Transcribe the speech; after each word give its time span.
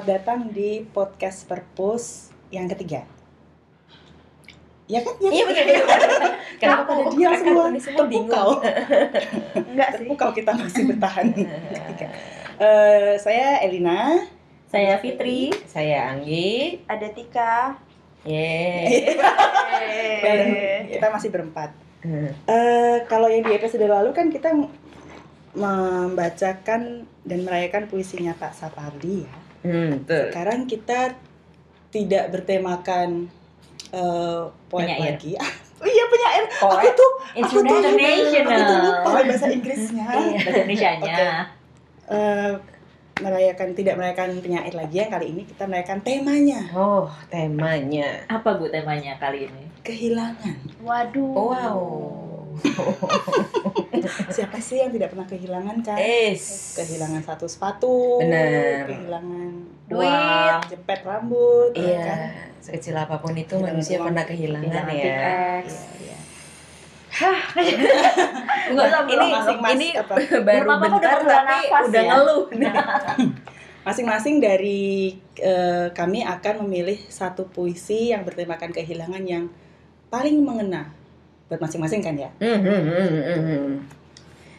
Selamat 0.00 0.16
datang 0.16 0.48
di 0.48 0.80
podcast 0.96 1.44
Perpus 1.44 2.32
yang 2.48 2.64
ketiga. 2.72 3.04
Ya 4.88 5.04
kan? 5.04 5.12
Ya, 5.20 5.28
Iya 5.28 5.44
kan? 5.44 5.52
betul 5.52 5.64
betul. 5.76 6.32
Kenapa 6.64 6.82
pada 6.88 7.02
diam 7.12 7.32
semua? 7.36 7.64
Terpukau. 7.76 8.48
Enggak 9.76 9.88
sih. 9.92 9.96
Terpukau 10.00 10.32
kita 10.32 10.56
masih 10.56 10.88
bertahan. 10.88 11.36
Ketiga. 11.76 12.06
Eh, 12.56 13.12
saya 13.20 13.60
Elina. 13.60 14.24
Saya 14.72 14.96
Fitri, 15.04 15.52
saya 15.68 16.16
Anggi. 16.16 16.80
Ada 16.88 17.12
Tika. 17.12 17.76
Yeay. 18.24 19.04
Dan 20.24 20.38
kita 20.96 21.06
masih 21.12 21.28
berempat. 21.28 21.76
Eh, 22.48 23.04
kalau 23.04 23.28
yang 23.28 23.44
di 23.44 23.52
episode 23.52 23.84
lalu 23.84 24.16
kan 24.16 24.32
kita 24.32 24.48
membacakan 25.52 27.04
dan 27.04 27.38
merayakan 27.44 27.84
puisinya 27.84 28.32
Pak 28.40 28.56
Sapardi 28.56 29.28
ya. 29.28 29.39
Hmm, 29.60 30.00
betul. 30.00 30.24
Sekarang 30.28 30.60
kita 30.64 31.00
tidak 31.90 32.24
bertemakan 32.30 33.28
eh, 33.90 34.42
poet 34.66 34.86
Penyair. 34.88 35.14
lagi. 35.14 35.32
Oh 35.80 35.88
iya 35.90 36.04
penyair. 36.06 36.44
Aku 36.46 36.64
Poet 36.70 36.92
tuh 36.92 37.10
aku 37.34 37.58
tuh 37.58 37.76
international. 37.78 38.52
Aku 38.52 38.62
tuh 38.62 38.78
lupa 38.82 39.10
bahasa 39.22 39.46
Inggrisnya. 39.56 40.04
Iya, 40.06 40.36
bahasa 40.38 40.58
Indonesianya. 40.60 41.14
Oke. 41.14 41.28
Eh, 42.10 42.52
merayakan 43.20 43.68
tidak 43.72 43.94
merayakan 43.94 44.40
penyair 44.40 44.72
lagi 44.72 44.96
ya 44.96 45.06
kali 45.06 45.26
ini 45.30 45.42
kita 45.44 45.68
merayakan 45.68 46.00
temanya 46.00 46.60
Oh, 46.72 47.04
temanya. 47.28 48.24
Apa 48.26 48.56
Bu 48.56 48.64
temanya 48.66 49.12
kali 49.16 49.44
ini? 49.44 49.64
kehilangan. 49.80 50.56
Waduh. 50.80 51.32
Wow. 51.32 51.80
Siapa 54.30 54.56
sih 54.56 54.78
yang 54.78 54.90
tidak 54.90 55.10
pernah 55.10 55.26
kehilangan 55.26 55.76
kan? 55.82 55.98
Es. 55.98 56.74
Kehilangan 56.74 57.22
satu 57.22 57.44
sepatu, 57.44 58.22
Benar. 58.22 58.86
kehilangan 58.86 59.52
Duit. 59.84 60.60
jepit 60.68 61.00
rambut, 61.02 61.74
ya 61.74 61.82
Iya, 61.82 62.02
kan? 62.04 62.18
sekecil 62.60 62.94
apa 62.94 63.18
pun 63.18 63.34
itu 63.34 63.50
Kehilangan 63.50 63.66
manusia 63.66 63.96
uang. 63.96 64.06
pernah 64.06 64.24
kehilangan 64.24 64.62
Kehilangan 64.62 64.94
ya. 64.94 65.02
TikTok. 65.02 65.64
Iya, 65.66 65.82
iya. 65.98 66.18
Enggak 68.70 68.84
usah 68.86 69.02
ini 69.04 69.26
ini 69.74 69.88
apa? 69.98 70.14
baru 70.46 70.64
udah 70.64 70.78
bentar 70.78 71.18
menghela 71.18 71.34
tapi 71.42 71.50
nafas 71.66 71.84
udah 71.84 72.02
ya. 72.02 72.10
ngeluh. 72.14 72.42
Masing-masing 73.86 74.36
dari 74.38 74.82
eh, 75.34 75.88
kami 75.90 76.20
akan 76.22 76.54
memilih 76.62 77.00
satu 77.08 77.48
puisi 77.48 78.12
yang 78.12 78.22
bertemakan 78.22 78.70
kehilangan 78.70 79.24
yang 79.24 79.48
paling 80.06 80.38
mengena 80.38 80.92
buat 81.50 81.58
masing-masing 81.58 81.98
kan 81.98 82.14
ya. 82.14 82.30
Hmm, 82.38 82.62
hmm. 82.62 83.82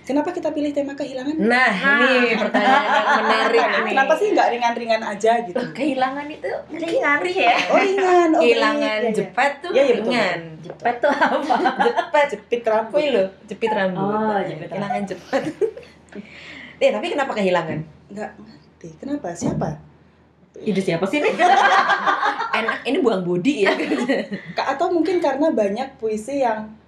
Kenapa 0.02 0.36
kita 0.36 0.52
pilih 0.52 0.76
tema 0.76 0.92
kehilangan? 0.92 1.40
Nah, 1.40 1.72
ini 1.72 2.36
pertanyaan 2.36 2.84
yang 2.84 3.08
menarik 3.24 3.64
Kenapa, 3.64 3.80
nih. 3.80 3.92
kenapa 3.96 4.14
sih 4.20 4.28
nggak 4.36 4.48
ringan-ringan 4.52 5.02
aja 5.08 5.32
gitu? 5.48 5.62
kehilangan 5.72 6.28
itu 6.28 6.52
Ringan 6.68 7.20
ya. 7.32 7.56
Oh 7.72 7.80
ringan, 7.80 8.30
oh 8.36 8.42
kehilangan 8.44 9.00
iya, 9.00 9.08
iya. 9.08 9.16
jepit 9.16 9.54
tuh 9.64 9.70
Iya, 9.72 9.78
iya, 9.80 9.94
betul. 9.96 10.04
ringan. 10.04 10.40
Jepet 10.62 10.96
tuh 11.00 11.12
apa? 11.16 11.56
Jepit 11.80 12.28
Jepit 12.28 12.62
rambut. 12.68 12.98
Kuy 13.00 13.08
lo, 13.08 13.24
jepit 13.48 13.72
rambut. 13.72 14.04
Oh, 14.04 14.40
jepit 14.44 14.68
kehilangan 14.68 15.02
jepit. 15.08 15.44
Eh, 16.82 16.90
tapi 16.92 17.06
kenapa 17.08 17.32
kehilangan? 17.32 17.80
Nggak 18.12 18.32
ngerti. 18.36 18.90
Kenapa? 19.00 19.28
Siapa? 19.32 19.70
Ide 20.60 20.82
siapa 20.84 21.08
sih 21.08 21.24
nih? 21.24 21.34
Enak, 22.60 22.78
ini 22.84 22.98
buang 23.00 23.24
body 23.24 23.64
ya. 23.64 23.72
Atau 24.60 24.92
mungkin 24.92 25.24
karena 25.24 25.48
banyak 25.56 25.96
puisi 26.02 26.44
yang 26.44 26.81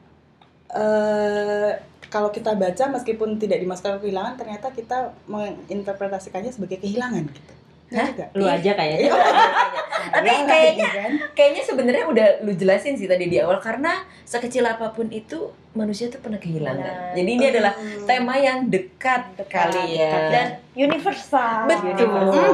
eh 0.74 1.72
kalau 2.08 2.30
kita 2.30 2.54
baca 2.54 2.84
meskipun 2.90 3.38
tidak 3.38 3.58
dimasukkan 3.58 3.98
kehilangan 3.98 4.36
ternyata 4.36 4.70
kita 4.70 5.18
menginterpretasikannya 5.26 6.52
sebagai 6.52 6.78
kehilangan 6.78 7.26
gitu. 7.28 7.54
Hah? 7.92 8.06
Juga. 8.08 8.26
Lu 8.34 8.46
aja 8.48 8.72
kayaknya. 8.72 9.00
Iya. 9.04 9.14
Tapi 10.14 10.28
Iya, 10.28 10.44
kayaknya 10.44 10.90
kan? 10.92 11.12
kayaknya 11.32 11.62
sebenarnya 11.64 12.06
udah 12.06 12.28
lu 12.42 12.52
jelasin 12.52 12.94
sih 12.94 13.06
tadi 13.06 13.26
di 13.28 13.38
awal 13.38 13.58
karena 13.58 13.98
sekecil 14.24 14.62
apa 14.64 14.90
pun 14.90 15.10
itu 15.10 15.48
manusia 15.72 16.06
tuh 16.08 16.20
pernah 16.20 16.38
kehilangan. 16.38 16.82
Benar. 16.84 17.14
Jadi 17.16 17.30
ini 17.32 17.46
adalah 17.48 17.74
Hmm. 17.74 18.06
tema 18.06 18.34
yang 18.36 18.68
dekat, 18.68 19.22
Dekat, 19.36 19.70
kali 19.72 19.96
ya. 19.96 20.06
dekat. 20.06 20.22
Dan 20.30 20.48
universal. 20.76 21.58
betul. 21.66 21.88
Universal. 21.88 22.54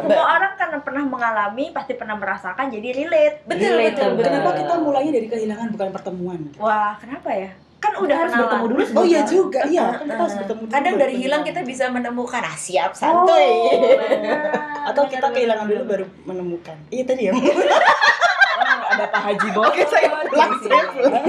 Semua 0.00 0.24
orang 0.32 0.52
pernah 0.86 1.02
mengalami, 1.02 1.74
pasti 1.74 1.98
pernah 1.98 2.14
merasakan, 2.14 2.70
jadi 2.70 2.88
relate. 2.94 3.42
Betul, 3.42 3.74
Relate, 3.74 3.98
betul, 3.98 4.08
betul. 4.14 4.24
Kenapa 4.30 4.50
kita 4.54 4.74
mulainya 4.78 5.12
dari 5.18 5.26
kehilangan 5.26 5.68
bukan 5.74 5.88
pertemuan? 5.90 6.40
Wah, 6.56 6.94
kenapa 6.96 7.34
ya? 7.34 7.50
Kan 7.76 7.92
udah 7.98 8.16
harus 8.16 8.32
kenalan. 8.32 8.46
bertemu 8.48 8.66
dulu 8.72 8.82
Oh 8.96 9.04
iya 9.04 9.20
juga, 9.22 9.60
iya 9.66 9.84
kan 9.92 10.06
kita 10.06 10.14
harus 10.16 10.36
bertemu. 10.40 10.62
dulu 10.62 10.72
Kadang 10.72 10.94
dari 10.96 11.14
hilang 11.20 11.42
kita 11.42 11.60
bisa 11.60 11.84
menemukan 11.90 12.40
ah 12.40 12.56
siap 12.56 12.90
Oh, 12.90 12.96
santuy. 12.96 13.50
benar, 14.00 14.38
atau 14.88 15.02
kita 15.04 15.20
benar, 15.20 15.34
kehilangan 15.34 15.64
benar. 15.64 15.76
dulu 15.76 15.82
baru 15.84 16.06
menemukan. 16.24 16.76
Iya 16.88 17.02
tadi 17.04 17.22
ya. 17.26 17.32
Oh, 18.56 18.64
ada 18.88 19.04
Pak 19.12 19.20
Haji 19.20 19.48
Bolot. 19.52 19.68
Oke, 19.68 19.84
saya 19.84 20.08
pulang, 20.24 20.52
saya 20.56 20.84
pulang. 20.88 21.24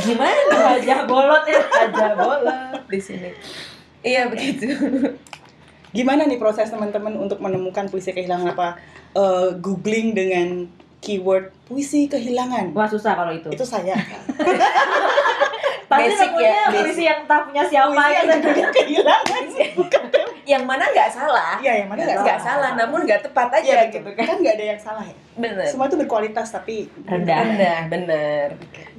Gimana 0.00 0.40
Wajah 0.48 1.00
bolot 1.04 1.44
ya. 1.44 1.60
Haja 1.68 2.06
Bolot 2.16 2.80
di 2.88 2.96
sini? 2.96 3.30
Iya 4.00 4.32
begitu. 4.32 4.72
Gimana 5.92 6.24
nih 6.24 6.40
proses 6.40 6.72
teman-teman 6.72 7.12
untuk 7.14 7.38
menemukan 7.38 7.86
puisi 7.86 8.10
kehilangan 8.10 8.52
apa? 8.52 8.80
Eh, 9.12 9.48
googling 9.60 10.16
dengan 10.16 10.64
keyword 10.98 11.52
puisi 11.68 12.08
kehilangan. 12.08 12.72
Wah 12.72 12.88
susah 12.88 13.12
kalau 13.12 13.32
itu. 13.34 13.52
Itu 13.52 13.64
saya. 13.64 13.92
Pasti 15.92 16.08
basic 16.08 16.30
ya, 16.40 16.72
puisi 16.72 17.04
yang 17.04 17.20
tak 17.28 17.44
punya 17.44 17.68
siapa 17.68 17.92
puisi 17.92 18.12
yang 18.16 18.24
gitu. 18.24 18.32
judulnya 18.40 18.68
kehilangan. 18.72 19.42
Bukan. 19.78 20.02
Yang 20.42 20.62
mana 20.64 20.84
nggak 20.88 21.10
salah? 21.12 21.54
Iya, 21.60 21.72
yang 21.84 21.88
mana 21.92 22.00
nggak 22.00 22.40
salah. 22.40 22.40
salah, 22.40 22.70
namun 22.80 23.04
nggak 23.04 23.20
tepat 23.28 23.48
aja 23.60 23.62
Iya, 23.62 23.76
betul. 23.84 23.94
gitu 24.00 24.10
kan. 24.16 24.24
Kan 24.24 24.36
nggak 24.40 24.54
ada 24.56 24.64
yang 24.72 24.80
salah 24.80 25.04
ya. 25.04 25.16
Bener. 25.36 25.66
Semua 25.68 25.86
itu 25.92 25.96
berkualitas 26.00 26.48
tapi 26.48 26.88
Rendah. 27.04 27.36
Rendah, 27.44 27.80
bener. 27.92 28.48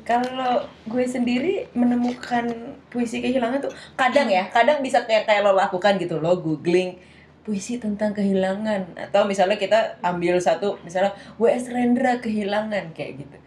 Kalau 0.03 0.67
gue 0.87 1.05
sendiri 1.07 1.71
menemukan 1.71 2.75
puisi 2.91 3.23
kehilangan 3.23 3.63
tuh 3.63 3.73
kadang 3.95 4.27
ya, 4.27 4.51
kadang 4.51 4.83
bisa 4.83 5.07
kayak 5.07 5.23
kayak 5.23 5.47
lo 5.47 5.55
lakukan 5.55 5.95
gitu 5.95 6.19
lo 6.19 6.37
googling 6.43 6.99
puisi 7.43 7.75
tentang 7.75 8.15
kehilangan 8.15 8.95
atau 8.95 9.27
misalnya 9.27 9.59
kita 9.59 9.99
ambil 9.99 10.39
satu 10.39 10.79
misalnya 10.87 11.11
WS 11.35 11.71
Rendra 11.71 12.19
kehilangan 12.19 12.95
kayak 12.95 13.23
gitu. 13.23 13.37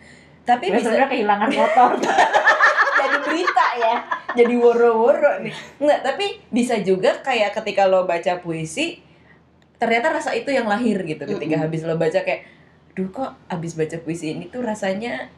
Tapi 0.44 0.72
bisa 0.72 0.88
sebenarnya 0.88 1.08
kehilangan 1.12 1.50
motor. 1.52 1.90
jadi 3.00 3.16
berita 3.20 3.66
ya, 3.76 3.96
jadi 4.32 4.54
woro-woro 4.56 5.44
nih. 5.44 5.54
Enggak, 5.80 6.00
tapi 6.04 6.40
bisa 6.48 6.80
juga 6.80 7.20
kayak 7.20 7.52
ketika 7.56 7.84
lo 7.88 8.08
baca 8.08 8.40
puisi 8.40 9.04
ternyata 9.76 10.08
rasa 10.12 10.32
itu 10.32 10.48
yang 10.48 10.64
lahir 10.64 11.04
gitu 11.04 11.28
ketika 11.28 11.60
Mm-mm. 11.60 11.64
habis 11.68 11.84
lo 11.84 12.00
baca 12.00 12.20
kayak 12.24 12.48
duh 12.96 13.12
kok 13.12 13.36
habis 13.52 13.76
baca 13.76 13.96
puisi 14.00 14.32
ini 14.32 14.48
tuh 14.48 14.64
rasanya 14.64 15.28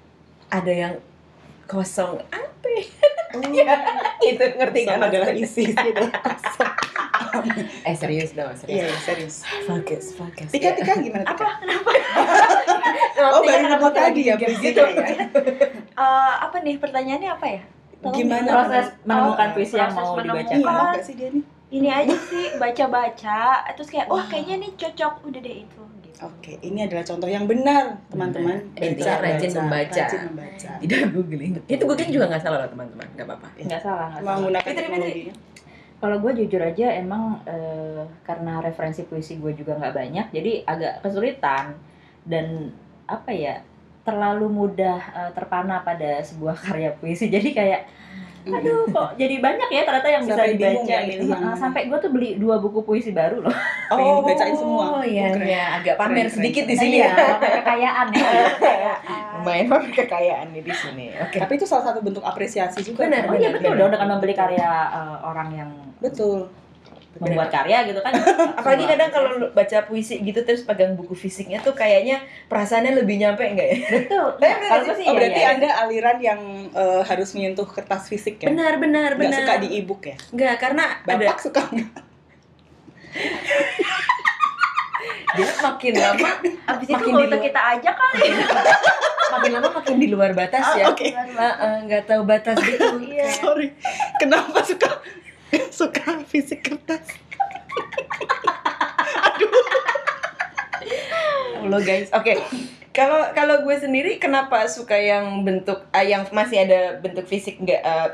ada 0.48 0.72
yang 0.72 0.94
kosong 1.64 2.16
apa 2.26 2.66
ya? 2.66 2.84
itu 4.30 4.44
ngerti 4.56 4.80
kan 4.82 5.00
adalah 5.00 5.30
isi, 5.30 5.70
adalah 5.70 6.12
kosong. 6.26 6.72
eh 7.84 7.92
serius 7.92 8.32
dong 8.32 8.48
serius 8.56 8.80
iya, 8.80 8.96
serius. 8.98 9.34
fokus 9.62 10.16
fokus 10.16 10.48
Tika, 10.48 10.72
Tika 10.72 10.96
gimana 10.96 11.24
Tika? 11.24 11.44
Apa? 11.44 11.48
Kenapa? 11.58 11.90
Oh, 13.18 13.42
baru 13.42 13.66
nemu 13.68 13.88
tadi 13.90 14.20
ya 14.24 14.38
puisi 14.38 14.62
gitu 14.64 14.78
ya. 14.78 15.10
Eh, 15.10 15.26
apa 16.38 16.56
nih 16.58 16.78
pertanyaannya 16.78 17.30
apa 17.30 17.46
ya? 17.50 17.60
Tolong 17.98 18.14
Gimana 18.14 18.46
Proses 18.48 18.86
menemukan 19.02 19.48
Oh, 19.48 19.52
puisi 19.52 19.74
yang 19.74 19.90
mau 19.90 20.14
menemukan. 20.14 20.46
dibaca. 20.48 20.94
Iya, 20.94 21.02
sih 21.02 21.14
dia 21.18 21.28
nih? 21.28 21.42
Ini 21.68 21.88
aja 21.90 22.16
sih 22.16 22.44
baca-baca, 22.56 23.40
terus 23.74 23.90
kayak 23.90 24.06
wah 24.06 24.22
Wow. 24.22 24.30
kayaknya 24.30 24.56
nih 24.62 24.70
cocok, 24.72 25.14
udah 25.20 25.40
deh 25.42 25.56
itu 25.60 25.82
gitu. 26.08 26.24
Oke, 26.24 26.56
ini 26.64 26.88
adalah 26.88 27.04
contoh 27.04 27.28
yang 27.28 27.44
benar, 27.44 28.00
teman-teman. 28.08 28.56
Intinya 28.74 29.20
rajin 29.20 29.52
membaca. 29.52 30.02
Rajin 30.08 30.22
membaca. 30.32 30.70
tidak 30.80 31.00
googling 31.12 31.52
itu 31.66 31.82
googling 31.84 32.12
juga 32.12 32.26
nggak 32.32 32.42
salah 32.42 32.58
loh 32.64 32.70
teman-teman 32.70 33.06
nggak 33.14 33.26
apa-apa 33.28 33.48
Enggak 33.60 33.80
salah, 33.82 34.08
nggak 34.10 34.22
salah. 34.22 34.36
Menggunakan 34.40 34.66
Fitri. 34.66 34.80
teknologinya. 34.82 35.34
Kalau 35.98 36.16
gue 36.22 36.32
jujur 36.38 36.62
aja 36.62 36.86
emang 36.94 37.22
eh, 37.42 38.02
karena 38.22 38.62
referensi 38.62 39.02
puisi 39.02 39.42
gue 39.42 39.50
juga 39.52 39.74
nggak 39.74 39.94
banyak, 39.94 40.26
jadi 40.30 40.52
agak 40.62 40.92
kesulitan 41.02 41.74
dan 42.22 42.70
apa 43.10 43.30
ya 43.34 43.60
terlalu 44.06 44.46
mudah 44.48 44.98
eh, 45.12 45.30
terpana 45.34 45.82
pada 45.82 46.22
sebuah 46.22 46.56
karya 46.56 46.94
puisi. 46.96 47.28
Jadi 47.34 47.52
kayak 47.52 47.82
aduh 48.50 48.82
kok 48.86 49.08
jadi 49.14 49.34
banyak 49.38 49.68
ya 49.68 49.82
ternyata 49.82 50.08
yang 50.08 50.22
bisa 50.22 50.34
Sampai 50.34 50.48
bingung 50.50 50.60
dibaca 50.80 50.90
ya 50.90 51.00
gitu. 51.04 51.22
yang 51.24 51.42
Ah. 51.42 51.54
Sampai 51.54 51.80
gue 51.84 51.98
tuh 51.98 52.10
beli 52.10 52.30
dua 52.34 52.56
buku 52.56 52.80
puisi 52.80 53.10
baru 53.10 53.40
loh. 53.40 53.54
Pengen 53.90 54.14
dibacain 54.20 54.54
semua. 54.54 54.84
oh 54.92 55.02
iya 55.02 55.26
Oh, 55.28 55.40
iya 55.40 55.64
agak 55.76 55.94
pamer 55.94 56.08
Keren, 56.08 56.22
keren, 56.22 56.34
sedikit 56.34 56.64
di 56.64 56.74
sini 56.74 56.96
Iya, 56.98 57.08
ya 57.08 57.36
kekayaan 57.58 58.06
ya. 58.10 58.94
lumayan 59.34 59.66
pamer 59.66 59.90
kekayaan 59.94 60.46
nih 60.50 60.62
di 60.62 60.72
sini 60.72 61.06
oke 61.14 61.36
Tapi 61.38 61.52
itu 61.54 61.64
salah 61.64 61.84
satu 61.84 62.00
bentuk 62.00 62.20
apresiasi 62.20 62.80
juga. 62.82 63.04
Benar, 63.04 63.22
kan? 63.22 63.30
Oh 63.30 63.34
iya 63.34 63.48
benar, 63.48 63.62
betul 63.64 63.74
dong 63.76 63.90
dengan 63.92 64.08
membeli 64.10 64.34
karya 64.34 64.68
eh, 64.88 65.16
orang 65.22 65.48
yang 65.50 65.70
Betul. 65.98 66.46
Membuat 67.10 67.48
karya 67.48 67.82
gitu 67.84 67.98
kan. 67.98 68.12
apalagi 68.60 68.84
kadang 68.84 69.08
kalau 69.08 69.28
baca 69.50 69.78
puisi 69.84 70.20
gitu 70.20 70.38
terus 70.40 70.62
pegang 70.62 70.92
buku 70.92 71.12
fisiknya 71.12 71.58
tuh 71.58 71.72
kayaknya 71.72 72.20
perasaannya 72.46 72.94
lebih 72.94 73.16
nyampe 73.16 73.42
enggak 73.42 73.64
ya 73.66 73.78
betul. 73.88 74.28
Nah, 74.40 74.50
kalau 74.62 74.84
sih. 74.86 74.94
sih 74.94 75.04
Oh 75.04 75.10
iya, 75.10 75.16
berarti 75.16 75.40
iya. 75.40 75.48
anda 75.50 75.68
aliran 75.80 76.18
yang 76.18 76.40
eh, 76.70 77.02
harus 77.02 77.32
menyentuh 77.32 77.64
kertas 77.64 78.06
fisik 78.06 78.38
ya? 78.38 78.46
benar 78.46 78.76
benar 78.76 79.10
Nggak 79.12 79.24
benar 79.24 79.40
suka 79.42 79.54
di 79.58 79.68
e-book 79.74 80.02
ya? 80.04 80.16
Enggak, 80.28 80.54
karena 80.58 80.84
ada 81.00 81.16
Bapak 81.16 81.38
suka 81.40 81.62
nggak? 81.64 81.90
Dia 85.30 85.44
makin 85.60 85.92
lama 85.94 86.30
Abis 86.66 86.86
itu 86.86 86.94
Makin 86.94 87.12
luar. 87.14 87.38
kita 87.38 87.60
aja 87.70 87.90
kali. 87.92 88.28
makin 89.28 89.50
lama 89.54 89.68
makin 89.70 89.96
di 89.96 90.08
luar 90.08 90.32
batas 90.32 90.64
Ah, 90.64 90.74
ya. 90.74 90.84
oke. 90.88 91.04
Heeh, 91.04 91.74
nggak 91.84 92.04
tahu 92.06 92.22
batas 92.24 92.56
gitu. 92.58 92.96
Iya. 92.98 93.28
Sorry. 93.34 93.68
Kenapa 94.16 94.58
suka 94.62 94.88
suka 95.78 96.24
fisik 96.24 96.64
kertas? 96.64 97.04
Lo 101.64 101.78
guys, 101.82 102.08
oke. 102.14 102.34
Kalau 102.94 103.30
kalau 103.30 103.62
gue 103.62 103.76
sendiri 103.78 104.18
kenapa 104.18 104.66
suka 104.66 104.98
yang 104.98 105.46
bentuk 105.46 105.86
ah, 105.92 106.02
yang 106.02 106.26
masih 106.34 106.66
ada 106.66 106.98
bentuk 106.98 107.26
fisik 107.26 107.58
nggak 107.62 107.82
ah, 107.82 108.08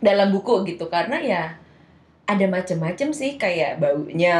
dalam 0.00 0.30
buku 0.30 0.64
gitu? 0.66 0.86
Karena 0.88 1.18
ya 1.20 1.42
ada 2.28 2.44
macam-macam 2.44 3.08
sih 3.10 3.40
kayak 3.40 3.80
baunya 3.80 4.36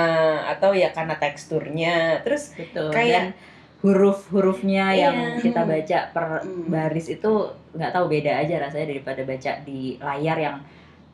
atau 0.46 0.75
ya 0.75 0.90
karena 0.92 1.16
teksturnya. 1.16 2.22
Terus 2.26 2.54
Betul. 2.54 2.90
Kayak- 2.90 3.14
Dan 3.14 3.26
huruf-hurufnya 3.78 4.90
Iya. 4.90 5.02
yang 5.06 5.16
kita 5.38 5.62
baca 5.62 5.98
per 6.10 6.42
Hmm. 6.42 6.66
baris 6.66 7.06
itu 7.06 7.30
nggak 7.78 7.94
tahu 7.94 8.10
beda 8.10 8.42
aja 8.42 8.58
rasanya 8.58 8.90
daripada 8.90 9.22
baca 9.22 9.52
di 9.62 9.94
layar 10.02 10.34
yang 10.34 10.56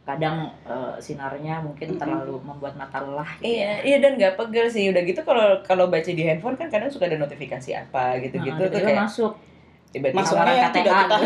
kadang 0.04 0.36
eh, 0.62 0.94
sinarnya 0.98 1.58
mungkin 1.58 1.96
terlalu 1.96 2.36
membuat 2.38 2.76
mata 2.76 3.00
lelah. 3.00 3.24
gitu 3.36 3.48
Iya, 3.50 3.80
iya 3.82 3.96
dan 3.98 4.14
nggak 4.14 4.36
pegel 4.36 4.68
sih. 4.68 4.92
Udah 4.92 5.00
gitu 5.00 5.20
kalau 5.20 5.60
kalau 5.60 5.88
baca 5.88 6.06
di 6.06 6.20
handphone 6.20 6.54
kan 6.54 6.68
kadang 6.68 6.88
suka 6.88 7.04
ada 7.06 7.16
notifikasi 7.16 7.70
apa 7.72 8.12
Nah, 8.12 8.20
gitu-gitu 8.20 8.52
tuh 8.60 8.68
tiba-tiba 8.70 8.86
kayak 8.86 9.00
masuk 9.02 9.32
tiba-tiba 9.90 10.26
Tawaran 10.26 10.56
KTA 10.66 10.82
gitu. 11.06 11.24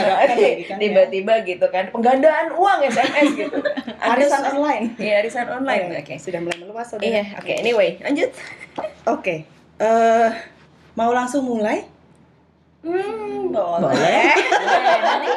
ya. 0.69 0.77
tiba-tiba 0.77 1.35
gitu 1.43 1.67
kan 1.69 1.85
penggandaan 1.89 2.53
uang 2.53 2.81
SMS 2.87 3.29
gitu. 3.35 3.59
Arisan 3.99 4.43
online. 4.53 4.85
Iya, 4.95 5.15
arisan 5.19 5.47
online. 5.49 5.83
Oke, 5.91 5.99
Oke. 5.99 6.15
Sudah 6.21 6.39
mulai 6.39 6.59
meluas 6.61 6.87
saudara. 6.87 7.09
Iya, 7.09 7.23
oke. 7.35 7.53
Anyway, 7.57 7.97
lanjut. 7.99 8.31
Oke. 9.07 9.35
Eh, 9.79 10.29
mau 10.95 11.11
langsung 11.11 11.43
mulai? 11.43 11.89
Hmm, 12.79 13.51
boleh. 13.51 13.81
Boleh, 13.81 14.33
nanti 15.19 15.31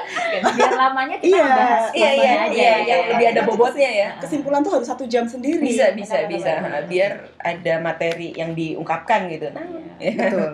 biar 0.53 0.73
lamanya 0.73 1.15
kita 1.17 1.33
Iya. 1.33 1.45
bahas 1.47 1.83
Iya, 1.91 2.09
iya, 2.09 2.11
lamanya 2.11 2.41
aja. 2.41 2.53
iya, 2.53 2.73
yang 2.81 3.01
lebih 3.09 3.27
ada 3.27 3.41
bobotnya 3.43 3.89
ya. 3.91 4.09
Kesimpulan 4.17 4.61
tuh 4.61 4.73
harus 4.73 4.87
satu 4.87 5.03
jam 5.05 5.25
sendiri. 5.25 5.59
Bisa, 5.59 5.91
bisa, 5.91 6.25
bisa. 6.25 6.51
Biar 6.85 7.11
ada 7.37 7.73
materi 7.77 8.31
yang 8.31 8.51
diungkapkan 8.51 9.27
gitu. 9.27 9.49
Nah, 9.49 9.65
Betul. 9.97 10.51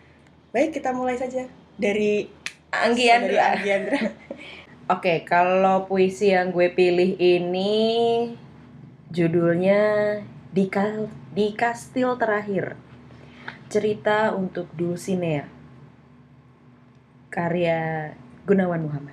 Baik, 0.52 0.70
kita 0.72 0.90
mulai 0.90 1.14
saja 1.14 1.44
dari 1.74 2.24
Anggi 2.68 3.04
dari 3.04 3.14
Andra. 3.30 3.44
Anggi 3.52 3.70
Andra. 3.70 3.98
Oke, 4.94 5.20
kalau 5.22 5.84
puisi 5.84 6.32
yang 6.32 6.48
gue 6.48 6.70
pilih 6.70 7.14
ini 7.14 7.76
judulnya 9.08 9.80
di 10.48 10.64
Ka- 10.66 11.04
di 11.30 11.52
Kastil 11.52 12.16
Terakhir. 12.16 12.76
Cerita 13.68 14.32
untuk 14.32 14.72
Dulcinea. 14.72 15.44
Karya 17.28 18.12
Gunawan 18.48 18.88
Muhammad. 18.88 19.12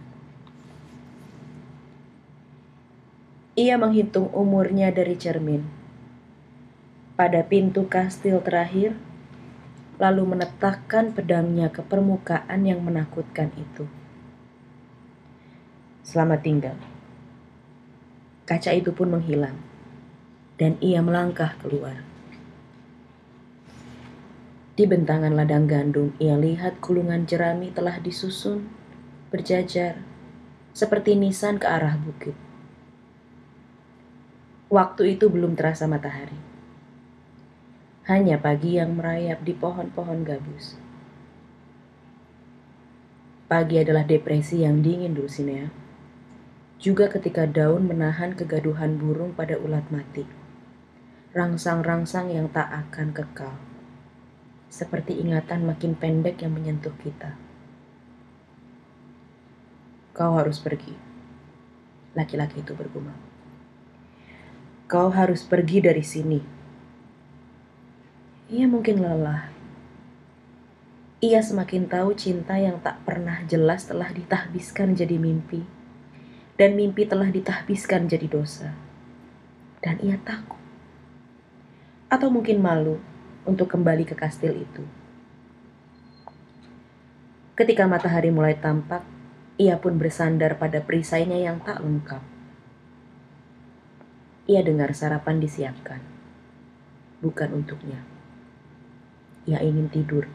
Ia 3.59 3.75
menghitung 3.75 4.31
umurnya 4.31 4.95
dari 4.95 5.19
cermin. 5.19 5.59
Pada 7.19 7.43
pintu 7.43 7.83
kastil 7.91 8.39
terakhir, 8.39 8.95
lalu 9.99 10.23
menetapkan 10.23 11.11
pedangnya 11.11 11.67
ke 11.67 11.83
permukaan 11.83 12.63
yang 12.63 12.79
menakutkan 12.79 13.51
itu. 13.59 13.83
Selamat 16.07 16.39
tinggal. 16.39 16.79
Kaca 18.47 18.71
itu 18.71 18.95
pun 18.95 19.19
menghilang, 19.19 19.59
dan 20.55 20.79
ia 20.79 21.03
melangkah 21.03 21.59
keluar. 21.59 22.07
Di 24.79 24.87
bentangan 24.87 25.35
ladang 25.35 25.67
gandum, 25.67 26.15
ia 26.23 26.39
lihat 26.39 26.79
kulungan 26.79 27.27
jerami 27.27 27.75
telah 27.75 27.99
disusun, 27.99 28.84
berjajar, 29.35 29.99
seperti 30.71 31.19
nisan 31.19 31.59
ke 31.59 31.67
arah 31.67 31.99
bukit. 31.99 32.39
Waktu 34.71 35.19
itu 35.19 35.27
belum 35.27 35.59
terasa 35.59 35.83
matahari. 35.91 36.39
Hanya 38.07 38.39
pagi 38.39 38.79
yang 38.79 38.95
merayap 38.95 39.43
di 39.43 39.51
pohon-pohon 39.51 40.23
gabus. 40.23 40.79
Pagi 43.51 43.75
adalah 43.83 44.07
depresi 44.07 44.63
yang 44.63 44.79
dingin 44.79 45.11
Dulcinea 45.11 45.85
juga 46.75 47.07
ketika 47.07 47.47
daun 47.47 47.87
menahan 47.87 48.35
kegaduhan 48.35 48.99
burung 48.99 49.31
pada 49.31 49.55
ulat 49.55 49.87
mati. 49.89 50.27
Rangsang-rangsang 51.31 52.31
yang 52.31 52.51
tak 52.51 52.67
akan 52.67 53.15
kekal. 53.15 53.55
Seperti 54.67 55.17
ingatan 55.17 55.65
makin 55.65 55.95
pendek 55.95 56.43
yang 56.43 56.51
menyentuh 56.51 56.93
kita. 56.99 57.44
Kau 60.15 60.39
harus 60.39 60.63
pergi. 60.63 60.95
Laki-laki 62.15 62.63
itu 62.63 62.71
bergumam. 62.71 63.19
Kau 64.87 65.11
harus 65.11 65.43
pergi 65.43 65.83
dari 65.83 65.99
sini. 66.07 66.39
Ia 68.47 68.63
mungkin 68.71 69.03
lelah. 69.03 69.51
Ia 71.19 71.43
semakin 71.43 71.91
tahu 71.91 72.15
cinta 72.15 72.55
yang 72.55 72.79
tak 72.79 73.03
pernah 73.03 73.43
jelas 73.43 73.91
telah 73.91 74.07
ditahbiskan 74.15 74.95
jadi 74.95 75.19
mimpi 75.19 75.67
dan 76.55 76.79
mimpi 76.79 77.03
telah 77.03 77.27
ditahbiskan 77.27 78.07
jadi 78.07 78.27
dosa. 78.31 78.71
Dan 79.83 79.99
ia 79.99 80.15
takut. 80.23 80.59
Atau 82.07 82.31
mungkin 82.31 82.63
malu 82.63 83.03
untuk 83.43 83.67
kembali 83.75 84.07
ke 84.07 84.15
kastil 84.15 84.55
itu. 84.63 84.83
Ketika 87.55 87.87
matahari 87.87 88.31
mulai 88.31 88.55
tampak, 88.55 89.14
ia 89.55 89.79
pun 89.79 89.95
bersandar 89.95 90.59
pada 90.59 90.83
perisainya 90.83 91.39
yang 91.39 91.63
tak 91.63 91.79
lengkap. 91.79 92.19
Ia 94.51 94.61
dengar 94.61 94.91
sarapan 94.91 95.39
disiapkan. 95.39 96.03
Bukan 97.23 97.49
untuknya. 97.55 98.03
Ia 99.47 99.63
ingin 99.63 99.87
tidur. 99.87 100.27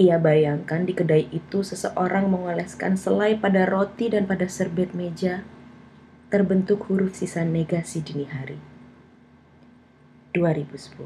Ia 0.00 0.16
bayangkan 0.16 0.88
di 0.88 0.96
kedai 0.96 1.28
itu 1.34 1.60
seseorang 1.60 2.30
mengoleskan 2.32 2.96
selai 2.96 3.36
pada 3.36 3.68
roti 3.68 4.08
dan 4.08 4.24
pada 4.24 4.48
serbet 4.48 4.96
meja, 4.96 5.44
terbentuk 6.32 6.88
huruf 6.88 7.12
sisa 7.12 7.44
negasi 7.44 8.00
dini 8.00 8.24
hari. 8.24 8.56
2010. 10.32 10.96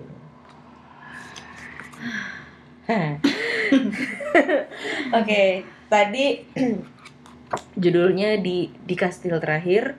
Oke, 5.19 5.67
tadi 5.87 6.43
judulnya 7.83 8.41
di 8.43 8.71
di 8.73 8.95
kastil 8.99 9.39
terakhir 9.39 9.95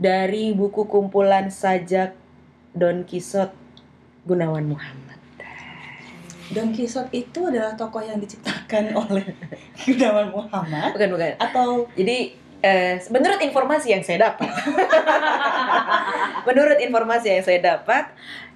dari 0.00 0.56
buku 0.56 0.88
kumpulan 0.88 1.52
sajak 1.52 2.16
Don 2.72 3.04
Quixote 3.04 3.52
Gunawan 4.24 4.64
Muhammad. 4.64 5.18
Don 6.50 6.74
Quixote 6.74 7.14
itu 7.14 7.46
adalah 7.46 7.78
tokoh 7.78 8.02
yang 8.02 8.18
diciptakan 8.18 8.94
oleh 9.06 9.22
Gunawan 9.86 10.34
Muhammad 10.34 10.90
Bukan 10.96 11.10
bukan. 11.14 11.32
atau 11.38 11.86
Jadi 11.94 12.34
eh, 12.64 12.98
menurut 13.12 13.38
informasi 13.38 13.94
yang 13.94 14.02
saya 14.02 14.32
dapat, 14.32 14.50
menurut 16.48 16.78
informasi 16.82 17.38
yang 17.38 17.44
saya 17.46 17.60
dapat, 17.62 18.10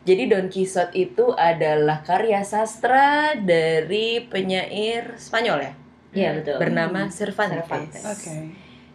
jadi 0.04 0.28
Don 0.28 0.50
Quixote 0.50 0.92
itu 0.92 1.32
adalah 1.32 2.02
karya 2.02 2.42
sastra 2.44 3.38
dari 3.38 4.20
penyair 4.26 5.16
Spanyol 5.16 5.58
ya, 5.64 5.72
Iya 6.14 6.30
betul. 6.40 6.56
bernama 6.62 7.00
Hmm. 7.06 7.12
Cervantes. 7.12 7.58
Cervantes. 7.66 8.02
Oke. 8.06 8.34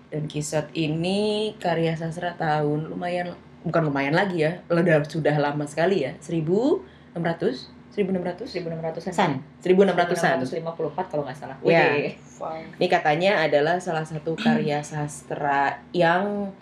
Don 0.09 0.25
Quixote 0.25 0.73
ini 0.73 1.53
karya 1.61 1.93
sastra 1.93 2.33
tahun 2.33 2.89
lumayan, 2.89 3.37
bukan 3.61 3.85
lumayan 3.85 4.17
lagi 4.17 4.41
ya, 4.41 4.65
udah 4.65 5.05
sudah 5.05 5.37
lama 5.37 5.69
sekali 5.69 6.01
ya, 6.01 6.17
1600, 6.17 7.69
1600, 7.93 8.49
1600-an. 8.49 9.13
san, 9.13 9.31
1600-an. 9.61 10.41
1654 10.49 11.11
kalau 11.13 11.23
nggak 11.29 11.37
salah. 11.37 11.57
Iya. 11.61 12.17
Wow. 12.41 12.57
Ini 12.81 12.87
katanya 12.89 13.45
adalah 13.45 13.77
salah 13.77 14.01
satu 14.01 14.33
karya 14.33 14.81
sastra 14.89 15.77
yang 15.93 16.55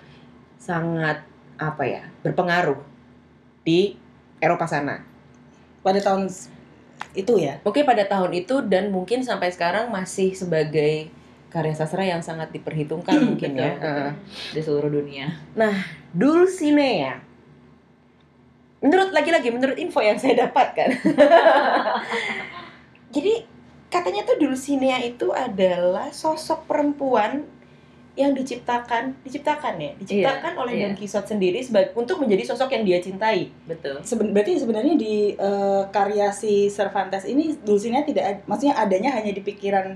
sangat 0.60 1.24
apa 1.58 1.84
ya 1.88 2.04
berpengaruh 2.26 2.84
di 3.64 3.96
Eropa 4.44 4.68
sana. 4.68 5.02
Pada 5.82 6.04
tahun 6.04 6.28
itu 7.14 7.40
ya. 7.40 7.62
Mungkin 7.64 7.84
pada 7.86 8.04
tahun 8.08 8.32
itu 8.34 8.66
dan 8.66 8.92
mungkin 8.92 9.24
sampai 9.24 9.54
sekarang 9.54 9.94
masih 9.94 10.34
sebagai 10.34 11.14
karya 11.48 11.74
sastra 11.74 12.04
yang 12.04 12.20
sangat 12.20 12.52
diperhitungkan 12.52 13.18
mungkin 13.34 13.52
ya. 13.56 13.72
Betul. 13.76 13.88
Heeh. 13.88 14.10
Di 14.54 14.62
seluruh 14.64 14.92
dunia. 14.92 15.28
Dulcinea. 16.12 17.24
Menurut 18.78 19.10
lagi-lagi 19.10 19.50
menurut 19.50 19.78
info 19.80 20.06
yang 20.06 20.22
saya 20.22 20.48
dapatkan. 20.48 20.90
Jadi 23.16 23.34
katanya 23.90 24.22
tuh 24.28 24.38
Dulcinea 24.38 25.02
itu 25.02 25.34
adalah 25.34 26.14
sosok 26.14 26.70
perempuan 26.70 27.48
yang 28.18 28.34
diciptakan, 28.34 29.14
diciptakan 29.22 29.78
ya, 29.78 29.92
diciptakan 29.96 30.58
oleh 30.58 30.74
iya. 30.74 30.84
Don 30.84 30.98
Quixote 30.98 31.30
sendiri 31.30 31.62
sebagai 31.62 31.94
untuk 31.94 32.18
menjadi 32.18 32.44
sosok 32.44 32.70
yang 32.72 32.84
dia 32.84 32.98
cintai. 32.98 33.54
betul 33.64 34.02
Seben- 34.02 34.34
berarti 34.34 34.58
sebenarnya 34.58 34.94
di 34.94 35.32
eh, 35.32 35.84
karya 35.88 36.28
si 36.30 36.66
Cervantes 36.68 37.24
ini 37.24 37.54
Dulcinea 37.56 38.02
tidak 38.02 38.26
ad- 38.26 38.44
maksudnya 38.44 38.74
adanya 38.76 39.14
hanya 39.14 39.30
di 39.30 39.40
pikiran 39.40 39.94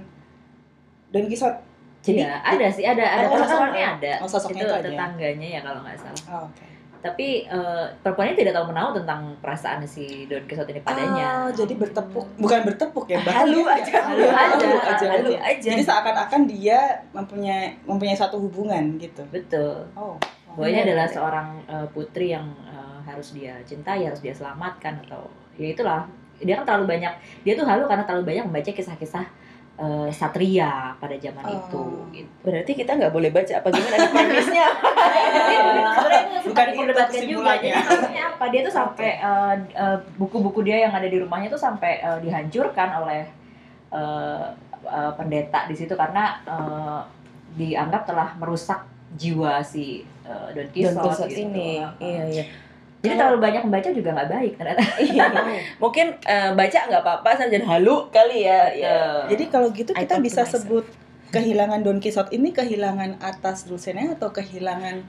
Don 1.09 1.25
Quixote. 1.25 1.57
jadi 1.99 2.23
Jadi- 2.23 2.45
ada 2.47 2.67
sih 2.67 2.81
ada 2.83 3.03
ada 3.03 3.25
Oh, 3.27 3.37
sosoknya 3.37 3.87
ada 3.95 4.13
Oh, 4.19 4.25
sosoknya 4.27 4.63
itu 4.63 4.67
itu 4.67 4.75
aja. 4.75 4.87
tetangganya 4.87 5.47
ya 5.51 5.59
kalau 5.59 5.79
nggak 5.81 5.97
salah 5.97 6.25
Oh, 6.31 6.45
Oke. 6.47 6.65
Tapi 7.01 7.43
eh, 7.43 7.85
perempuan 7.99 8.29
ini 8.29 8.37
tidak 8.39 8.53
tahu 8.55 8.69
menahu 8.69 8.93
tentang 8.93 9.33
perasaan 9.37 9.81
si 9.83 10.25
Don 10.25 10.45
Quixote 10.45 10.69
ini 10.69 10.81
padanya 10.81 11.29
Oh, 11.41 11.51
jadi 11.51 11.73
bertepuk, 11.73 12.25
bukan 12.37 12.59
bertepuk 12.63 13.05
ya, 13.05 13.17
Halu 13.19 13.65
bahkan 13.65 13.81
aja, 13.81 13.97
halu 14.05 14.25
aja, 14.77 15.05
halu 15.09 15.29
ya. 15.33 15.39
aja. 15.43 15.69
Jadi 15.73 15.81
seakan-akan 15.81 16.41
dia 16.45 16.79
mempunyai 17.11 17.73
mempunyai 17.83 18.13
satu 18.13 18.37
hubungan 18.39 18.95
gitu. 18.95 19.25
betul 19.27 19.81
Oh. 19.93 20.13
bahwa 20.51 20.67
ini 20.67 20.77
Iya, 20.77 20.85
adalah 20.91 21.07
iya. 21.07 21.15
seorang 21.15 21.47
eh, 21.65 21.87
putri 21.89 22.27
yang 22.29 22.45
eh, 22.63 22.97
harus 23.01 23.33
dia 23.33 23.57
cintai 23.63 24.05
harus 24.05 24.19
dia 24.19 24.31
selamatkan 24.31 25.01
atau 25.03 25.25
ya 25.55 25.73
itulah 25.73 26.05
dia 26.37 26.57
kan 26.57 26.65
terlalu 26.65 26.97
banyak 26.97 27.13
dia 27.41 27.53
tuh 27.53 27.65
halu 27.65 27.85
karena 27.85 28.01
terlalu 28.01 28.33
banyak 28.33 28.43
membaca 28.45 28.71
kisah-kisah 28.71 29.25
eh, 29.75 30.09
satria 30.11 30.91
pada 30.97 31.15
zaman 31.15 31.43
Oh. 31.45 31.53
itu 31.55 31.83
gitu. 32.11 32.31
Berarti 32.43 32.71
kita 32.73 32.91
nggak 32.97 33.13
boleh 33.13 33.29
baca 33.29 33.53
apa 33.55 33.67
gimana 33.69 33.95
nih 33.97 34.11
premisnya? 34.11 34.67
Bukan 36.51 36.65
diperdebatkan 36.73 37.23
juga. 37.23 37.51
Jadi 37.57 38.17
apa? 38.19 38.43
Dia 38.49 38.61
tuh 38.65 38.73
sampai 38.73 39.09
eh, 39.17 39.55
eh, 39.73 39.97
buku-buku 40.17 40.59
dia 40.61 40.83
yang 40.83 40.93
ada 40.93 41.07
di 41.07 41.17
rumahnya 41.17 41.47
tuh 41.47 41.61
sampai 41.61 42.01
eh, 42.01 42.19
dihancurkan 42.19 42.89
oleh 43.01 43.21
eh, 43.91 44.45
eh, 44.83 45.11
pendeta 45.15 45.65
di 45.65 45.75
situ 45.77 45.93
karena 45.93 46.41
eh, 46.43 46.99
dianggap 47.51 48.07
telah 48.07 48.29
merusak 48.39 48.83
jiwa 49.15 49.59
si 49.61 50.01
eh, 50.23 50.47
Don 50.55 50.67
Quixote, 50.71 51.27
gitu. 51.27 51.41
ini, 51.47 51.83
iya 51.99 52.23
iya. 52.25 52.43
Jadi 53.01 53.17
terlalu 53.17 53.39
banyak 53.41 53.61
membaca 53.65 53.89
juga 53.89 54.09
nggak 54.13 54.29
baik 54.29 54.53
ternyata. 54.61 54.81
Iya. 55.09 55.25
Mungkin 55.81 56.07
eh, 56.21 56.51
baca 56.53 56.79
nggak 56.85 57.01
apa-apa 57.01 57.31
saja 57.33 57.57
halu 57.65 58.05
kali 58.13 58.45
ya. 58.45 58.69
ya. 58.77 58.95
Jadi 59.25 59.43
kalau 59.49 59.73
gitu 59.73 59.89
I 59.97 60.05
kita 60.05 60.21
bisa 60.21 60.45
sebut 60.45 60.85
kehilangan 61.33 61.81
Don 61.81 61.97
Quixote 61.97 62.29
ini 62.37 62.53
kehilangan 62.53 63.17
atas 63.23 63.65
Dulcinea 63.65 64.13
atau 64.13 64.29
kehilangan 64.29 65.01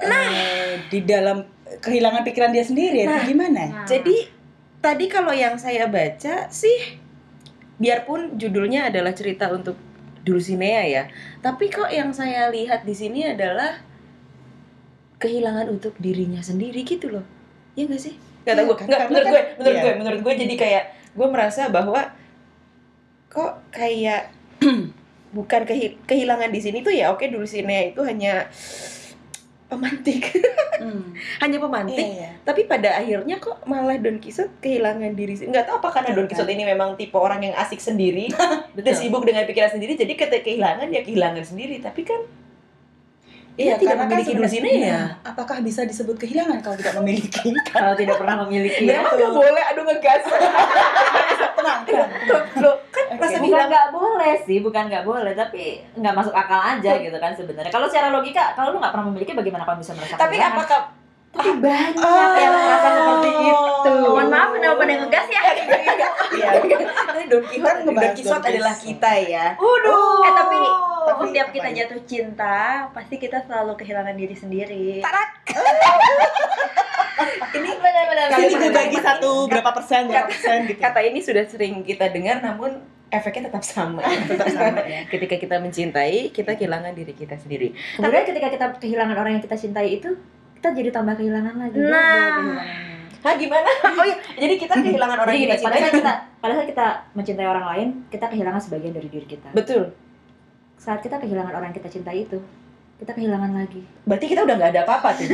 eh, 0.00 0.80
di 0.88 1.04
dalam 1.04 1.44
kehilangan 1.84 2.24
pikiran 2.24 2.50
dia 2.50 2.64
sendiri 2.64 3.04
Nah. 3.04 3.20
atau 3.20 3.28
gimana? 3.28 3.62
Nah, 3.68 3.84
Jadi 3.84 4.16
tadi 4.80 5.04
kalau 5.10 5.34
yang 5.36 5.60
saya 5.60 5.84
baca 5.90 6.48
sih 6.48 6.96
biarpun 7.76 8.40
judulnya 8.40 8.88
adalah 8.90 9.12
cerita 9.12 9.52
untuk 9.52 9.76
Dulcinea 10.24 10.82
ya, 10.84 11.02
tapi 11.40 11.70
kok 11.72 11.88
yang 11.88 12.12
saya 12.12 12.50
lihat 12.52 12.84
di 12.84 12.92
sini 12.92 13.24
adalah 13.24 13.80
kehilangan 15.18 15.66
untuk 15.68 15.94
dirinya 15.96 16.40
sendiri 16.40 16.82
gitu 16.82 17.10
loh. 17.10 17.24
Ya 17.74 17.84
enggak 17.84 18.02
sih? 18.02 18.14
Gak 18.42 18.54
tau 18.54 18.64
Iya 18.64 18.64
gue, 18.64 18.76
kan, 18.76 18.86
nggak 18.86 19.00
menurut 19.06 19.24
kan- 19.24 19.32
gue, 19.32 19.42
menurut 19.54 19.74
iya. 19.74 19.82
gue, 19.82 19.92
menurut 19.94 20.20
gue 20.22 20.34
jadi 20.38 20.54
kayak 20.56 20.84
gue 21.12 21.28
merasa 21.28 21.62
bahwa 21.68 22.00
kok 23.28 23.52
kayak 23.68 24.32
bukan 25.36 25.62
kehi- 25.62 26.00
kehilangan 26.02 26.48
di 26.48 26.58
sini 26.58 26.80
tuh 26.80 26.90
ya 26.90 27.12
oke 27.12 27.20
Dulcinea 27.22 27.92
itu 27.92 28.00
hanya 28.00 28.48
pemantik, 29.68 30.32
Hmm. 30.78 31.10
hanya 31.42 31.58
pemantik 31.58 31.98
Iya, 31.98 32.06
iya. 32.14 32.30
tapi 32.40 32.62
pada 32.64 32.94
akhirnya 32.94 33.36
kok 33.36 33.66
malah 33.66 33.98
Don 33.98 34.16
Quixote 34.16 34.62
kehilangan 34.62 35.10
diri 35.12 35.34
nggak 35.34 35.66
tahu 35.66 35.76
apa 35.76 35.88
karena 35.90 36.14
Don 36.14 36.24
Quixote 36.24 36.54
ini 36.54 36.62
memang 36.62 36.94
tipe 36.94 37.18
orang 37.18 37.42
yang 37.42 37.52
asik 37.52 37.82
sendiri 37.82 38.30
dan 38.78 38.94
sibuk 38.94 39.26
dengan 39.26 39.42
pikiran 39.42 39.74
sendiri 39.74 39.92
jadi 39.92 40.14
ketika 40.14 40.38
kehilangan 40.40 40.86
ya 40.86 41.02
kehilangan 41.02 41.42
sendiri 41.42 41.82
tapi 41.82 42.06
kan 42.06 42.22
Iya, 43.58 43.74
dia 43.74 43.76
tidak 43.76 43.90
karena 43.90 43.98
kan 43.98 44.08
memiliki 44.08 44.30
sebenarnya- 44.30 44.62
Dulcinea 44.62 44.78
Iya, 44.78 45.00
apakah 45.24 45.56
bisa 45.60 45.80
disebut 45.82 46.16
kehilangan 46.16 46.58
kalau 46.62 46.76
tidak 46.76 46.94
memiliki? 46.96 47.50
Kalau 47.74 47.92
tidak 47.92 48.16
pernah 48.16 48.36
memiliki. 48.40 48.86
memang 48.86 49.12
nggak 49.12 49.32
boleh 49.32 49.62
aduh 49.64 49.82
ngegas 49.84 50.22
Tenang, 51.58 51.80
tenang. 51.82 52.10
loh 52.56 52.76
kan 52.88 53.04
Oke. 53.08 53.18
rasa 53.18 53.34
bukan 53.34 53.42
kehilangan 53.42 53.66
nggak 53.68 53.88
boleh 53.90 54.34
sih, 54.40 54.58
bukan 54.60 54.82
nggak 54.86 55.04
boleh, 55.04 55.32
tapi 55.34 55.62
nggak 55.92 56.14
masuk 56.14 56.30
akal 56.32 56.60
aja 56.62 56.92
gitu 56.96 57.16
kan 57.16 57.32
sebenarnya. 57.32 57.68
Kalau 57.68 57.86
secara 57.86 58.08
logika, 58.08 58.54
kalau 58.54 58.70
lu 58.70 58.78
nggak 58.78 58.94
pernah 58.94 59.06
memiliki, 59.08 59.32
bagaimana 59.32 59.64
kamu 59.64 59.78
bisa 59.80 59.92
merasakan? 59.92 60.20
tapi 60.20 60.36
kehilangan? 60.36 60.54
apakah 60.54 60.80
Tapi 61.38 61.50
banyak 61.56 61.94
Oh. 61.96 62.34
yang 62.34 62.52
merasa 62.52 62.88
seperti 62.90 63.30
itu. 63.30 63.94
Mohon 64.04 64.28
maaf 64.28 64.48
kenapa 64.50 64.74
pada 64.76 64.92
ngegas 64.96 65.26
ya? 65.28 65.42
Iya, 66.28 66.48
Tapi 66.58 67.22
Don 67.26 67.42
Quixote, 67.42 67.62
Kan 67.64 67.76
ngebahas 67.80 68.04
Don 68.04 68.16
Quixote 68.16 68.34
Don 68.36 68.50
adalah 68.52 68.74
kita 68.76 69.12
ya. 69.22 69.46
Waduh. 69.54 70.18
Eh 70.20 70.32
tapi 70.34 70.58
Tapi 71.00 71.22
setiap 71.24 71.46
apa 71.46 71.54
kita 71.54 71.68
ya? 71.68 71.76
jatuh 71.78 72.00
cinta, 72.04 72.58
pasti 72.90 73.14
kita 73.16 73.38
selalu 73.40 73.72
kehilangan 73.74 74.12
diri 74.12 74.34
sendiri. 74.34 74.88
Ini 77.50 77.70
benar-benar 77.74 78.26
Kali 78.30 78.46
dibagi 78.48 78.92
ini- 78.92 79.02
satu 79.02 79.30
berapa 79.46 79.70
persen, 79.72 80.06
berapa 80.06 80.28
persen 80.28 80.58
gitu. 80.66 80.78
kata 80.78 81.00
ini 81.02 81.18
sudah 81.18 81.44
sering 81.44 81.82
kita 81.82 82.06
dengar 82.08 82.38
namun 82.38 82.78
efeknya 83.08 83.48
tetap 83.48 83.64
sama. 83.64 84.04
Tetap 84.04 84.46
sama 84.48 84.80
ya. 84.86 85.02
Ketika 85.08 85.34
kita 85.34 85.56
mencintai, 85.58 86.28
kita 86.28 86.54
kehilangan 86.54 86.92
diri 86.92 87.10
kita 87.12 87.34
sendiri. 87.34 87.74
Kemudian 87.96 88.22
ketika 88.24 88.48
kita 88.48 88.66
kehilangan 88.76 89.16
orang 89.16 89.32
yang 89.34 89.42
kita 89.42 89.56
cintai 89.56 89.98
itu, 89.98 90.14
kita 90.58 90.74
jadi 90.74 90.90
tambah 90.90 91.14
kehilangan 91.14 91.54
lagi. 91.54 91.78
Nah. 91.78 92.58
Hah 93.18 93.34
gimana? 93.38 93.70
Oh 93.98 94.04
iya, 94.06 94.16
jadi 94.34 94.54
kita 94.58 94.74
kehilangan 94.78 95.18
orang 95.22 95.32
yang 95.34 95.44
kita 95.50 95.58
cintai. 95.58 95.80
saat 95.82 95.94
kita 95.94 96.12
pada 96.38 96.52
saat 96.54 96.68
kita 96.70 96.86
mencintai 97.14 97.46
orang 97.46 97.66
lain, 97.74 97.88
kita 98.10 98.26
kehilangan 98.30 98.62
sebagian 98.62 98.94
dari 98.94 99.08
diri 99.10 99.26
kita. 99.26 99.50
Betul. 99.54 99.94
Saat 100.78 101.02
kita 101.02 101.18
kehilangan 101.18 101.50
orang 101.50 101.70
yang 101.70 101.78
kita 101.82 101.90
cintai 101.90 102.26
itu, 102.26 102.38
kita 102.98 103.14
kehilangan 103.14 103.54
lagi. 103.54 103.82
Berarti 104.06 104.26
kita 104.26 104.46
udah 104.46 104.54
nggak 104.58 104.70
ada 104.74 104.82
apa-apa 104.86 105.08
tuh. 105.18 105.26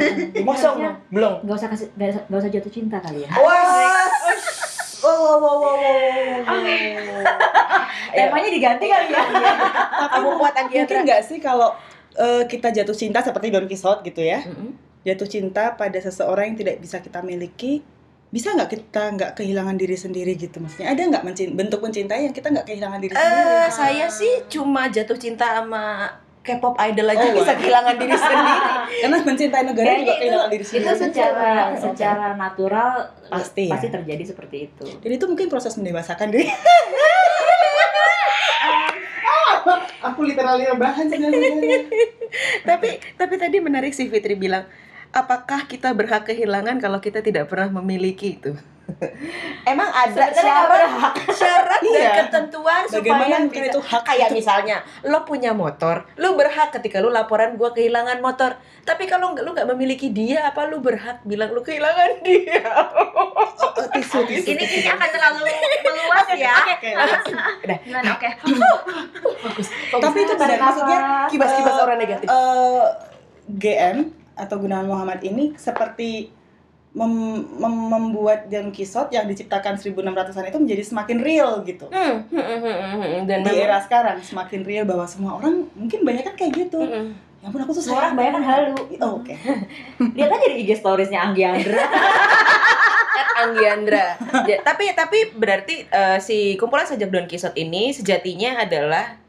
Mosong 0.44 0.76
harusnya 0.80 0.92
belum. 1.12 1.32
nggak 1.44 1.56
usah 1.56 1.68
kasih 1.72 1.88
nggak 1.96 2.08
usah, 2.08 2.22
nggak 2.28 2.40
usah 2.40 2.50
jatuh 2.52 2.72
cinta 2.72 2.96
kali 3.00 3.18
ya. 3.24 3.30
Wah. 3.36 4.04
Wow, 5.04 5.20
wow, 5.20 5.36
wow, 5.36 5.56
wow, 5.60 5.76
Temanya 8.16 8.48
diganti 8.48 8.86
kali 8.88 9.06
ya. 9.12 9.24
Kamu 10.08 10.40
kuat 10.40 10.56
Mungkin 10.56 10.80
Anggiatra. 10.80 11.04
nggak 11.04 11.20
sih 11.20 11.36
kalau 11.44 11.76
eh, 12.16 12.48
kita 12.48 12.72
jatuh 12.72 12.96
cinta 12.96 13.20
seperti 13.20 13.52
Don 13.52 13.68
Quixote 13.68 14.00
gitu 14.08 14.24
ya? 14.24 14.40
Mm-mm. 14.48 14.93
Jatuh 15.04 15.28
cinta 15.28 15.74
pada 15.74 15.98
seseorang 15.98 16.48
yang 16.48 16.58
tidak 16.58 16.76
bisa 16.78 16.96
kita 16.98 17.20
miliki, 17.20 17.84
bisa 18.28 18.50
nggak 18.50 18.72
kita 18.72 19.02
nggak 19.12 19.30
kehilangan 19.34 19.76
diri 19.76 19.94
sendiri 19.94 20.32
gitu 20.34 20.58
maksudnya? 20.58 20.90
Ada 20.90 21.02
nggak 21.06 21.22
mencin- 21.22 21.52
bentuk 21.52 21.78
mencintai 21.78 22.24
yang 22.24 22.32
kita 22.32 22.48
nggak 22.48 22.64
kehilangan 22.64 22.98
diri 22.98 23.12
sendiri? 23.12 23.44
Eh, 23.44 23.68
saya 23.70 24.06
sih 24.08 24.48
cuma 24.48 24.88
jatuh 24.88 25.14
cinta 25.14 25.44
sama 25.54 26.08
K-pop 26.40 26.76
idol 26.78 27.08
aja 27.08 27.20
Oh, 27.22 27.32
bisa 27.34 27.46
wah. 27.46 27.56
kehilangan 27.56 27.94
diri 27.94 28.12
sendiri. 28.14 28.52
Karena 29.00 29.16
mencintai 29.18 29.62
negara 29.62 29.84
Kayaknya 29.86 29.96
juga 29.98 30.12
itu, 30.12 30.20
kehilangan 30.20 30.50
diri 30.50 30.60
itu 30.60 30.68
sendiri. 30.70 30.98
secara 30.98 31.52
Oke. 31.64 31.80
secara 31.82 32.26
natural 32.34 32.90
Pasti 33.26 33.62
ya. 33.62 33.72
pasti 33.72 33.88
terjadi 33.90 34.24
seperti 34.26 34.56
itu. 34.62 34.84
Jadi 34.98 35.14
itu 35.14 35.26
mungkin 35.26 35.46
proses 35.46 35.72
mendewasakan 35.74 36.28
diri. 36.28 36.48
Aku 40.04 40.20
literally 40.22 40.64
rebahan 40.66 41.08
sebenarnya. 41.08 41.88
tapi 42.62 42.88
tapi 43.16 43.34
tadi 43.34 43.56
menarik 43.58 43.88
sih 43.90 44.04
Fitri 44.06 44.36
bilang, 44.36 44.68
apakah 45.14 45.64
kita 45.64 45.90
berhak 45.90 46.26
kehilangan 46.26 46.76
kalau 46.76 46.98
kita 46.98 47.20
tidak 47.20 47.46
pernah 47.46 47.70
memiliki 47.72 48.34
itu? 48.34 48.52
Emang 49.64 49.88
ada 49.88 50.28
syarat, 50.28 51.16
syarat 51.26 51.80
dan 51.80 51.88
Iya. 51.96 52.10
ketentuan 52.20 52.84
supaya 52.84 53.00
Bagaimana 53.00 53.34
mungkin 53.40 53.62
bisa- 53.62 53.72
itu 53.72 53.80
hak 53.80 54.02
kayak 54.04 54.28
itu? 54.28 54.36
misalnya 54.36 54.76
lo 55.02 55.24
punya 55.24 55.56
motor, 55.56 56.04
lo 56.14 56.34
berhak 56.34 56.68
ketika 56.70 56.98
lo 56.98 57.08
laporan 57.08 57.56
gua 57.56 57.72
kehilangan 57.72 58.20
motor. 58.20 58.54
Tapi 58.82 59.06
kalau 59.06 59.32
nggak 59.32 59.40
lo 59.40 59.56
nggak 59.56 59.70
memiliki 59.72 60.12
dia, 60.12 60.44
apa 60.44 60.68
lo 60.68 60.78
berhak 60.78 61.24
bilang 61.24 61.48
lo 61.48 61.62
kehilangan 61.62 62.20
dia? 62.26 62.60
Oh, 63.16 63.32
oh, 63.72 63.88
tisu, 63.90 64.20
tisu. 64.22 64.52
Ini 64.52 64.60
ini 64.60 64.84
akan 64.86 65.08
terlalu 65.08 65.38
meluas 65.86 66.28
ya. 66.34 66.52
Oke? 66.68 66.90
Oke. 68.04 68.28
Tapi 69.94 70.18
itu 70.18 70.34
benar 70.34 70.58
maksudnya 70.60 70.98
Kibas-kibas 71.26 71.76
orang 71.78 71.98
negatif. 71.98 72.28
eh, 72.28 72.84
GM 73.46 73.98
atau 74.34 74.58
Gunawan 74.58 74.86
Muhammad 74.86 75.22
ini 75.22 75.54
seperti 75.54 76.30
mem- 76.94 77.46
mem- 77.58 77.88
membuat 77.90 78.46
Don 78.46 78.70
Quixote 78.70 79.14
yang 79.14 79.26
diciptakan 79.26 79.78
1600-an 79.78 80.50
itu 80.50 80.58
menjadi 80.62 80.82
semakin 80.86 81.18
real 81.22 81.50
gitu. 81.66 81.90
Hmm, 81.90 82.26
hmm, 82.30 82.44
hmm, 82.44 82.60
hmm, 82.62 82.94
hmm. 83.02 83.22
dan 83.26 83.38
Di 83.42 83.58
era 83.58 83.82
sekarang 83.82 84.22
semakin 84.22 84.60
real 84.62 84.84
bahwa 84.86 85.04
semua 85.06 85.38
orang 85.42 85.66
mungkin 85.74 86.06
banyak 86.06 86.22
kan 86.22 86.34
kayak 86.38 86.52
gitu. 86.66 86.78
Hmm, 86.78 87.10
hmm. 87.10 87.42
Ya 87.44 87.52
ampun 87.52 87.60
aku 87.60 87.76
tuh 87.76 87.84
Semua 87.84 88.08
orang 88.08 88.16
banyak 88.16 88.32
kan 88.40 88.44
halu. 88.46 88.76
Oh, 89.04 89.20
Oke. 89.20 89.36
Lihat 90.16 90.30
aja 90.32 90.46
di 90.48 90.56
IG 90.64 90.80
storiesnya 90.80 91.20
Anggi 91.28 91.44
Andra. 91.44 91.84
At 93.14 93.28
Anggiandra. 93.46 94.06
Ya, 94.46 94.58
tapi 94.68 94.90
tapi 94.90 95.18
berarti 95.34 95.86
eh, 95.86 96.18
si 96.18 96.58
kumpulan 96.58 96.86
sajak 96.86 97.10
Don 97.10 97.30
Quixote 97.30 97.54
ini 97.62 97.94
sejatinya 97.94 98.62
adalah 98.66 99.22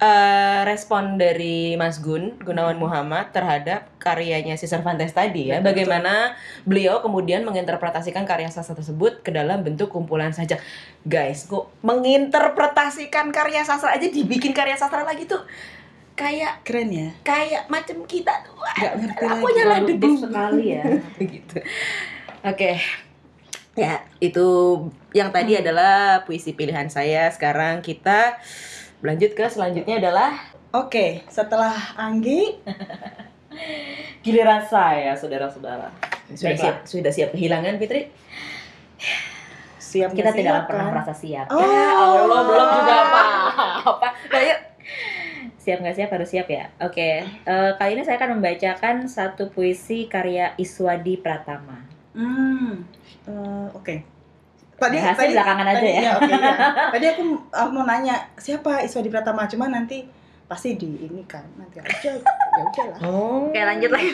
eh, 0.00 0.60
respon 0.64 1.14
dari 1.14 1.72
Mas 1.74 1.98
Gun 1.98 2.34
Gunawan 2.38 2.74
Muhammad 2.74 3.30
terhadap 3.30 3.84
karyanya 3.96 4.54
si 4.54 4.64
Cervantes 4.64 5.12
tadi 5.12 5.48
ya. 5.48 5.60
Betul, 5.60 5.66
Bagaimana 5.84 6.32
beliau 6.62 6.98
kemudian 6.98 7.42
menginterpretasikan 7.42 8.24
karya 8.24 8.48
sastra 8.48 8.72
tersebut 8.72 9.20
ke 9.20 9.30
dalam 9.30 9.60
bentuk 9.60 9.88
kumpulan 9.88 10.30
sajak. 10.30 10.58
Guys, 11.02 11.44
kok 11.44 11.68
menginterpretasikan 11.80 13.28
karya 13.28 13.60
sastra 13.60 13.92
aja 13.92 14.06
dibikin 14.06 14.50
karya 14.50 14.74
sastra 14.74 15.02
lagi 15.02 15.24
tuh 15.24 15.44
kayak 16.12 16.60
Keren 16.62 16.88
ya. 16.90 17.08
kayak 17.20 17.64
macam 17.66 18.04
kita 18.04 18.40
tuh 18.42 18.52
Gak 18.74 18.92
ngerti 18.94 19.24
Aku 19.26 19.40
lagi. 19.42 19.56
nyala 19.56 19.76
debu. 19.82 20.10
sekali 20.18 20.64
ya. 20.70 20.84
gitu. 21.32 21.58
Oke. 22.42 22.72
Ya, 23.72 24.00
itu 24.18 24.46
yang 25.10 25.30
tadi 25.30 25.54
Hmm. 25.54 25.62
adalah 25.62 25.94
puisi 26.22 26.52
pilihan 26.52 26.88
saya. 26.88 27.28
Sekarang 27.28 27.80
kita 27.80 28.36
lanjut 29.00 29.32
ke 29.32 29.44
selanjutnya 29.48 29.96
adalah 29.98 30.30
Oke, 30.70 31.26
setelah 31.26 31.74
Anggi, 31.98 32.54
Giliran 34.22 34.62
saya, 34.62 35.18
saudara-saudara. 35.18 35.90
sudah 36.30 36.54
Baiklah. 36.54 36.62
siap 36.62 36.76
sudah 36.86 37.10
siap 37.10 37.30
kehilangan 37.34 37.74
Fitri? 37.74 38.06
siap 39.80 40.14
Kita 40.14 40.30
tidak 40.30 40.62
siap, 40.62 40.66
pernah 40.70 40.86
kan? 40.86 40.92
merasa 40.94 41.10
siap. 41.10 41.50
Oh. 41.50 41.58
Ya 41.58 41.90
Allah, 41.90 42.40
belum 42.46 42.68
juga 42.78 42.94
apa-apa. 43.02 44.08
Nah, 44.30 44.42
yuk. 44.46 44.60
Siap 45.58 45.78
nggak 45.82 45.96
siap 45.98 46.10
harus 46.14 46.28
siap 46.30 46.46
ya. 46.46 46.70
Oke, 46.78 47.26
eh, 47.26 47.70
kali 47.74 47.98
ini 47.98 48.06
saya 48.06 48.16
akan 48.16 48.38
membacakan 48.38 49.10
satu 49.10 49.50
puisi 49.50 50.06
karya 50.06 50.54
Iswadi 50.54 51.18
Pratama. 51.18 51.82
Hmm, 52.14 52.86
eh, 53.26 53.66
oke. 53.74 54.19
Tadi, 54.80 54.96
Bahasnya 54.96 55.36
belakangan 55.36 55.66
aja 55.68 55.76
tadi- 55.76 55.92
ya. 55.92 56.00
iya, 56.00 56.10
oke, 56.16 56.32
iya. 56.32 56.54
Tadi 56.96 57.06
aku 57.12 57.22
uh, 57.52 57.68
mau 57.68 57.84
nanya 57.84 58.16
siapa 58.40 58.80
Iswadi 58.80 59.12
Pratama, 59.12 59.44
cuma 59.44 59.68
nanti 59.68 60.08
pasti 60.48 60.74
di 60.74 61.04
ini 61.04 61.20
kan 61.28 61.44
nanti 61.60 61.78
aja 61.78 62.16
ya 62.16 62.62
udah 62.64 62.86
lah. 62.88 62.98
Oh. 63.06 63.52
Oke, 63.52 63.60
lanjut 63.60 63.90
lagi. 63.92 64.10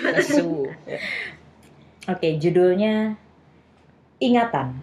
Oke, 2.11 2.28
judulnya 2.42 3.14
Ingatan. 4.18 4.82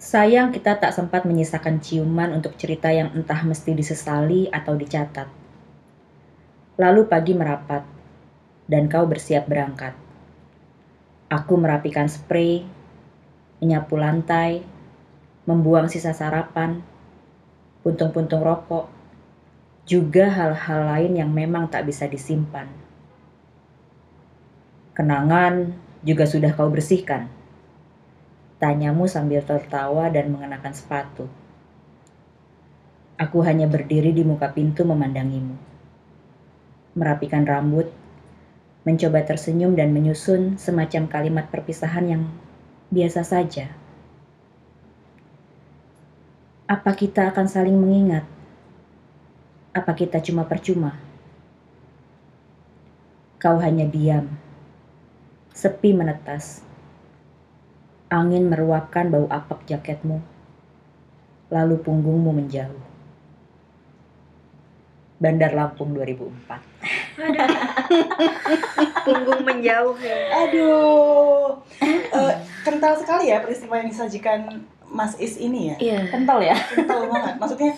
Sayang 0.00 0.54
kita 0.54 0.80
tak 0.80 0.94
sempat 0.96 1.26
menyisakan 1.28 1.82
ciuman 1.82 2.32
untuk 2.32 2.56
cerita 2.56 2.88
yang 2.88 3.12
entah 3.12 3.42
mesti 3.44 3.74
disesali 3.76 4.48
atau 4.48 4.78
dicatat. 4.78 5.28
Lalu 6.80 7.04
pagi 7.04 7.36
merapat, 7.36 7.84
dan 8.70 8.88
kau 8.88 9.04
bersiap 9.04 9.44
berangkat. 9.44 9.92
Aku 11.30 11.54
merapikan 11.54 12.10
spray, 12.10 12.66
menyapu 13.62 13.94
lantai, 13.94 14.66
membuang 15.46 15.86
sisa 15.86 16.10
sarapan, 16.10 16.82
puntung-puntung 17.86 18.42
rokok, 18.42 18.90
juga 19.86 20.26
hal-hal 20.26 20.90
lain 20.90 21.22
yang 21.22 21.30
memang 21.30 21.70
tak 21.70 21.86
bisa 21.86 22.10
disimpan. 22.10 22.66
Kenangan 24.90 25.70
juga 26.02 26.26
sudah 26.26 26.50
kau 26.50 26.66
bersihkan. 26.66 27.30
Tanyamu 28.58 29.06
sambil 29.06 29.40
tertawa 29.46 30.10
dan 30.10 30.34
mengenakan 30.34 30.74
sepatu. 30.74 31.30
Aku 33.16 33.38
hanya 33.46 33.70
berdiri 33.70 34.10
di 34.10 34.26
muka 34.26 34.50
pintu 34.50 34.82
memandangimu. 34.82 35.54
Merapikan 36.98 37.46
rambut, 37.46 37.88
mencoba 38.90 39.22
tersenyum 39.22 39.78
dan 39.78 39.94
menyusun 39.94 40.58
semacam 40.58 41.06
kalimat 41.06 41.46
perpisahan 41.46 42.10
yang 42.10 42.22
biasa 42.90 43.22
saja. 43.22 43.70
Apa 46.66 46.98
kita 46.98 47.30
akan 47.30 47.46
saling 47.46 47.78
mengingat? 47.78 48.26
Apa 49.70 49.94
kita 49.94 50.18
cuma 50.18 50.42
percuma? 50.42 50.98
Kau 53.38 53.62
hanya 53.62 53.86
diam, 53.86 54.26
sepi 55.54 55.94
menetas. 55.94 56.66
Angin 58.10 58.50
meruapkan 58.50 59.06
bau 59.06 59.30
apak 59.30 59.70
jaketmu, 59.70 60.18
lalu 61.46 61.78
punggungmu 61.78 62.34
menjauh. 62.34 62.82
Bandar 65.22 65.54
Lampung 65.54 65.94
2004. 65.94 66.79
Punggung 69.06 69.42
menjauh 69.44 69.96
ya. 69.98 70.18
Aduh, 70.46 71.56
Eh, 71.80 72.34
kental 72.62 72.92
sekali 72.98 73.30
ya 73.30 73.40
peristiwa 73.40 73.78
yang 73.78 73.88
disajikan 73.88 74.40
Mas 74.90 75.14
Is 75.16 75.38
ini 75.38 75.70
ya. 75.72 75.76
Iya. 75.78 76.00
Kental 76.10 76.38
ya? 76.42 76.56
Kental 76.58 77.06
banget. 77.06 77.34
Maksudnya 77.38 77.70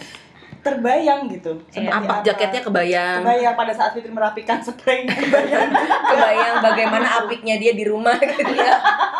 terbayang 0.62 1.26
gitu. 1.28 1.58
seperti 1.68 1.90
Apak 1.90 2.22
apa. 2.22 2.24
jaketnya 2.24 2.60
kebayang. 2.62 3.18
Kebayang 3.26 3.54
pada 3.58 3.72
saat 3.74 3.90
Fitri 3.92 4.14
merapikan 4.14 4.62
spraynya 4.62 5.10
kebayang. 5.12 5.70
Kebayang 6.06 6.54
bagaimana 6.62 7.06
apiknya 7.20 7.58
dia 7.58 7.74
di 7.74 7.84
rumah 7.84 8.14
gitu 8.16 8.54
ya. 8.54 8.78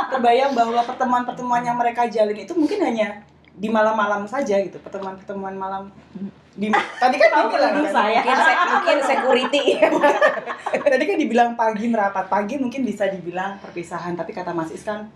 terbayang 0.08 0.52
bahwa 0.54 0.80
pertemuan-pertemuan 0.87 1.64
yang 1.64 1.74
mereka 1.74 2.06
jalin 2.06 2.37
itu 2.37 2.52
mungkin 2.54 2.78
hanya 2.85 3.26
di 3.52 3.68
malam-malam 3.68 4.24
saja 4.24 4.56
gitu 4.58 4.80
pertemuan-pertemuan 4.80 5.52
malam 5.52 5.92
di 6.52 6.68
tadi 6.72 7.16
kan 7.16 7.30
dibilang 7.32 7.72
menurut 7.76 7.88
kan, 7.88 7.96
saya. 7.96 8.20
Mungkin, 8.20 8.36
se- 8.36 8.60
mungkin 8.76 8.98
security. 9.00 9.64
tadi 10.92 11.04
kan 11.08 11.16
dibilang 11.16 11.50
pagi 11.56 11.86
merapat 11.88 12.28
pagi 12.28 12.60
mungkin 12.60 12.84
bisa 12.84 13.08
dibilang 13.08 13.56
perpisahan 13.60 14.12
tapi 14.16 14.32
kata 14.32 14.52
Mas 14.52 14.68
Is 14.68 14.84
kan 14.84 15.08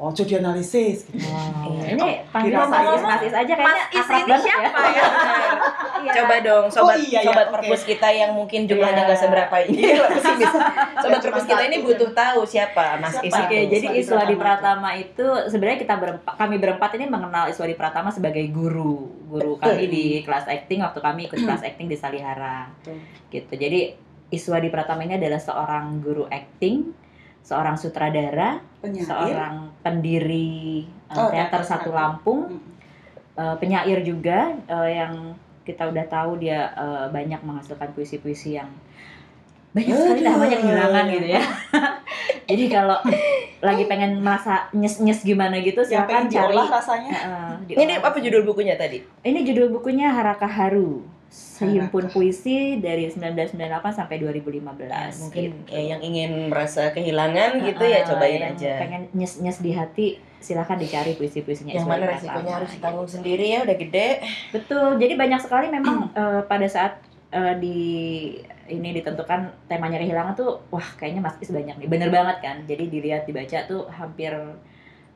oh 0.00 0.10
jadi 0.10 0.40
analisis 0.40 1.06
gitu. 1.06 1.22
Wow. 1.28 1.76
Ini 1.78 2.26
panggil 2.32 2.56
Mas 2.56 2.72
Is, 2.90 3.02
Mas 3.02 3.22
Is 3.22 3.34
aja 3.34 3.54
Mas 3.54 3.62
kayaknya 3.62 3.84
Is 3.90 4.00
akrab 4.00 4.18
ini 4.18 4.30
banget 4.30 4.46
siapa 4.46 4.80
ya. 4.88 5.04
Iya. 6.20 6.22
Coba 6.22 6.36
dong 6.40 6.64
sobat 6.68 6.86
Oh, 6.90 6.96
iya, 6.98 7.08
iya, 7.08 7.20
sobat 7.24 7.46
oke. 7.46 7.54
perpus 7.56 7.82
kita 7.82 8.08
yang 8.08 8.30
mungkin 8.32 8.60
jumlahnya 8.64 8.92
Iya. 8.96 9.08
nggak 9.08 9.20
seberapa 9.20 9.56
ini. 9.64 9.80
Pesimis. 9.96 10.52
sobat 11.00 11.00
Cuma 11.00 11.16
perpus 11.18 11.44
kita 11.44 11.62
ini 11.64 11.76
butuh 11.80 12.10
tahu 12.10 12.40
siapa 12.44 12.84
Mas 12.96 13.12
Siapa? 13.12 13.26
Is 13.26 13.34
Oke, 13.34 13.56
itu. 13.56 13.70
jadi 13.72 13.86
Iswadi 13.96 14.34
Pratama 14.34 14.58
Pratama 14.60 14.90
itu 14.92 15.26
sebenarnya 15.46 15.78
kita 15.78 15.94
berempat, 15.96 16.32
kami 16.36 16.56
berempat 16.56 16.90
ini 16.94 17.06
mengenal 17.06 17.44
Iswadi 17.46 17.72
Pratama 17.72 18.08
sebagai 18.08 18.44
guru, 18.46 19.08
guru 19.24 19.56
kami 19.56 19.86
di 19.86 20.04
kelas 20.20 20.44
acting 20.44 20.80
waktu 20.80 20.98
kami 20.98 21.20
ikut 21.26 21.38
kelas 21.38 21.62
acting 21.62 21.86
di 21.86 21.96
Salihara, 21.96 22.68
Betul. 22.76 22.98
gitu. 23.30 23.52
Jadi 23.54 23.80
Iswadi 24.28 24.68
Pratama 24.68 25.02
ini 25.02 25.16
adalah 25.16 25.38
seorang 25.38 25.98
guru 25.98 26.26
acting, 26.26 26.92
seorang 27.40 27.74
sutradara, 27.74 28.60
penyair 28.78 29.06
seorang 29.06 29.54
pendiri 29.80 30.84
uh, 31.08 31.16
Oh, 31.16 31.28
teater 31.30 31.60
teater 31.60 31.62
Satu. 31.66 31.90
Lampung, 31.90 32.60
uh, 33.34 33.56
penyair 33.56 34.00
juga 34.00 34.54
uh, 34.66 34.86
yang 34.86 35.34
kita 35.64 35.88
udah 35.92 36.04
tahu 36.08 36.40
dia 36.40 36.72
uh, 36.74 37.06
banyak 37.12 37.40
menghasilkan 37.44 37.92
puisi-puisi 37.92 38.56
yang 38.56 38.70
banyak 39.70 39.94
sekali 39.94 40.20
Aduh. 40.26 40.34
namanya 40.34 40.56
kehilangan 40.58 41.04
gitu 41.14 41.28
ya. 41.30 41.42
Jadi 42.50 42.64
kalau 42.66 42.98
lagi 43.62 43.84
pengen 43.86 44.18
merasa 44.18 44.66
nyes-nyes 44.74 45.22
gimana 45.22 45.62
gitu 45.62 45.86
yang 45.86 46.10
silakan 46.10 46.26
cari. 46.26 46.58
rasanya 46.58 47.12
uh, 47.22 47.54
Ini 47.70 48.02
apa 48.02 48.18
judul 48.18 48.42
bukunya 48.42 48.74
tadi? 48.74 49.06
Ini 49.22 49.46
judul 49.46 49.70
bukunya 49.70 50.10
Haraka 50.10 50.50
Haru. 50.50 51.06
Sehimpun 51.30 52.10
Haraka. 52.10 52.18
puisi 52.18 52.82
dari 52.82 53.06
1998 53.06 53.94
sampai 53.94 54.16
2015. 54.18 55.22
Mungkin 55.22 55.50
gitu. 55.54 55.70
ya, 55.70 55.82
yang 55.94 56.02
ingin 56.02 56.50
merasa 56.50 56.90
kehilangan 56.90 57.62
gitu 57.62 57.84
ya 57.86 58.02
cobain 58.02 58.42
aja. 58.42 58.82
Pengen 58.82 59.02
nyes-nyes 59.14 59.62
di 59.62 59.70
hati 59.70 60.08
silakan 60.40 60.80
dicari 60.80 61.14
puisi-puisinya 61.14 61.76
Yang 61.76 61.86
mana 61.86 62.04
resikonya 62.08 62.52
harus 62.56 62.72
ditanggung 62.72 63.08
sendiri 63.08 63.46
ya 63.52 63.60
udah 63.62 63.76
gede. 63.76 64.08
Betul. 64.50 64.96
Jadi 64.96 65.12
banyak 65.14 65.40
sekali 65.44 65.66
memang 65.68 66.10
eh, 66.20 66.42
pada 66.48 66.66
saat 66.66 66.98
eh, 67.30 67.54
di 67.60 67.78
ini 68.70 68.88
ditentukan 68.96 69.68
temanya 69.68 69.98
kehilangan 70.00 70.34
tuh 70.38 70.62
wah 70.72 70.88
kayaknya 70.96 71.20
Mas 71.20 71.36
Is 71.44 71.52
banyak 71.52 71.76
nih. 71.76 71.86
Bener 71.86 72.08
banget 72.08 72.36
kan. 72.40 72.56
Jadi 72.64 72.88
dilihat 72.88 73.28
dibaca 73.28 73.58
tuh 73.68 73.86
hampir 73.92 74.32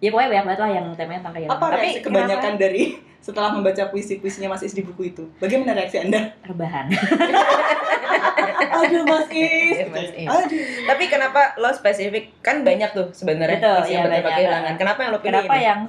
ya 0.05 0.13
pokoknya 0.13 0.29
banyak 0.31 0.45
banget 0.45 0.61
lah 0.61 0.71
yang 0.71 0.87
temanya 0.93 1.19
tentang 1.19 1.35
kehilangan. 1.35 1.57
apa 1.57 1.67
Tapi 1.73 1.89
kebanyakan 1.99 2.53
dari 2.59 2.83
setelah 3.25 3.51
membaca 3.51 3.83
puisi-puisinya 3.89 4.47
Mas 4.47 4.61
Is 4.61 4.73
di 4.73 4.83
buku 4.83 5.09
itu 5.09 5.25
bagaimana 5.39 5.73
reaksi 5.73 5.97
anda 5.99 6.37
rebahan. 6.45 6.93
aduh 8.77 9.03
Mas 9.03 9.29
Is 9.29 9.75
Iya, 9.75 9.87
Mas 9.89 10.11
Is. 10.13 10.29
aduh 10.29 10.63
Tapi 10.85 11.05
kenapa 11.07 11.41
lo 11.57 11.71
spesifik 11.71 12.37
kan 12.41 12.61
banyak 12.61 12.91
tuh 12.91 13.09
sebenarnya 13.11 13.59
Betul, 13.59 13.75
puisi 13.79 13.91
yang 13.91 13.97
iya, 13.97 14.07
bertema 14.07 14.21
banyak. 14.23 14.37
kehilangan. 14.37 14.75
Kenapa 14.77 14.99
yang 15.01 15.11
lo 15.11 15.19
pilih 15.19 15.31
Kenapa 15.33 15.55
ini? 15.55 15.65
yang 15.65 15.81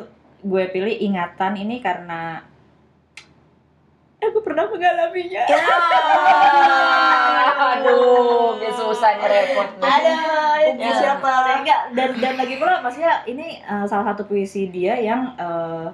gue 0.46 0.64
pilih 0.70 0.96
ingatan 1.02 1.54
ini 1.58 1.76
karena 1.80 2.22
aku 4.32 4.40
pernah 4.42 4.66
mengalaminya. 4.70 5.44
Ya. 5.46 5.58
Aduh, 7.76 8.58
dia 8.60 8.72
susah 8.74 9.20
nih 9.20 9.28
repot. 9.28 9.70
ada 9.80 10.14
Ya. 10.76 10.92
siapa 10.98 11.62
Enggak, 11.62 11.82
dan 11.94 12.10
dan 12.20 12.34
lagi 12.36 12.58
pula 12.58 12.82
maksudnya 12.82 13.22
ini 13.30 13.62
uh, 13.64 13.86
salah 13.86 14.12
satu 14.14 14.26
puisi 14.26 14.74
dia 14.74 14.98
yang 14.98 15.38
uh, 15.38 15.88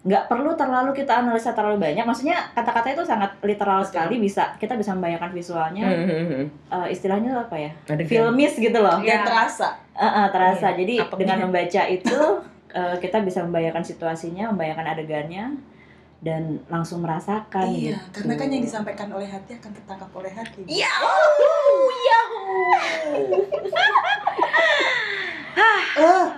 nggak 0.00 0.32
perlu 0.32 0.56
terlalu 0.56 0.96
kita 0.96 1.20
analisa 1.20 1.52
terlalu 1.52 1.76
banyak. 1.76 2.04
Maksudnya 2.08 2.48
kata-kata 2.56 2.96
itu 2.96 3.04
sangat 3.04 3.36
literal 3.44 3.84
Betul. 3.84 3.88
sekali 3.92 4.14
bisa 4.16 4.56
kita 4.56 4.72
bisa 4.80 4.96
membayangkan 4.96 5.30
visualnya. 5.36 5.84
Hmm, 5.84 6.08
hmm, 6.08 6.44
uh, 6.72 6.88
istilahnya 6.88 7.44
apa 7.44 7.56
ya? 7.60 7.70
Adegan. 7.84 8.08
Filmis 8.08 8.56
gitu 8.56 8.78
loh. 8.80 8.98
dan 9.04 9.24
terasa 9.24 9.76
Uh, 10.00 10.24
uh, 10.24 10.26
terasa. 10.32 10.72
Iya, 10.72 10.76
Jadi 10.80 10.94
apanya. 10.96 11.18
dengan 11.20 11.38
membaca 11.44 11.82
itu 11.84 12.18
uh, 12.72 12.96
kita 13.04 13.20
bisa 13.20 13.44
membayangkan 13.44 13.84
situasinya, 13.84 14.48
membayangkan 14.48 14.96
adegannya 14.96 15.60
dan 16.20 16.60
langsung 16.68 17.00
merasakan 17.00 17.64
iya 17.72 17.96
gitu. 17.96 18.20
karena 18.20 18.34
kan 18.36 18.48
yang 18.52 18.62
disampaikan 18.62 19.08
oleh 19.08 19.24
hati 19.24 19.56
akan 19.56 19.70
tertangkap 19.72 20.10
oleh 20.12 20.32
hati 20.32 20.60
Iya. 20.68 20.92
ah 25.60 25.80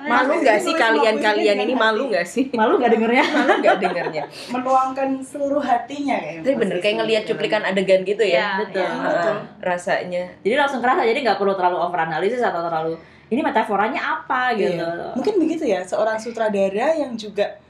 Malu 0.02 0.42
nggak 0.42 0.58
sih 0.58 0.74
kalian-kalian 0.74 1.58
ini 1.62 1.74
malu 1.78 2.10
nggak 2.10 2.26
sih? 2.26 2.50
Malu 2.50 2.78
nggak 2.82 2.98
dengernya? 2.98 3.24
Malu 3.30 3.52
nggak 3.62 3.78
dengernya? 3.78 4.22
menuangkan 4.54 5.08
seluruh 5.22 5.62
hatinya 5.62 6.18
kayaknya 6.18 6.42
Tapi 6.42 6.54
bener 6.58 6.76
kayak 6.82 6.96
ngelihat 7.02 7.22
cuplikan 7.30 7.62
adegan 7.62 8.02
gitu 8.02 8.24
ya. 8.26 8.58
Iya, 8.58 8.66
betul. 8.66 8.82
Ah, 8.82 8.98
betul. 9.06 9.36
rasanya. 9.62 10.24
Jadi 10.42 10.54
langsung 10.58 10.80
kerasa, 10.82 11.06
jadi 11.06 11.18
nggak 11.22 11.38
perlu 11.38 11.54
terlalu 11.54 11.78
over 11.78 12.00
analisis 12.02 12.42
atau 12.42 12.60
terlalu 12.66 12.98
ini 13.30 13.40
metaforanya 13.40 14.00
apa 14.20 14.52
gitu. 14.58 14.82
Iya. 14.82 15.14
Mungkin 15.14 15.34
begitu 15.38 15.64
ya, 15.64 15.80
seorang 15.86 16.18
sutradara 16.18 16.98
yang 16.98 17.14
juga 17.14 17.61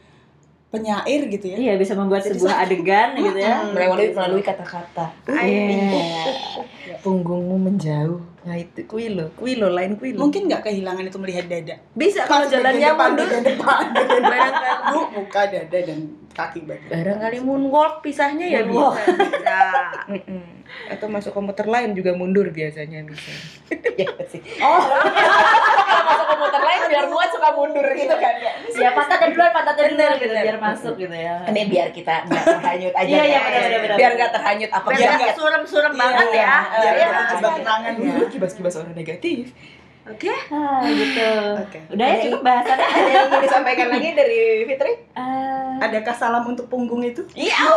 penyair 0.73 1.29
gitu 1.29 1.47
ya. 1.53 1.57
Iya 1.61 1.73
bisa 1.77 1.93
membuat 1.93 2.25
Jadi 2.25 2.41
sebuah 2.41 2.65
adegan 2.65 3.13
gitu 3.21 3.39
ya. 3.39 3.61
Melalui 3.77 4.17
melalui 4.17 4.43
kata-kata. 4.43 5.13
Iya. 5.29 6.33
Punggungmu 7.05 7.61
menjauh. 7.61 8.33
Nah 8.43 8.57
itu 8.59 8.83
kui 8.91 9.07
lo, 9.13 9.31
kui 9.39 9.55
lo, 9.55 9.71
lain 9.71 9.95
kui 10.01 10.17
lo. 10.17 10.27
Mungkin 10.27 10.51
nggak 10.51 10.67
kehilangan 10.67 11.07
itu 11.07 11.19
melihat 11.21 11.47
dada. 11.47 11.79
bisa 11.95 12.27
kalau 12.27 12.51
depan, 12.51 13.15
mundur. 13.15 13.29
bagian 13.31 13.45
depan, 13.47 13.83
bagian 13.95 14.23
Barangkali, 14.27 14.91
Bu, 14.91 15.01
muka, 15.15 15.43
dada, 15.47 15.79
dan 15.79 15.99
kaki 16.33 16.65
bagian. 16.65 16.89
barangkali 16.89 17.39
moonwalk 17.41 18.01
pisahnya 18.01 18.45
ya 18.45 18.61
Moonwalk. 18.63 18.97
bisa. 18.97 19.61
Atau 20.93 21.05
masuk 21.07 21.33
komuter 21.33 21.65
lain 21.65 21.93
juga 21.93 22.13
mundur 22.13 22.49
biasanya 22.49 23.05
bisa. 23.05 23.29
ya 24.01 24.09
sih. 24.25 24.41
Oh, 24.59 24.81
Kalau 25.87 26.03
masuk 26.03 26.27
komuter 26.27 26.61
lain 26.61 26.81
biar 26.89 27.05
muat 27.07 27.29
suka 27.29 27.49
mundur 27.53 27.85
gitu 27.93 28.15
kan 28.15 28.35
ya. 28.37 28.53
ya 28.73 28.91
pantatnya 28.91 29.29
duluan, 29.29 29.53
pantatnya 29.53 29.85
duluan 29.89 30.13
gitu 30.17 30.33
bener. 30.33 30.45
biar 30.49 30.59
masuk 30.59 30.95
gitu 30.97 31.13
ya. 31.13 31.35
Ini 31.45 31.63
biar 31.69 31.89
kita 31.93 32.15
nggak 32.25 32.45
terhanyut 32.49 32.95
aja. 32.95 33.05
Iya, 33.07 33.23
iya, 33.23 33.37
ya. 33.37 33.41
benar, 33.45 33.81
benar. 33.85 33.97
Biar 34.01 34.11
nggak 34.17 34.31
terhanyut 34.33 34.71
apa 34.73 34.87
Biar 34.89 34.99
Biar 34.99 35.13
nggak 35.15 35.37
surem-surem 35.37 35.93
Iya, 35.93 36.01
banget 36.01 36.29
ya. 36.33 36.55
Biar 36.73 36.73
Iya, 36.73 36.89
nggak 36.89 36.97
iya. 36.97 37.29
terjebak 37.29 37.53
kenangan 37.61 37.93
ya. 37.95 38.15
Kibas-kibas 38.33 38.75
orang 38.81 38.95
negatif. 38.97 39.45
Oke. 40.03 40.35
Ah, 40.51 40.83
gitu. 40.83 41.31
Oke. 41.63 41.79
Udah 41.95 42.07
ya 42.11 42.17
cukup 42.27 42.41
bahasannya. 42.43 42.87
Ada 42.91 43.11
yang 43.11 43.27
ingin 43.31 43.43
disampaikan 43.47 43.87
lagi 43.95 44.09
dari 44.19 44.41
Fitri? 44.67 44.93
Eh, 45.15 45.73
Adakah 45.79 46.15
salam 46.19 46.43
untuk 46.43 46.67
punggung 46.67 47.07
itu? 47.07 47.23
Iya. 47.39 47.71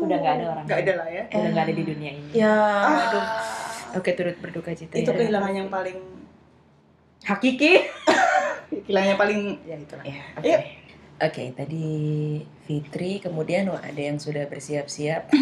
udah 0.00 0.16
nggak 0.24 0.34
ada 0.40 0.44
orang. 0.56 0.64
Nggak 0.64 0.80
ada 0.88 0.92
lah 1.04 1.08
ya. 1.12 1.22
Udah 1.28 1.50
nggak 1.52 1.64
ada 1.68 1.74
di 1.76 1.84
dunia 1.84 2.10
ini. 2.16 2.30
Ya. 2.32 2.56
Aduh. 2.88 3.24
Oke, 4.00 4.10
turut 4.16 4.36
berduka 4.40 4.72
cita. 4.72 4.96
Itu 4.96 5.12
ya. 5.12 5.18
kehilangan 5.20 5.52
yang 5.52 5.68
paling 5.68 5.98
hakiki. 7.28 7.72
kehilangan 8.88 9.08
yang 9.12 9.20
paling 9.20 9.40
ya 9.68 9.76
itulah. 9.76 10.04
Ya, 10.08 10.20
oke. 10.40 10.48
Yuk. 10.48 10.60
Oke, 11.24 11.56
tadi 11.56 11.86
Fitri, 12.68 13.16
kemudian 13.16 13.72
wah, 13.72 13.80
ada 13.80 13.96
yang 13.96 14.20
sudah 14.20 14.44
bersiap-siap. 14.44 15.32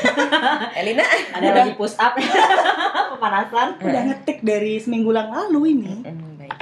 Elina, 0.82 1.06
Ada 1.30 1.44
yang 1.44 1.56
lagi 1.62 1.72
push 1.78 1.94
up. 1.94 2.18
Pemanasan. 3.14 3.78
Udah 3.78 4.02
ngetik 4.10 4.42
dari 4.42 4.82
seminggu 4.82 5.14
yang 5.14 5.30
lalu 5.30 5.78
ini. 5.78 5.94
Hmm, 6.02 6.34
baik. 6.34 6.58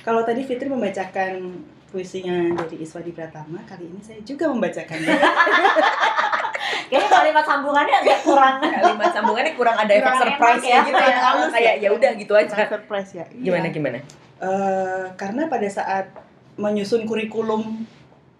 Kalau 0.00 0.24
tadi 0.24 0.48
Fitri 0.48 0.64
membacakan 0.64 1.60
puisinya 1.92 2.56
dari 2.56 2.80
Iswadi 2.80 3.12
Pratama, 3.12 3.60
kali 3.68 3.84
ini 3.84 4.00
saya 4.00 4.24
juga 4.24 4.48
membacakannya. 4.48 5.04
Kayaknya 6.88 7.08
kalimat 7.10 7.44
sambungannya 7.44 7.96
agak 8.00 8.18
kurang. 8.24 8.56
Kalimat 8.64 9.12
sambungannya 9.12 9.52
kurang 9.52 9.76
ada 9.76 9.92
efek 9.92 10.08
Kurang 10.08 10.20
surprise 10.24 10.64
enak 10.64 10.72
ya. 10.72 10.80
gitu 10.84 11.02
ya. 11.02 11.12
Ya. 11.12 11.46
Kayak 11.52 11.74
ya 11.80 11.88
udah 11.92 12.10
gitu 12.16 12.32
aja. 12.32 12.54
surprise 12.64 13.10
ya. 13.12 13.24
Gimana 13.28 13.68
Iya. 13.68 13.76
gimana? 13.76 13.98
Eh, 14.40 15.04
karena 15.16 15.42
pada 15.46 15.68
saat 15.68 16.06
menyusun 16.54 17.04
kurikulum 17.04 17.84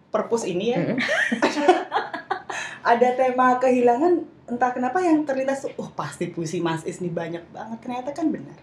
perpus 0.08 0.46
ini 0.46 0.70
ya, 0.70 0.78
Mm-mm. 0.78 0.98
ada 2.92 3.08
tema 3.14 3.58
kehilangan 3.58 4.12
entah 4.44 4.70
kenapa 4.70 5.00
yang 5.00 5.24
terlintas 5.24 5.64
oh 5.74 5.88
pasti 5.90 6.28
puisi 6.28 6.60
Mas 6.60 6.84
Is 6.84 7.00
nih 7.00 7.10
banyak 7.10 7.42
banget. 7.50 7.78
Ternyata 7.80 8.10
kan 8.12 8.28
benar. 8.28 8.54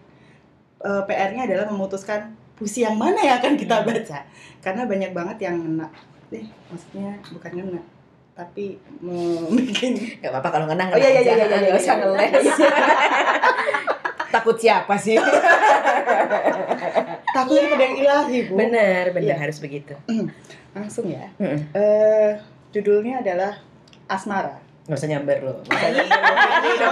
Eh, 0.79 1.01
PR-nya 1.05 1.45
adalah 1.45 1.65
memutuskan 1.67 2.31
puisi 2.53 2.81
yang 2.81 2.95
mana 2.95 3.17
yang 3.17 3.41
akan 3.41 3.57
kita 3.57 3.81
baca. 3.81 4.19
Karena 4.61 4.85
banyak 4.85 5.11
banget 5.11 5.37
yang 5.41 5.57
ngena. 5.57 5.89
Eh, 6.29 6.45
maksudnya 6.69 7.17
bukan 7.27 7.51
ngena, 7.51 7.81
tapi 8.31 8.79
membuat 9.03 9.67
Gak 10.23 10.31
apa-apa 10.31 10.49
kalau 10.49 10.65
ngena 10.71 10.87
Oh, 10.87 10.95
iya, 10.95 11.09
iya, 11.11 11.21
aja. 11.25 11.31
iya, 11.33 11.43
iya, 11.43 11.45
iya, 11.49 11.57
Nggak 11.67 11.81
usah 11.81 11.95
iya. 11.97 12.05
ngeles. 12.07 12.55
Takut 14.33 14.55
siapa 14.55 14.95
sih? 14.95 15.19
Takutnya 17.31 17.67
pada 17.69 17.83
yang 17.83 17.97
ilahi, 17.97 18.37
Bu. 18.47 18.53
bener, 18.55 19.03
bener 19.11 19.33
Iya. 19.33 19.35
harus 19.39 19.57
begitu. 19.57 19.93
Langsung 20.77 21.07
ya. 21.07 21.27
Mm-mm. 21.35 21.59
Eh, 21.71 22.31
judulnya 22.71 23.19
adalah 23.19 23.59
Asmara. 24.07 24.59
Nggak 24.87 24.97
usah 24.97 25.09
nyamber 25.09 25.37
loh. 25.41 25.57
udah, 25.67 26.89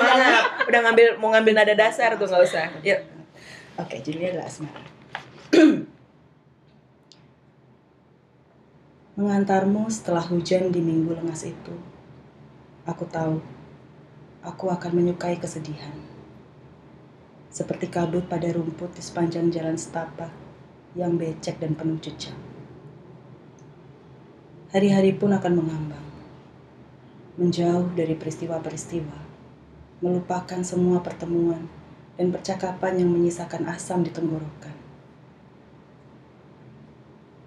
udah 0.68 0.80
ngambil 0.86 1.08
mau 1.18 1.32
ngambil 1.32 1.54
nada 1.56 1.74
dasar 1.74 2.16
tuh 2.16 2.28
nggak 2.28 2.44
usah. 2.44 2.68
Yuk. 2.84 3.00
Oke, 3.78 4.00
judulnya 4.00 4.36
adalah 4.36 4.48
Asmara. 4.48 4.82
Mengantarmu 9.20 9.92
setelah 9.92 10.24
hujan 10.24 10.72
di 10.72 10.80
minggu 10.80 11.12
lengas 11.12 11.44
itu, 11.44 11.76
aku 12.88 13.04
tahu 13.04 13.44
aku 14.40 14.72
akan 14.72 14.92
menyukai 14.96 15.36
kesedihan. 15.36 15.92
Seperti 17.50 17.90
kabut 17.90 18.30
pada 18.30 18.46
rumput 18.54 18.94
di 18.94 19.02
sepanjang 19.02 19.50
jalan 19.50 19.74
setapak 19.74 20.30
yang 20.94 21.18
becek 21.18 21.58
dan 21.58 21.74
penuh 21.74 21.98
jejak. 21.98 22.38
Hari-hari 24.70 25.18
pun 25.18 25.34
akan 25.34 25.54
mengambang, 25.58 26.08
menjauh 27.42 27.90
dari 27.98 28.14
peristiwa-peristiwa, 28.14 29.18
melupakan 30.06 30.62
semua 30.62 31.02
pertemuan 31.02 31.66
dan 32.22 32.30
percakapan 32.30 33.02
yang 33.02 33.10
menyisakan 33.10 33.66
asam 33.66 34.06
di 34.06 34.14
tenggorokan. 34.14 34.78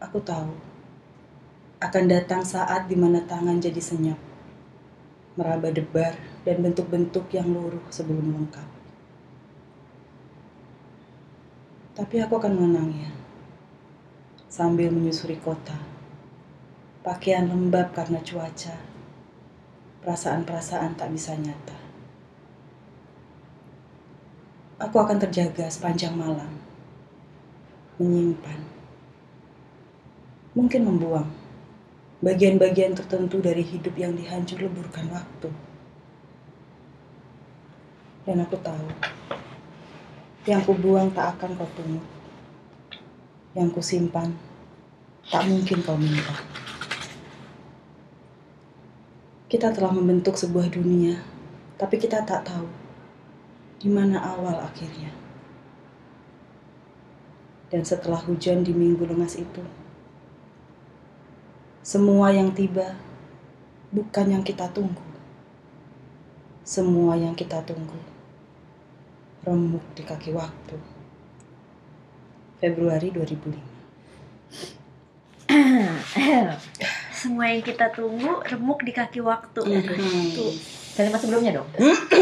Aku 0.02 0.18
tahu 0.18 0.50
akan 1.78 2.04
datang 2.10 2.42
saat 2.42 2.90
di 2.90 2.98
mana 2.98 3.22
tangan 3.22 3.62
jadi 3.62 3.78
senyap, 3.78 4.18
meraba 5.38 5.70
debar 5.70 6.18
dan 6.42 6.58
bentuk-bentuk 6.58 7.30
yang 7.30 7.54
luruh 7.54 7.86
sebelum 7.86 8.34
lengkap. 8.34 8.81
Tapi 11.92 12.24
aku 12.24 12.40
akan 12.40 12.56
mengenangnya 12.56 13.12
sambil 14.48 14.88
menyusuri 14.88 15.36
kota. 15.36 15.76
Pakaian 17.04 17.50
lembab 17.52 17.92
karena 17.92 18.16
cuaca, 18.24 18.72
perasaan-perasaan 20.00 20.96
tak 20.96 21.12
bisa 21.12 21.36
nyata. 21.36 21.76
Aku 24.80 24.96
akan 25.02 25.20
terjaga 25.20 25.68
sepanjang 25.68 26.16
malam, 26.16 26.48
menyimpan, 28.00 28.60
mungkin 30.56 30.88
membuang 30.88 31.28
bagian-bagian 32.22 32.96
tertentu 32.96 33.42
dari 33.42 33.66
hidup 33.66 33.92
yang 33.98 34.16
dihancur 34.16 34.62
leburkan 34.62 35.10
waktu. 35.12 35.50
Dan 38.22 38.46
aku 38.46 38.56
tahu, 38.62 38.86
yang 40.42 40.58
kubuang 40.66 41.14
tak 41.14 41.38
akan 41.38 41.54
kau 41.54 41.70
pungut, 41.78 42.02
yang 43.54 43.70
kusimpan 43.70 44.34
tak 45.30 45.46
mungkin 45.46 45.78
kau 45.86 45.94
minta. 45.94 46.34
Kita 49.46 49.70
telah 49.70 49.94
membentuk 49.94 50.34
sebuah 50.34 50.66
dunia, 50.66 51.22
tapi 51.78 51.94
kita 51.94 52.26
tak 52.26 52.42
tahu 52.42 52.66
di 53.78 53.86
mana 53.86 54.18
awal 54.18 54.58
akhirnya. 54.66 55.14
Dan 57.70 57.86
setelah 57.86 58.18
hujan 58.26 58.66
di 58.66 58.74
minggu 58.74 59.06
lengas 59.06 59.38
itu, 59.38 59.62
semua 61.86 62.34
yang 62.34 62.50
tiba 62.50 62.98
bukan 63.94 64.26
yang 64.26 64.42
kita 64.42 64.66
tunggu. 64.74 65.06
Semua 66.66 67.14
yang 67.14 67.38
kita 67.38 67.62
tunggu 67.62 68.11
remuk 69.42 69.82
di 69.98 70.02
kaki 70.06 70.30
waktu. 70.34 70.76
Februari 72.62 73.10
2005. 73.10 73.58
Semua 77.22 77.50
yang 77.50 77.62
kita 77.62 77.90
tunggu 77.90 78.42
remuk 78.46 78.82
di 78.86 78.92
kaki 78.94 79.18
waktu. 79.22 79.62
Hmm. 79.62 80.54
Kalimat 80.94 81.18
sebelumnya 81.18 81.58
dong. 81.58 81.68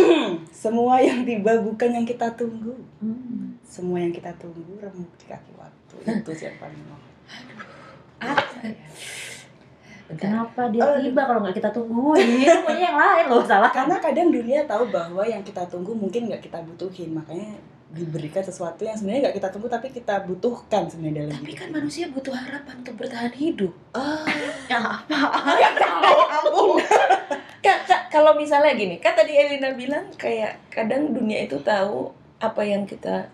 Semua 0.65 1.01
yang 1.05 1.29
tiba 1.29 1.61
bukan 1.61 1.91
yang 1.93 2.07
kita 2.09 2.33
tunggu. 2.33 2.73
Hmm. 3.05 3.61
Semua 3.69 4.01
yang 4.01 4.13
kita 4.17 4.33
tunggu 4.41 4.81
remuk 4.81 5.13
di 5.21 5.27
kaki 5.29 5.53
waktu. 5.61 5.95
Itu 6.25 6.33
siapa 6.33 6.73
nih? 6.73 6.85
Bentar. 10.11 10.27
Kenapa 10.27 10.67
dia 10.75 10.83
Oh, 10.83 10.99
tiba 10.99 11.23
kalau 11.23 11.41
nggak 11.47 11.57
kita 11.63 11.71
tungguin? 11.71 12.43
Pokoknya 12.67 12.85
yang 12.91 12.99
lain 12.99 13.25
loh 13.31 13.47
salah. 13.47 13.71
Karena 13.71 14.03
kadang 14.03 14.35
dunia 14.35 14.67
tahu 14.67 14.91
bahwa 14.91 15.23
yang 15.23 15.47
kita 15.47 15.63
tunggu 15.71 15.95
mungkin 15.95 16.27
nggak 16.27 16.43
kita 16.43 16.59
butuhin, 16.67 17.15
makanya 17.15 17.55
diberikan 17.91 18.43
sesuatu 18.43 18.87
yang 18.87 18.95
sebenarnya 18.95 19.31
nggak 19.31 19.37
kita 19.43 19.49
tunggu 19.51 19.67
tapi 19.67 19.91
kita 19.91 20.23
butuhkan 20.23 20.87
sebenarnya 20.87 21.27
dalam 21.27 21.43
Tapi 21.43 21.51
hidup 21.51 21.59
kan 21.59 21.69
manusia 21.75 22.07
butuh 22.07 22.35
harapan 22.35 22.75
untuk 22.83 22.95
bertahan 22.99 23.35
hidup. 23.35 23.73
Ya, 24.71 24.79
Kak, 27.61 27.79
Kak, 27.85 28.03
kalau 28.09 28.33
misalnya 28.39 28.73
gini, 28.73 28.97
kan 29.03 29.13
tadi 29.13 29.37
Elina 29.37 29.75
bilang 29.75 30.09
kayak 30.17 30.59
kadang 30.73 31.13
dunia 31.13 31.45
itu 31.45 31.61
tahu 31.61 32.09
apa 32.41 32.63
yang 32.65 32.89
kita 32.89 33.29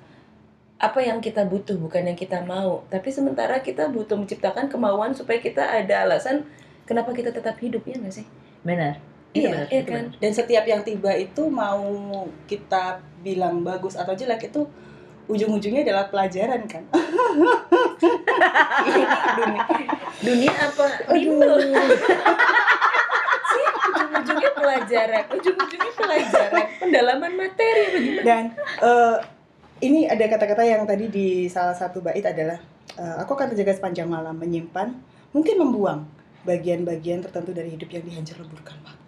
apa 0.77 1.01
yang 1.01 1.25
kita 1.25 1.49
butuh 1.49 1.79
bukan 1.81 2.05
yang 2.05 2.19
kita 2.19 2.45
mau 2.45 2.85
tapi 2.93 3.09
sementara 3.09 3.65
kita 3.65 3.89
butuh 3.89 4.13
menciptakan 4.13 4.69
kemauan 4.69 5.17
supaya 5.17 5.41
kita 5.41 5.65
ada 5.65 6.05
alasan 6.05 6.45
kenapa 6.87 7.11
kita 7.13 7.35
tetap 7.35 7.59
hidup 7.59 7.83
ya 7.85 7.99
nggak 7.99 8.15
sih? 8.15 8.27
Benar. 8.63 8.97
iya 9.37 9.53
benar, 9.53 9.69
iya 9.69 9.83
kan? 9.85 10.05
Dan 10.17 10.33
setiap 10.33 10.65
yang 10.65 10.81
tiba 10.81 11.13
itu 11.13 11.45
mau 11.53 11.85
kita 12.49 13.05
bilang 13.21 13.61
bagus 13.61 13.93
atau 13.99 14.17
jelek 14.17 14.49
itu 14.49 14.65
ujung-ujungnya 15.27 15.85
adalah 15.85 16.09
pelajaran 16.09 16.65
kan. 16.65 16.87
dunia, 19.37 19.61
dunia 20.23 20.53
apa? 20.55 20.87
Ujung-ujungnya 23.87 24.51
pelajaran. 24.57 25.25
Ujung-ujungnya 25.37 25.93
pelajaran. 25.99 26.65
Pendalaman 26.81 27.33
materi 27.37 27.83
apa 27.91 27.99
gimana? 27.99 28.25
Dan 28.25 28.43
eh, 28.81 29.17
ini 29.85 30.09
ada 30.09 30.25
kata-kata 30.31 30.63
yang 30.65 30.89
tadi 30.89 31.13
di 31.13 31.51
salah 31.51 31.77
satu 31.77 32.01
bait 32.01 32.25
adalah 32.25 32.57
eh, 32.97 33.15
aku 33.21 33.37
akan 33.37 33.53
terjaga 33.53 33.77
sepanjang 33.77 34.09
malam 34.09 34.39
menyimpan 34.39 34.97
mungkin 35.35 35.55
membuang 35.61 36.01
bagian-bagian 36.47 37.21
tertentu 37.21 37.51
dari 37.51 37.75
hidup 37.75 37.91
yang 37.91 38.03
dihancur 38.03 38.39
leburkan 38.41 38.79
waktu. 38.81 39.03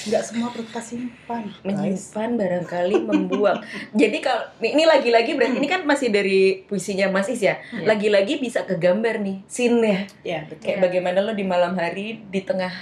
Nggak 0.00 0.22
semua 0.24 0.48
perlu 0.48 0.64
kita 0.64 0.80
simpan, 0.80 1.44
guys. 1.44 1.60
menyimpan 1.60 2.30
barangkali 2.34 2.96
membuang 3.00 3.60
jadi 4.00 4.16
kalau 4.18 4.48
ini 4.58 4.84
lagi-lagi 4.84 5.36
berarti 5.36 5.56
ini 5.56 5.68
kan 5.68 5.84
masih 5.84 6.08
dari 6.08 6.64
puisinya 6.64 7.08
Mas 7.08 7.28
Is 7.28 7.40
ya 7.40 7.60
Iya. 7.68 7.84
lagi-lagi 7.84 8.40
bisa 8.40 8.64
kegambar 8.64 9.20
nih 9.20 9.44
scene 9.44 9.76
ya 9.84 10.00
Ya, 10.24 10.38
betul. 10.48 10.72
kayak 10.72 10.78
bagaimana 10.80 11.20
lo 11.20 11.32
di 11.32 11.44
malam 11.44 11.76
hari 11.76 12.24
di 12.32 12.40
tengah 12.40 12.72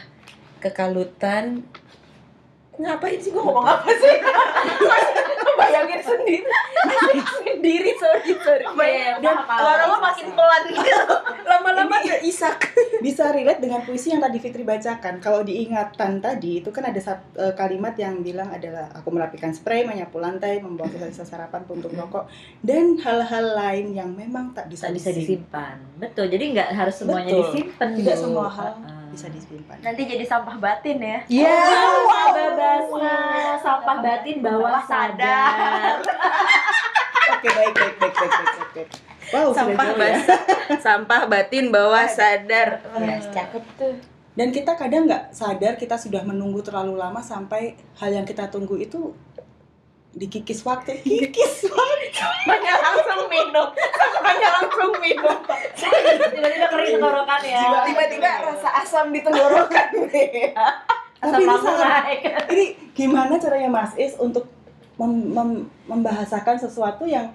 kekalutan 0.63 1.67
ngapain 2.79 3.19
sih 3.19 3.31
gue 3.31 3.43
ngomong 3.43 3.67
apa 3.67 3.91
sih 3.91 4.17
bayangin 5.59 6.01
sendiri 6.01 6.47
sendiri 7.45 7.91
sorry 7.99 8.33
sorry 8.39 8.65
Iya, 8.79 9.19
dan 9.19 9.37
lo 9.85 9.99
makin 9.99 10.31
pelan 10.33 10.63
gitu. 10.71 10.97
lama-lama 11.45 11.99
kayak 11.99 12.23
isak 12.23 12.57
Bisa 12.99 13.31
relate 13.31 13.59
dengan 13.59 13.83
puisi 13.83 14.11
yang 14.11 14.19
tadi 14.19 14.39
Fitri 14.39 14.63
bacakan. 14.63 15.19
Kalau 15.19 15.43
diingatan 15.43 16.19
tadi 16.19 16.59
itu 16.59 16.71
kan 16.71 16.87
ada 16.87 16.99
sat- 16.99 17.31
eh, 17.35 17.55
kalimat 17.55 17.95
yang 17.95 18.23
bilang 18.23 18.51
adalah 18.51 18.91
aku 18.91 19.15
merapikan 19.15 19.55
spray, 19.55 19.87
menyapu 19.87 20.19
lantai, 20.19 20.59
membuang 20.59 20.91
sisa-sisa 20.91 21.23
sarapan 21.25 21.63
puntung 21.63 21.95
rokok 21.95 22.27
dan 22.61 22.99
hal-hal 22.99 23.55
lain 23.55 23.95
yang 23.95 24.11
memang 24.11 24.51
tak 24.51 24.67
bisa, 24.67 24.91
bisa, 24.91 25.11
bisa 25.11 25.15
disimpan. 25.15 25.79
Betul. 25.95 26.27
Jadi 26.27 26.45
nggak 26.55 26.69
harus 26.75 26.95
semuanya 26.97 27.31
Betul. 27.31 27.43
disimpan. 27.45 27.89
Tidak 27.95 28.17
semua 28.19 28.47
hal. 28.51 28.73
Bisa 29.19 29.35
disimpan. 29.35 29.77
Nanti 29.83 30.07
jadi 30.07 30.23
sampah 30.23 30.55
batin 30.63 31.03
ya. 31.03 31.19
ya 31.27 31.59
Sampah 32.07 32.51
basah, 32.55 33.59
sampah 33.59 33.97
batin 33.99 34.39
bawah 34.39 34.71
Bawah 34.71 34.85
sadar. 34.87 35.99
Oke, 37.35 37.49
baik, 37.51 37.75
baik, 37.75 37.95
baik, 37.99 38.15
baik, 38.15 38.31
baik, 38.31 38.47
baik, 38.47 38.71
baik. 38.79 38.89
Wow, 39.29 39.51
sampah 39.53 39.87
ya. 39.99 40.19
sampah 40.81 41.23
batin 41.29 41.69
bawah 41.69 42.09
sadar 42.09 42.81
Ya, 42.97 43.21
cakep 43.21 43.65
tuh 43.77 43.93
Dan 44.33 44.49
kita 44.49 44.73
kadang 44.73 45.05
nggak 45.05 45.37
sadar 45.37 45.77
kita 45.77 46.01
sudah 46.01 46.25
menunggu 46.25 46.65
terlalu 46.65 46.97
lama 46.97 47.21
sampai 47.21 47.77
hal 48.01 48.09
yang 48.09 48.25
kita 48.25 48.49
tunggu 48.49 48.81
itu 48.81 49.13
dikikis 50.19 50.61
waktu. 50.63 50.99
Kikis 51.07 51.65
waktu. 51.65 52.07
makanya 52.45 52.75
langsung 52.81 53.23
minum 53.29 53.69
makanya 54.19 54.49
langsung 54.59 54.91
minum 54.99 55.39
Tiba-tiba 56.29 56.67
kering 56.67 56.93
tenggorokan 56.97 57.41
ya. 57.43 57.63
tiba-tiba 57.85 58.29
rasa 58.45 58.69
asam 58.79 59.07
di 59.09 59.21
tenggorokan 59.21 59.87
nih 60.09 60.51
Asam 61.19 61.33
Tapi 61.33 61.43
ini 61.43 61.49
lambung 61.49 61.67
sangat- 61.73 61.91
naik. 62.01 62.21
Ini 62.49 62.65
gimana 62.93 63.35
caranya 63.37 63.69
Mas 63.69 63.93
Is 63.97 64.15
untuk 64.17 64.47
mem- 64.97 65.29
mem- 65.29 65.67
membahasakan 65.85 66.57
sesuatu 66.57 67.05
yang 67.05 67.35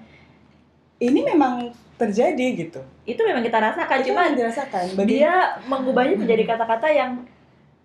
ini 0.98 1.20
memang 1.22 1.68
terjadi 1.94 2.46
gitu. 2.58 2.80
Itu 3.04 3.22
memang 3.22 3.40
kita 3.42 3.60
rasakan. 3.62 3.98
Itu 4.00 4.08
Cuma 4.10 4.24
yang 4.26 4.36
dirasakan. 4.38 4.96
Bagi 4.96 5.20
dia 5.20 5.34
mengubahnya 5.66 6.16
menjadi 6.16 6.44
kata-kata 6.46 6.88
yang 6.88 7.28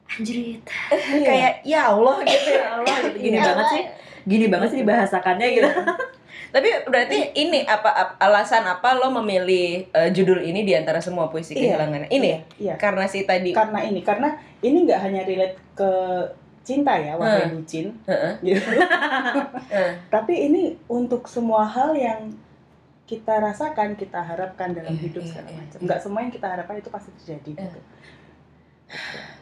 anjrit 0.08 0.62
Iya. 0.88 1.20
kayak 1.20 1.52
ya 1.62 1.80
Allah 1.90 2.16
gitu 2.22 2.48
ya 2.48 2.66
Allah 2.76 2.96
gitu. 3.04 3.16
gini 3.18 3.37
Ya 3.37 3.42
banget 3.44 3.58
Allah. 3.58 3.68
sih 3.68 3.82
gini 4.24 4.46
banget 4.46 4.68
sih 4.70 4.81
dibahasakannya 4.81 5.48
gitu 5.52 5.70
tapi 6.48 6.64
berarti 6.83 7.37
ini 7.37 7.61
apa 7.62 7.90
ap- 7.92 8.16
alasan 8.18 8.64
apa 8.64 8.96
lo 8.96 9.12
memilih 9.12 9.85
eh, 9.87 10.09
judul 10.09 10.40
ini 10.40 10.64
di 10.64 10.72
antara 10.72 10.96
semua 10.98 11.28
puisi 11.28 11.52
Iya. 11.52 11.76
kehilangan 11.76 12.09
ini 12.09 12.26
ya 12.26 12.38
Iya. 12.59 12.74
karena 12.76 13.04
si 13.04 13.22
tadi 13.22 13.52
Karena 13.52 13.85
ini, 13.85 14.00
karena 14.00 14.33
ini 14.59 14.88
nggak 14.88 15.00
hanya 15.02 15.22
relate 15.22 15.57
ke 15.76 15.90
cinta 16.64 16.92
ya, 16.94 17.16
wahai 17.16 17.48
bucin, 17.48 17.96
Heeh. 18.04 18.33
gitu. 18.46 18.61
Heeh. 18.61 19.92
Tapi 20.09 20.35
ini 20.42 20.62
untuk 20.85 21.24
semua 21.24 21.64
hal 21.64 21.92
yang 21.92 22.28
kita 23.04 23.40
rasakan, 23.40 23.96
kita 23.96 24.20
harapkan 24.20 24.76
dalam 24.76 24.92
Iya, 24.92 25.00
hidup 25.02 25.24
iya, 25.24 25.28
segala 25.31 25.48
iya. 25.48 25.57
macam. 25.59 25.78
Nggak 25.81 26.00
semua 26.00 26.20
yang 26.20 26.33
kita 26.33 26.44
harapkan 26.46 26.76
itu 26.76 26.88
pasti 26.88 27.11
terjadi. 27.14 27.50
Iya. 27.54 27.64
Gitu. 27.64 27.81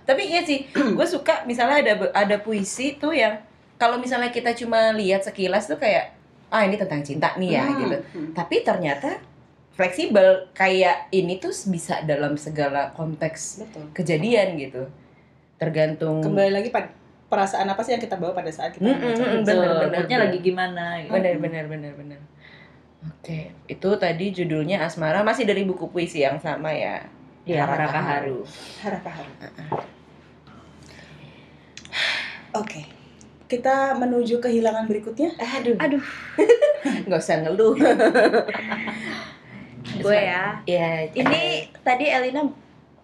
tapi 0.03 0.23
iya 0.27 0.43
sih 0.43 0.67
gue 0.75 1.07
suka 1.07 1.47
misalnya 1.47 1.79
ada 1.79 1.93
ada 2.13 2.37
puisi 2.37 2.95
tuh 2.95 3.15
yang 3.15 3.39
kalau 3.77 4.01
misalnya 4.01 4.29
kita 4.29 4.53
cuma 4.53 4.93
lihat 4.93 5.25
sekilas 5.25 5.69
tuh 5.69 5.77
kayak 5.77 6.13
ah 6.49 6.65
ini 6.65 6.77
tentang 6.77 7.03
cinta 7.05 7.35
nih 7.37 7.61
ya 7.61 7.65
Hmm, 7.67 7.79
gitu 7.83 7.97
hmm. 8.15 8.29
tapi 8.33 8.63
ternyata 8.63 9.21
fleksibel 9.77 10.49
kayak 10.53 11.13
ini 11.13 11.37
tuh 11.37 11.53
bisa 11.69 12.01
dalam 12.07 12.41
segala 12.41 12.91
konteks 12.97 13.61
Betul. 13.67 13.85
kejadian 13.93 14.57
gitu 14.57 14.89
tergantung 15.57 16.25
Kembali 16.25 16.53
lagi 16.53 16.69
pada 16.73 16.89
perasaan 17.27 17.67
apa 17.69 17.83
sih 17.83 17.93
yang 17.93 18.01
kita 18.01 18.17
bawa 18.17 18.33
pada 18.33 18.49
saat 18.49 18.73
kita 18.73 18.87
Mm, 18.87 18.97
membaca 18.97 19.13
mm, 19.13 19.27
mm, 19.27 19.37
itu. 19.37 19.45
bener, 19.45 19.69
bener, 19.69 20.03
bener. 20.07 20.19
lagi 20.25 20.39
gimana 20.41 20.85
gitu. 21.03 21.13
benar 21.13 21.35
benar 21.43 21.65
benar 21.67 21.93
benar 21.99 22.21
oke 23.03 23.39
itu 23.67 23.89
tadi 23.99 24.27
judulnya 24.33 24.81
asmara 24.81 25.21
masih 25.21 25.45
dari 25.45 25.67
buku 25.67 25.91
puisi 25.91 26.23
yang 26.25 26.41
sama 26.41 26.73
ya 26.73 27.05
Iya, 27.47 27.63
Haraka 27.63 27.87
Haraka 27.87 28.01
Haru. 28.03 28.39
Harap 28.83 29.07
harap. 29.07 29.87
Kita 33.47 33.95
menuju 33.95 34.43
kehilangan 34.43 34.85
berikutnya. 34.85 35.31
aduh 35.39 35.79
Aduh, 35.79 36.03
nggak 37.07 37.17
usah 37.17 37.41
ngeluh 37.41 37.79
gue 39.97 40.19
ya. 40.19 40.59
ya 40.67 41.07
Ini 41.09 41.43
tadi 41.81 42.11
Elina 42.11 42.43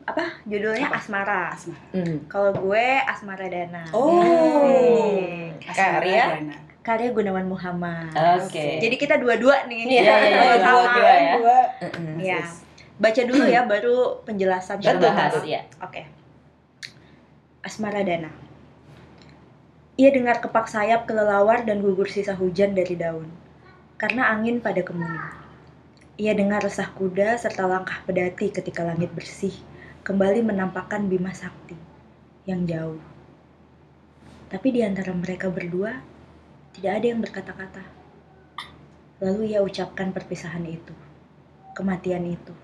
apa 0.03 0.43
judulnya 0.45 0.91
Apa? 0.91 0.99
Asmara. 0.99 1.43
Asmara. 1.55 1.79
Hmm. 1.95 2.27
Kalau 2.27 2.51
gue 2.53 2.87
Asmara 3.01 3.47
Dana. 3.47 3.87
Oh. 3.95 4.19
Hmm. 4.19 5.55
Karya? 5.63 6.25
Dana. 6.37 6.57
Karya 6.83 7.15
Gunawan 7.15 7.47
Muhammad. 7.47 8.11
Oke. 8.43 8.83
Jadi 8.83 8.99
kita 8.99 9.15
dua-dua 9.15 9.71
nih. 9.71 9.87
Iya, 9.87 10.03
iya, 10.03 10.15
iya, 10.19 10.43
Oh, 10.43 10.59
dua, 10.59 10.59
dua, 10.59 10.91
dua 10.91 11.13
ya. 11.15 11.35
dua. 11.39 11.59
Mm-mm. 11.87 12.15
Iya. 12.19 12.41
Baca 12.99 13.23
dulu 13.23 13.45
ya 13.47 13.63
baru 13.63 13.97
penjelasan 14.23 14.83
Betul. 14.83 15.07
bahas 15.07 15.33
Oke. 15.39 15.47
ya. 15.49 15.63
Asmara 17.63 18.03
Dana. 18.03 18.31
Ia 20.01 20.09
dengar 20.09 20.41
kepak 20.41 20.73
sayap 20.73 21.05
kelelawar 21.05 21.69
dan 21.69 21.85
gugur 21.85 22.09
sisa 22.09 22.33
hujan 22.33 22.73
dari 22.73 22.97
daun. 22.97 23.29
Karena 24.01 24.33
angin 24.33 24.65
pada 24.65 24.81
kemuning. 24.81 25.29
Ia 26.17 26.33
dengar 26.33 26.65
resah 26.65 26.89
kuda 26.89 27.37
serta 27.37 27.69
langkah 27.69 28.01
pedati 28.09 28.49
ketika 28.49 28.89
langit 28.89 29.13
bersih 29.13 29.53
kembali 30.01 30.41
menampakkan 30.49 31.13
Bima 31.13 31.37
Sakti 31.37 31.77
yang 32.49 32.65
jauh. 32.65 32.97
Tapi 34.49 34.69
di 34.73 34.81
antara 34.81 35.13
mereka 35.13 35.53
berdua 35.53 36.01
tidak 36.73 36.93
ada 36.97 37.07
yang 37.13 37.21
berkata-kata. 37.21 37.85
Lalu 39.21 39.53
ia 39.53 39.61
ucapkan 39.61 40.09
perpisahan 40.09 40.65
itu, 40.65 40.97
kematian 41.77 42.25
itu. 42.33 42.57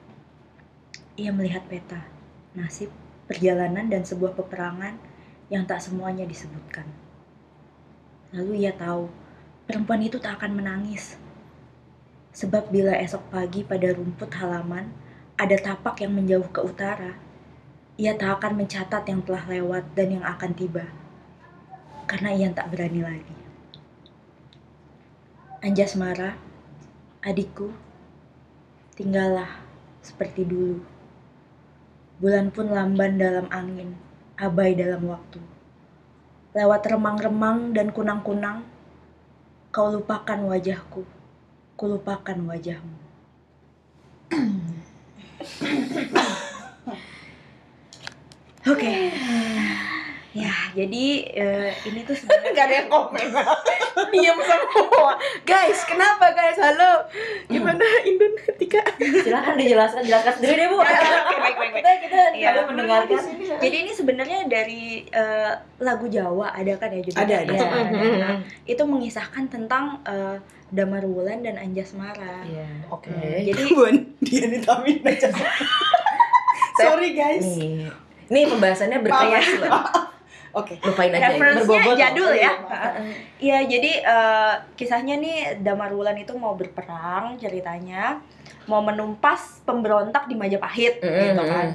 Ia 1.20 1.28
melihat 1.36 1.68
peta, 1.68 2.08
nasib, 2.56 2.88
perjalanan 3.28 3.92
dan 3.92 4.08
sebuah 4.08 4.32
peperangan 4.32 4.96
yang 5.52 5.68
tak 5.68 5.84
semuanya 5.84 6.24
disebutkan. 6.24 6.88
Lalu 8.28 8.68
ia 8.68 8.76
tahu 8.76 9.08
perempuan 9.64 10.04
itu 10.04 10.20
tak 10.20 10.40
akan 10.40 10.60
menangis. 10.60 11.16
Sebab 12.36 12.68
bila 12.68 12.92
esok 13.00 13.32
pagi 13.32 13.64
pada 13.64 13.88
rumput 13.96 14.28
halaman 14.36 14.92
ada 15.40 15.56
tapak 15.56 16.04
yang 16.04 16.12
menjauh 16.12 16.50
ke 16.52 16.60
utara, 16.60 17.16
ia 17.96 18.14
tak 18.14 18.38
akan 18.38 18.62
mencatat 18.62 19.02
yang 19.08 19.24
telah 19.24 19.42
lewat 19.48 19.84
dan 19.96 20.20
yang 20.20 20.24
akan 20.28 20.52
tiba. 20.54 20.86
Karena 22.04 22.30
ia 22.36 22.52
tak 22.52 22.68
berani 22.70 23.00
lagi. 23.02 23.36
Anjasmara, 25.64 26.38
adikku, 27.24 27.74
tinggallah 28.94 29.50
seperti 30.04 30.46
dulu. 30.46 30.78
Bulan 32.22 32.54
pun 32.54 32.70
lamban 32.70 33.18
dalam 33.18 33.50
angin, 33.50 33.98
abai 34.38 34.78
dalam 34.78 35.02
waktu. 35.10 35.57
Lewat 36.56 36.88
remang-remang 36.88 37.76
dan 37.76 37.92
kunang-kunang, 37.92 38.64
kau 39.68 39.92
lupakan 39.92 40.40
wajahku, 40.48 41.04
ku 41.76 41.84
lupakan 41.84 42.40
wajahmu. 42.48 42.96
Oke. 48.72 48.92
Ya, 50.38 50.54
jadi 50.70 51.06
eh, 51.34 51.70
ini 51.90 52.06
tuh 52.06 52.14
sebenarnya 52.14 52.50
Gak 52.56 52.66
ada 52.70 52.74
yang 52.84 52.90
komen 52.90 53.26
Diem 54.14 54.38
semua 54.38 55.12
Guys, 55.42 55.82
kenapa 55.82 56.30
guys? 56.30 56.54
Halo 56.54 57.02
Gimana 57.50 57.82
silakan 59.26 59.54
dijelaskan 59.58 60.02
jelaskan 60.06 60.32
sendiri 60.38 60.54
deh 60.62 60.68
bu 60.70 60.78
Ya, 60.78 60.94
ya, 60.94 61.18
oke, 61.26 61.36
baik, 61.42 61.56
baik, 61.58 61.72
baik. 61.74 61.82
kita 61.82 61.90
kita 62.06 62.18
kalian 62.30 62.66
mendengarkan 62.70 63.22
Jadi 63.58 63.76
ini 63.82 63.92
sebenarnya 63.92 64.38
dari 64.46 65.02
eh, 65.10 65.52
lagu 65.82 66.06
Jawa 66.06 66.54
ada 66.54 66.72
kan 66.78 66.94
ya 66.94 67.00
judulnya? 67.02 67.26
Ada, 67.26 67.36
ada. 67.42 67.54
Mm-mm. 67.58 67.98
ada. 67.98 68.18
Nah, 68.18 68.34
itu 68.66 68.82
mengisahkan 68.86 69.44
tentang 69.50 69.98
eh, 70.06 70.38
Damar 70.68 71.00
Wulan 71.08 71.40
dan 71.40 71.56
Anjasmara. 71.56 72.44
Iya. 72.44 72.68
Oke. 72.92 73.10
Jadi 73.48 73.62
Buan 73.72 73.96
dia 74.20 74.44
vitamin 74.46 75.00
aja. 75.00 75.32
Sorry 76.76 77.16
guys. 77.16 77.42
Nih, 77.42 77.88
nih 78.28 78.44
pembahasannya 78.46 78.98
berkelas 79.00 79.48
loh. 79.64 80.07
Oke. 80.56 80.80
Lupain 80.80 81.12
aja. 81.12 81.36
Berbobot 81.36 81.94
loh. 81.94 81.98
jadul 81.98 82.32
ya. 82.32 82.52
Iya, 82.52 82.52
Iya, 83.38 83.58
jadi 83.68 83.92
eh, 84.02 84.54
kisahnya 84.74 85.14
nih 85.20 85.38
Damar 85.62 85.92
Wulan 85.94 86.18
itu 86.18 86.34
mau 86.34 86.56
berperang 86.56 87.38
ceritanya, 87.38 88.18
mau 88.66 88.82
menumpas 88.82 89.62
pemberontak 89.62 90.26
di 90.26 90.34
Majapahit 90.34 90.98
Mm-mm, 90.98 91.20
gitu 91.32 91.44
kan. 91.46 91.68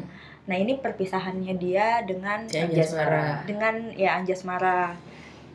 Nah, 0.44 0.56
ini 0.60 0.76
perpisahannya 0.76 1.56
dia 1.56 2.04
dengan 2.04 2.44
Si 2.50 2.60
Anjasmara. 2.60 3.48
dengan 3.48 3.96
ya 3.96 4.20
Anjasmara. 4.20 4.92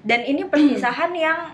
Dan 0.01 0.25
ini 0.25 0.49
perpisahan 0.49 1.13
yang 1.29 1.53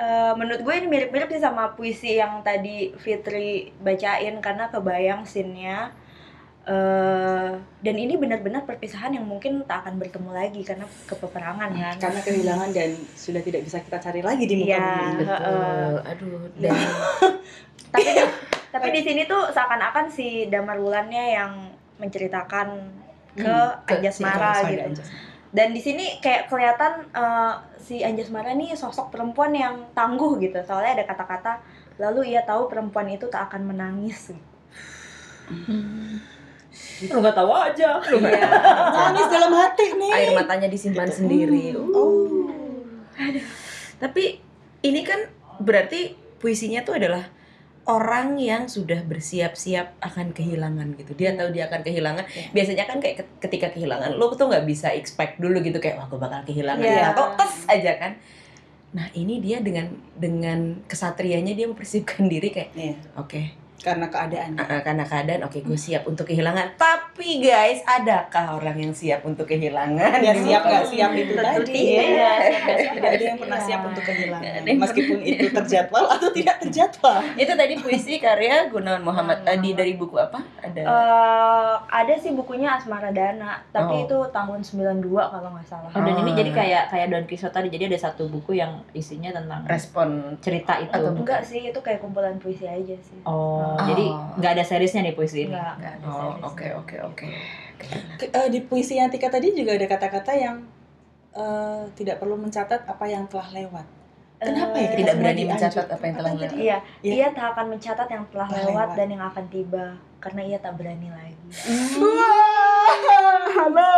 eh, 0.00 0.32
menurut 0.34 0.66
gue 0.66 0.74
ini 0.74 0.86
mirip-mirip 0.90 1.30
sih 1.30 1.38
sama 1.38 1.78
puisi 1.78 2.18
yang 2.18 2.42
tadi 2.42 2.90
Fitri 2.98 3.70
bacain 3.78 4.40
karena 4.42 4.66
kebayang 4.72 5.22
scene-nya. 5.22 5.94
Eh, 6.62 7.50
dan 7.58 7.96
ini 7.98 8.14
benar-benar 8.14 8.62
perpisahan 8.62 9.10
yang 9.10 9.26
mungkin 9.26 9.66
tak 9.66 9.82
akan 9.82 9.98
bertemu 9.98 10.30
lagi 10.30 10.62
karena 10.62 10.86
kepeperangan 11.10 11.70
kan. 11.74 11.94
Karena 11.98 12.20
kehilangan 12.22 12.70
dan 12.70 12.94
sudah 13.18 13.42
tidak 13.42 13.66
bisa 13.66 13.82
kita 13.82 13.98
cari 13.98 14.22
lagi 14.22 14.46
di 14.46 14.62
muka 14.62 14.70
Iya. 14.70 14.78
bumi 14.78 15.02
ini. 15.02 15.24
Betul. 15.26 15.92
Aduh, 16.06 16.42
dan 16.62 16.74
tapi 17.92 18.02
di, 18.06 18.22
tapi 18.70 18.88
di 18.94 19.00
sini 19.02 19.22
tuh 19.26 19.50
seakan-akan 19.50 20.06
si 20.06 20.46
Damar 20.46 20.78
Wulannya 20.78 21.24
yang 21.34 21.52
menceritakan 21.98 22.68
ke 23.34 23.42
Hmm, 23.42 23.82
ke 23.82 23.92
Anjasmara 23.98 24.62
si 24.62 24.70
gitu. 24.70 24.82
Anjasmara. 24.86 25.18
Dan 25.52 25.68
di 25.74 25.82
sini 25.82 26.22
kayak 26.22 26.46
kelihatan 26.46 26.92
eh, 27.10 27.54
si 27.76 28.06
Anjasmara 28.06 28.54
nih 28.54 28.78
sosok 28.78 29.10
perempuan 29.10 29.50
yang 29.50 29.90
tangguh 29.98 30.38
gitu. 30.38 30.62
Soalnya 30.62 31.02
ada 31.02 31.10
kata-kata 31.10 31.58
lalu 31.98 32.38
ia 32.38 32.46
tahu 32.46 32.70
perempuan 32.70 33.10
itu 33.10 33.26
tak 33.26 33.50
akan 33.50 33.66
menangis. 33.66 34.30
Lu 37.04 37.18
nggak 37.18 37.34
tahu 37.34 37.50
aja 37.50 37.98
Iya. 37.98 38.40
Nangis 38.92 39.26
dalam 39.26 39.52
hati 39.52 39.86
nih. 39.94 40.10
air 40.12 40.30
matanya 40.32 40.68
disimpan 40.68 41.08
sendiri. 41.08 41.72
Uh. 41.72 41.90
Oh. 41.90 42.46
Tapi 43.98 44.38
ini 44.82 45.00
kan 45.00 45.30
berarti 45.58 46.12
puisinya 46.36 46.82
tuh 46.82 46.96
adalah 46.96 47.22
orang 47.82 48.38
yang 48.38 48.66
sudah 48.66 49.02
bersiap-siap 49.02 49.98
akan 49.98 50.30
kehilangan 50.30 50.94
gitu. 50.94 51.14
Dia 51.14 51.34
tahu 51.34 51.50
dia 51.50 51.66
akan 51.66 51.82
kehilangan. 51.82 52.24
Iya. 52.24 52.50
Biasanya 52.52 52.84
kan 52.86 52.98
kayak 52.98 53.16
ke- 53.18 53.38
ketika 53.40 53.70
kehilangan 53.70 54.14
lo 54.14 54.30
tuh 54.32 54.46
nggak 54.46 54.62
bisa 54.62 54.90
expect 54.90 55.38
dulu 55.38 55.58
gitu 55.60 55.78
kayak 55.78 55.98
wah 55.98 56.06
gue 56.06 56.16
bakal 56.16 56.42
kehilangan 56.44 56.78
Iya. 56.80 56.94
ya 56.96 57.06
atau 57.10 57.34
tes 57.34 57.66
aja 57.68 57.92
kan. 57.96 58.12
Nah, 58.92 59.08
ini 59.12 59.40
dia 59.40 59.58
dengan 59.58 59.88
dengan 60.12 60.84
kesatrianya 60.84 61.56
dia 61.56 61.64
mempersiapkan 61.64 62.28
diri 62.28 62.52
kayak 62.52 62.70
Iya. 62.72 62.94
oke, 63.16 63.42
Karena 63.82 64.06
keadaan. 64.06 64.54
uh, 64.54 64.62
uh, 64.64 64.80
karena 64.80 65.02
keadaan 65.02 65.42
oke 65.42 65.58
gue 65.58 65.74
siap 65.76 66.06
untuk 66.06 66.24
kehilangan. 66.24 66.74
Tapi 66.74 67.38
guys, 67.38 67.82
adakah 67.84 68.56
orang 68.56 68.78
yang 68.78 68.92
siap 68.92 69.22
untuk 69.22 69.44
kehilangan? 69.44 70.22
Ya 70.22 70.32
siap 70.32 70.62
nggak 70.62 70.86
siap 70.86 71.10
itu 71.12 71.32
tadi. 71.34 71.66
tidak. 71.66 72.06
Iya. 72.06 72.30
Nggak 72.32 72.76
siap 72.78 72.92
Tidak 72.92 73.10
ada 73.10 73.24
yang 73.24 73.38
pernah 73.38 73.60
siap. 73.60 73.80
untuk 73.82 74.04
kehilangan. 74.04 74.60
Meskipun 74.64 75.18
itu 75.20 75.46
terjadwal 75.50 76.04
atau 76.08 76.28
tidak 76.30 76.56
terjadwal. 76.58 77.18
Itu 77.34 77.52
tadi 77.52 77.74
puisi 77.76 78.16
karya 78.16 78.66
Gunawan 78.68 79.02
Muhammad 79.02 79.42
tadi 79.42 79.74
dari 79.74 79.94
buku 79.94 80.14
apa? 80.16 80.38
Ada 80.58 80.80
Eh, 80.82 81.74
ada 81.90 82.14
sih 82.14 82.30
bukunya 82.32 82.72
Asmara 82.72 83.10
Dana, 83.10 83.58
tapi 83.68 83.92
Oh. 83.92 84.04
itu 84.04 84.18
tahun 84.30 84.60
92 84.62 85.02
kalau 85.26 85.50
nggak 85.50 85.66
salah. 85.66 85.88
oh, 85.88 86.00
dan 86.00 86.14
ini 86.16 86.30
jadi 86.32 86.50
kayak 86.50 86.84
kayak 86.88 87.06
Don 87.08 87.24
Quixote 87.24 87.50
tadi 87.52 87.68
jadi 87.68 87.84
ada 87.86 87.98
satu 88.00 88.26
buku 88.26 88.54
yang 88.54 88.80
isinya 88.92 89.32
tentang 89.32 89.66
respon 89.66 90.08
cerita 90.38 90.78
itu 90.78 90.88
Atau 90.90 91.12
Enggak 91.14 91.42
sih, 91.42 91.66
itu 91.66 91.76
kayak 91.76 91.98
kumpulan 91.98 92.38
puisi 92.38 92.64
aja 92.64 92.94
sih. 92.94 93.18
oh, 93.24 93.71
Oh. 93.74 93.84
jadi 93.84 94.06
nggak 94.34 94.52
ada 94.52 94.64
seriesnya 94.64 95.00
nih 95.02 95.12
puisi 95.12 95.44
ini 95.44 95.50
Enggak, 95.50 95.74
enggak 95.76 95.92
ada 95.94 96.04
Oh, 96.04 96.32
oke 96.44 96.66
oke 96.76 96.96
oke. 97.02 97.26
Ke- 98.16 98.30
eh, 98.30 98.48
di 98.48 98.60
puisi 98.60 98.94
yang 98.94 99.08
Tika 99.08 99.26
tadi 99.26 99.50
juga 99.50 99.72
ada 99.72 99.86
kata-kata 99.86 100.32
yang 100.32 100.56
eh, 101.32 101.82
tidak 101.92 102.16
perlu 102.16 102.36
mencatat 102.36 102.84
apa 102.84 103.04
yang 103.04 103.24
telah 103.24 103.48
lewat. 103.50 103.86
Kenapa 104.38 104.74
ya 104.74 104.82
Eh, 104.82 104.88
kita 104.92 104.98
Tidak 104.98 105.14
berani 105.16 105.42
mencatat 105.46 105.86
apa 105.88 106.02
yang 106.02 106.16
telah 106.16 106.32
lewat. 106.32 106.54
Iya, 106.54 106.76
Iya. 107.00 107.12
ia 107.16 107.28
tak 107.30 107.46
akan 107.52 107.66
mencatat 107.70 108.08
yang 108.08 108.24
telah 108.28 108.46
Telah 108.46 108.58
lewat 108.60 108.74
lewat. 108.84 108.96
dan 108.96 109.08
yang 109.08 109.22
akan 109.24 109.44
tiba 109.48 109.84
karena 110.18 110.42
ia 110.44 110.58
tak 110.58 110.72
berani 110.74 111.08
lagi. 111.08 111.46
Wah, 111.96 112.94
halo. 113.52 113.94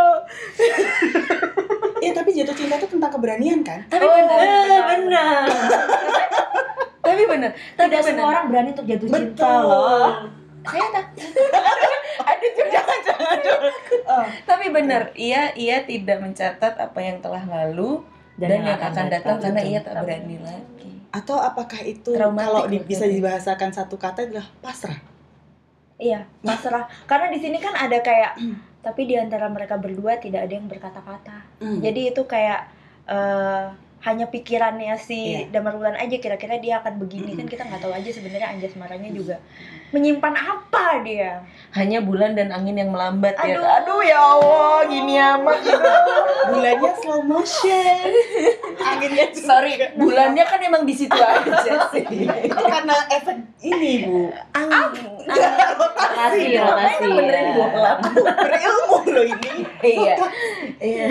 Iya, 1.98 2.12
tapi 2.12 2.30
jatuh 2.30 2.52
cinta 2.52 2.76
itu 2.76 2.86
tentang 2.86 3.08
keberanian 3.10 3.60
kan? 3.60 3.80
Tapi 3.86 4.00
Oh, 4.00 4.12
benar. 4.12 4.36
benar, 4.36 4.82
benar 4.86 5.44
Tapi 7.04 7.22
benar. 7.24 7.50
Tapi 7.52 7.86
tidak 7.86 8.00
benar. 8.00 8.10
semua 8.10 8.26
orang 8.26 8.44
berani 8.48 8.68
untuk 8.72 8.86
jatuh 8.88 9.06
cinta 9.06 9.20
Betul. 9.20 9.60
loh 9.62 10.12
Saya 10.64 10.86
tak. 10.90 11.06
Jul, 12.54 12.68
jangan 12.70 12.98
jangan. 13.02 13.38
Oh, 14.04 14.24
Tapi 14.44 14.66
benar, 14.70 15.02
ia 15.14 15.52
ia 15.52 15.82
tidak 15.82 16.20
mencatat 16.20 16.74
apa 16.76 16.98
yang 17.00 17.18
telah 17.18 17.44
lalu 17.44 18.00
dan, 18.36 18.60
yang 18.60 18.76
akan 18.78 19.06
datang 19.08 19.36
karena 19.38 19.60
ia 19.60 19.80
tak 19.80 20.00
berani 20.00 20.36
lagi. 20.40 20.92
atau 21.08 21.38
apakah 21.38 21.80
itu 21.80 22.10
Traumatik 22.10 22.44
kalau 22.44 22.62
di- 22.66 22.80
loh, 22.80 22.86
bisa 22.86 23.04
dibahasakan 23.06 23.70
satu 23.70 23.94
kata 23.94 24.26
adalah 24.26 24.46
pasrah? 24.58 24.98
Iya, 25.94 26.26
pasrah. 26.42 26.84
Karena 27.06 27.30
di 27.30 27.38
sini 27.38 27.58
kan 27.58 27.72
ada 27.72 27.98
kayak 28.00 28.34
tapi 28.86 29.06
di 29.06 29.14
antara 29.16 29.46
mereka 29.48 29.78
berdua 29.78 30.18
tidak 30.18 30.48
ada 30.48 30.52
yang 30.52 30.66
berkata-kata. 30.66 31.38
Hmm. 31.60 31.80
Jadi 31.80 32.12
itu 32.12 32.22
kayak 32.24 32.60
eh, 33.06 33.66
hanya 34.04 34.28
pikirannya 34.28 35.00
si 35.00 35.16
Iya. 35.24 35.48
Damar 35.48 35.80
Wulan 35.80 35.96
aja 35.96 36.16
kira-kira 36.20 36.60
dia 36.60 36.84
akan 36.84 37.00
begini 37.00 37.32
kan 37.32 37.48
kita 37.48 37.64
nggak 37.64 37.80
tahu 37.80 37.92
aja 37.96 38.10
sebenarnya 38.12 38.52
Anjasmaranya 38.52 39.10
juga 39.10 39.40
menyimpan 39.96 40.34
apa 40.34 41.00
dia. 41.06 41.40
Hanya 41.72 42.02
bulan 42.02 42.34
dan 42.34 42.50
angin 42.50 42.76
yang 42.76 42.90
melambat 42.92 43.38
ya. 43.40 43.56
Aduh. 43.56 43.64
Aduh 43.64 44.00
ya 44.02 44.18
Allah, 44.20 44.78
gini 44.90 45.14
amat 45.16 45.58
gitu. 45.62 45.90
Bulannya 46.52 46.90
slow 47.00 47.22
motion. 47.24 48.10
Anginnya 48.82 49.26
juga. 49.32 49.46
Sorry, 49.46 49.72
bulannya 49.94 50.44
kan 50.44 50.60
emang 50.60 50.82
di 50.82 50.94
situ 50.98 51.14
aja 51.14 51.50
sih. 51.94 52.04
itu 52.04 52.64
karena 52.66 52.94
efek 53.08 53.38
ini, 53.62 53.92
Bu. 54.04 54.34
Angin. 54.52 55.14
rotasi 55.78 56.58
rotasi 56.58 56.94
Kan 57.00 57.10
benerin 57.14 57.46
ya. 57.54 57.92
Berilmu 58.34 58.98
loh 59.08 59.24
ini. 59.24 59.52
Iya. 59.80 60.14
Iya. 60.82 61.06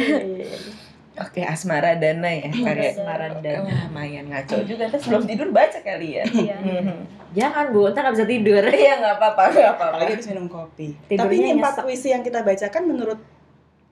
Oke, 1.13 1.45
Asmara 1.45 1.93
Dana 1.93 2.25
ya 2.25 2.49
karya 2.49 2.89
Asmara 2.91 3.27
Dana. 3.37 3.61
Oh, 3.61 3.77
lumayan 3.85 4.25
ngaco 4.27 4.65
juga. 4.65 4.89
Terus 4.89 5.05
sebelum 5.05 5.23
tidur 5.23 5.53
baca 5.53 5.77
kali 5.77 6.17
ya. 6.17 6.25
Iya. 6.25 6.55
Mhm. 6.83 6.97
jangan 7.33 7.73
bu 7.73 7.89
ntar 7.89 8.05
nggak 8.05 8.13
bisa 8.13 8.27
tidur 8.29 8.61
Iya 8.63 8.93
nggak 8.97 9.15
apa-apa, 9.17 9.41
nggak 9.49 9.73
apa-apa. 9.73 9.85
Apalagi 9.93 10.13
habis 10.17 10.27
minum 10.29 10.45
kopi. 10.45 10.93
Tidurnya 11.05 11.21
Tapi 11.23 11.33
ini 11.35 11.49
empat 11.53 11.73
puisi 11.81 12.09
yang 12.09 12.21
kita 12.21 12.41
bacakan 12.41 12.83
menurut 12.85 13.19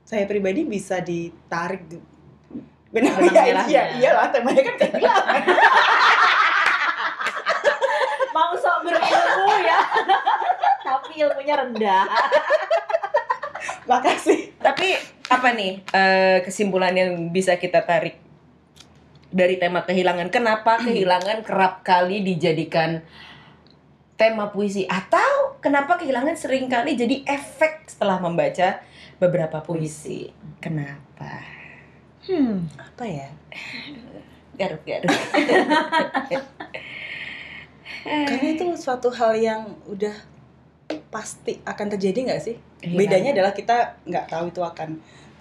saya 0.02 0.26
pribadi 0.26 0.62
bisa 0.64 0.98
ditarik. 0.98 1.86
Benar 2.90 3.14
ya, 3.18 3.24
merahnya. 3.24 3.66
iya, 3.66 3.84
iyalah 3.96 4.30
temanya 4.30 4.62
kan 4.64 4.76
kehilangan. 4.78 5.42
mau 8.32 8.56
sok 8.56 8.78
berilmu 8.82 9.52
ya 9.60 9.80
tapi 10.88 11.20
ilmunya 11.20 11.56
rendah 11.58 12.04
Makasih. 13.84 14.56
Tapi 14.58 14.96
apa 15.32 15.56
nih 15.56 15.80
eh, 15.96 16.44
kesimpulan 16.44 16.92
yang 16.92 17.32
bisa 17.32 17.56
kita 17.56 17.88
tarik 17.88 18.20
dari 19.32 19.56
tema 19.56 19.88
kehilangan? 19.88 20.28
Kenapa 20.28 20.84
kehilangan 20.84 21.48
kerap 21.48 21.88
kali 21.88 22.20
dijadikan 22.20 23.00
tema 24.20 24.52
puisi 24.52 24.84
atau 24.86 25.56
kenapa 25.64 25.96
kehilangan 25.96 26.36
sering 26.36 26.68
kali 26.68 27.00
jadi 27.00 27.24
efek 27.24 27.88
setelah 27.88 28.20
membaca 28.20 28.84
beberapa 29.24 29.64
puisi? 29.64 30.28
Kenapa? 30.60 31.42
Hmm. 32.28 32.68
Apa 32.76 33.08
ya? 33.08 33.32
Garuk-garuk. 34.60 35.10
Karena 38.02 38.48
itu 38.52 38.66
suatu 38.76 39.14
hal 39.14 39.38
yang 39.40 39.62
udah 39.88 40.14
pasti 41.12 41.60
akan 41.62 41.88
terjadi 41.92 42.20
nggak 42.32 42.42
sih? 42.42 42.56
Kehilangan. 42.80 42.98
Bedanya 42.98 43.30
adalah 43.36 43.52
kita 43.52 43.78
nggak 44.08 44.26
tahu 44.32 44.48
itu 44.48 44.62
akan 44.64 44.90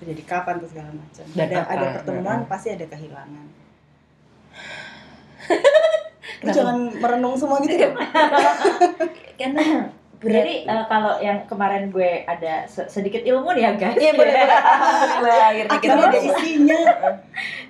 terjadi 0.03 0.23
kapan 0.27 0.55
tuh 0.59 0.69
segala 0.69 0.91
macam. 0.91 1.25
Ada 1.31 1.57
apa? 1.63 1.71
ada 1.71 1.87
pertemuan 1.97 2.39
Mm-mm. 2.43 2.51
pasti 2.51 2.69
ada 2.75 2.87
kehilangan. 2.91 3.47
Lu 6.45 6.49
jangan 6.51 6.77
merenung 6.97 7.37
semua 7.37 7.61
gitu 7.61 7.77
dong. 7.77 7.95
Karena 9.41 9.89
berat. 10.21 10.37
Jadi 10.45 10.55
eh, 10.69 10.85
kalau 10.85 11.17
yang 11.21 11.39
kemarin 11.49 11.89
gue 11.89 12.25
ada 12.29 12.65
se- 12.69 12.89
sedikit 12.89 13.25
ilmu 13.25 13.57
nih 13.57 13.63
ya 13.65 13.73
guys. 13.77 13.97
Iya. 13.97 14.13
Alhamdulillah 14.13 15.69
akhirnya 15.77 16.05
ada 16.09 16.21
isinya. 16.21 16.81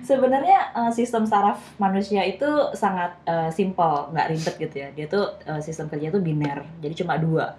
Sebenarnya 0.03 0.59
eh, 0.75 0.91
sistem 0.91 1.23
saraf 1.23 1.59
manusia 1.79 2.23
itu 2.23 2.47
sangat 2.75 3.11
eh, 3.23 3.47
simple, 3.51 4.11
nggak 4.11 4.27
ribet 4.31 4.55
gitu 4.59 4.75
ya. 4.83 4.89
Dia 4.91 5.05
tuh 5.07 5.31
eh, 5.47 5.61
sistem 5.63 5.87
kerja 5.87 6.11
tuh 6.11 6.19
biner. 6.19 6.63
Jadi 6.83 6.93
cuma 7.03 7.15
dua. 7.15 7.55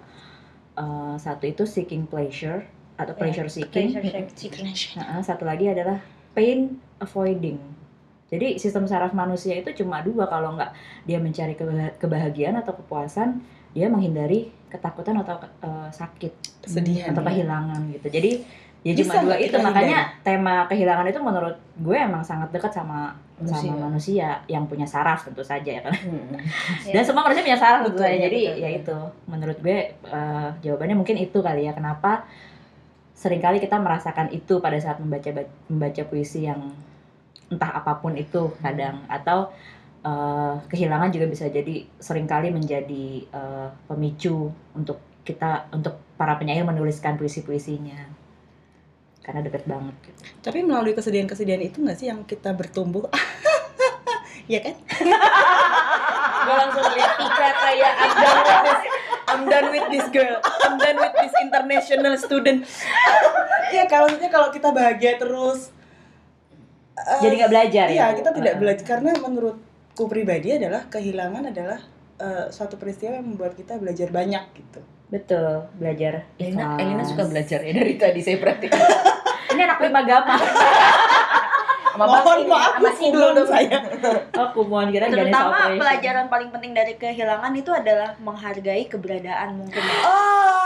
Eh, 0.73 1.15
satu 1.21 1.45
itu 1.45 1.69
seeking 1.69 2.09
pleasure 2.09 2.65
atau 2.97 3.13
pleasure 3.13 3.45
seeking. 3.45 3.93
Nah, 4.97 5.21
satu 5.21 5.45
lagi 5.45 5.69
adalah 5.69 6.01
pain 6.33 6.81
avoiding. 6.97 7.61
Jadi 8.33 8.57
sistem 8.57 8.89
saraf 8.89 9.13
manusia 9.13 9.53
itu 9.53 9.69
cuma 9.77 10.01
dua 10.01 10.25
kalau 10.25 10.57
nggak 10.57 10.73
dia 11.05 11.21
mencari 11.21 11.53
keba- 11.53 11.93
kebahagiaan 12.01 12.57
atau 12.57 12.73
kepuasan, 12.73 13.45
dia 13.77 13.85
menghindari 13.85 14.49
ketakutan 14.73 15.21
atau 15.21 15.37
eh, 15.61 15.89
sakit 15.93 16.33
Kesedihan. 16.65 17.13
atau 17.13 17.21
ya. 17.21 17.27
kehilangan 17.29 17.81
gitu. 17.93 18.07
Jadi 18.09 18.31
ya 18.83 18.91
Bisa 18.91 19.15
cuma 19.15 19.31
dua 19.31 19.35
itu 19.39 19.55
makanya 19.63 20.11
tema 20.27 20.67
kehilangan 20.67 21.07
itu 21.07 21.19
menurut 21.23 21.55
gue 21.79 21.97
emang 21.97 22.19
sangat 22.19 22.51
dekat 22.51 22.75
sama 22.75 23.15
Manusia. 23.39 23.71
sama 23.71 23.75
manusia 23.89 24.27
yang 24.51 24.63
punya 24.67 24.83
saraf 24.83 25.23
tentu 25.23 25.39
saja 25.43 25.79
ya 25.79 25.81
kan. 25.83 25.95
Hmm. 25.95 26.35
Dan 26.95 27.03
semua 27.03 27.23
manusia 27.23 27.43
punya 27.47 27.59
saraf 27.59 27.87
tentu 27.87 27.97
Betul, 27.97 28.11
saja. 28.11 28.15
ya, 28.19 28.23
Jadi 28.27 28.39
betul, 28.43 28.59
ya 28.61 28.69
itu 28.75 28.97
menurut 29.31 29.57
gue 29.63 29.77
eh, 29.95 30.49
jawabannya 30.63 30.95
mungkin 30.99 31.15
itu 31.15 31.37
kali 31.39 31.63
ya 31.63 31.71
kenapa 31.71 32.27
sering 33.15 33.39
kali 33.39 33.63
kita 33.63 33.79
merasakan 33.79 34.27
itu 34.35 34.59
pada 34.59 34.75
saat 34.83 34.99
membaca 34.99 35.31
membaca 35.71 36.01
puisi 36.11 36.43
yang 36.43 36.75
entah 37.47 37.71
apa 37.71 38.03
pun 38.03 38.19
itu 38.19 38.51
kadang 38.59 38.99
atau 39.07 39.47
eh, 40.03 40.55
kehilangan 40.67 41.07
juga 41.15 41.31
bisa 41.31 41.47
jadi 41.47 41.87
sering 42.03 42.27
kali 42.27 42.51
menjadi 42.51 43.23
eh, 43.31 43.67
pemicu 43.87 44.51
untuk 44.75 44.99
kita 45.23 45.71
untuk 45.71 45.95
para 46.19 46.35
penyair 46.35 46.67
menuliskan 46.67 47.15
puisi-puisinya 47.15 48.11
karena 49.23 49.39
deket 49.39 49.63
banget 49.63 49.95
gitu. 50.03 50.19
Tapi 50.43 50.59
melalui 50.67 50.91
kesedihan-kesedihan 50.91 51.63
itu 51.63 51.79
nggak 51.79 51.97
sih 51.97 52.07
yang 52.11 52.27
kita 52.27 52.51
bertumbuh? 52.51 53.07
Iya 54.43 54.59
kan? 54.59 54.75
Gue 56.43 56.55
langsung 56.59 56.83
lihat 56.83 57.15
Tika 57.15 57.49
kayak 57.63 57.93
I'm 57.95 58.11
done 58.19 58.35
with 58.43 58.67
this 58.67 58.81
I'm 59.23 59.43
done 59.47 59.67
with 59.71 59.87
this 59.87 60.07
girl 60.11 60.37
I'm 60.67 60.75
done 60.75 60.97
with 60.99 61.15
this 61.15 61.35
international 61.39 62.13
student 62.19 62.67
Iya, 63.71 63.87
kalau 63.87 64.11
maksudnya 64.11 64.27
kalau 64.27 64.51
kita 64.51 64.75
bahagia 64.75 65.15
terus 65.15 65.71
eh, 66.99 67.19
Jadi 67.23 67.33
nggak 67.39 67.51
belajar 67.55 67.85
ya? 67.87 67.95
Iya, 67.95 68.05
kita 68.19 68.29
tidak 68.35 68.53
Uh-uh. 68.59 68.61
belajar 68.67 68.83
karena 68.83 69.11
menurutku 69.15 70.03
pribadi 70.11 70.59
adalah 70.59 70.91
kehilangan 70.91 71.43
adalah 71.47 71.79
eh, 72.19 72.45
suatu 72.51 72.75
peristiwa 72.75 73.15
yang 73.15 73.23
membuat 73.23 73.55
kita 73.55 73.79
belajar 73.79 74.11
banyak 74.11 74.43
gitu. 74.59 74.83
Betul, 75.07 75.71
belajar 75.79 76.27
Elina. 76.35 76.75
Elina 76.75 77.03
suka 77.07 77.31
belajar 77.31 77.63
ya 77.63 77.71
dari 77.71 77.95
tadi 77.95 78.19
saya 78.19 78.41
perhatikan 78.43 78.81
Ini 79.53 79.61
anak 79.69 79.77
prima 79.77 80.01
gama. 80.01 80.33
Sama 81.93 82.05
Mohon 82.09 82.49
maaf, 82.49 82.73
sama 82.81 82.89
Sidul 82.97 83.37
dong 83.37 83.45
saya. 83.45 83.77
Aku 84.49 84.65
mohon 84.65 84.89
kira 84.89 85.05
Terutama 85.13 85.77
pelajaran 85.77 86.25
paling 86.25 86.49
penting 86.49 86.73
dari 86.73 86.97
kehilangan 86.97 87.53
itu 87.53 87.69
adalah 87.69 88.17
menghargai 88.17 88.89
keberadaan 88.89 89.61
mungkin. 89.61 89.77
Oh, 90.01 90.57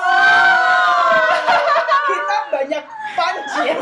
kita 2.07 2.37
banyak 2.47 2.83
punch 3.19 3.55
ya. 3.59 3.75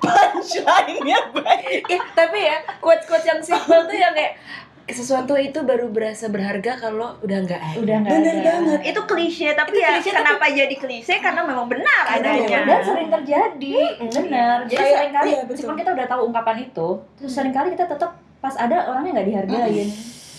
Punchline-nya 0.00 1.18
banyak. 1.28 1.84
Ya, 1.84 2.00
tapi 2.16 2.48
ya 2.48 2.56
quotes-quotes 2.80 3.28
yang 3.28 3.40
simple 3.44 3.84
tuh 3.84 3.98
yang 4.00 4.16
kayak 4.16 4.40
sesuatu 4.86 5.34
itu 5.34 5.60
baru 5.60 5.86
berasa 5.86 6.26
berharga 6.26 6.72
kalau 6.76 7.14
udah 7.20 7.38
nggak 7.40 7.60
ada. 7.60 7.78
udah 7.78 7.96
nggak 8.00 8.12
Bener 8.12 8.34
ada. 8.34 8.50
banget. 8.50 8.80
Itu 8.86 9.00
klise 9.04 9.48
tapi 9.52 9.70
Itu 9.70 9.78
ya 9.78 9.90
klise, 9.94 10.10
kenapa 10.10 10.44
jadi 10.46 10.74
klise 10.74 11.14
karena 11.16 11.40
memang 11.42 11.66
benar 11.66 12.04
Karena 12.06 12.28
adanya. 12.32 12.48
memang 12.58 12.66
Dan 12.66 12.80
sering 12.84 13.08
terjadi, 13.10 13.76
Mm, 13.98 14.10
benar. 14.10 14.56
Jadi 14.64 14.76
Kayak- 14.76 14.96
sering 14.96 15.12
kali, 15.12 15.28
iya, 15.28 15.40
betul. 15.40 15.50
meskipun 15.52 15.76
kita 15.76 15.90
udah 15.92 16.06
tahu 16.06 16.20
ungkapan 16.26 16.56
itu, 16.60 16.88
terus 17.14 17.32
sering 17.32 17.52
kali 17.52 17.68
kita 17.70 17.84
tetap 17.86 18.10
pas 18.36 18.54
ada 18.54 18.76
orangnya 18.86 19.10
nggak 19.14 19.28
dihargain, 19.28 19.88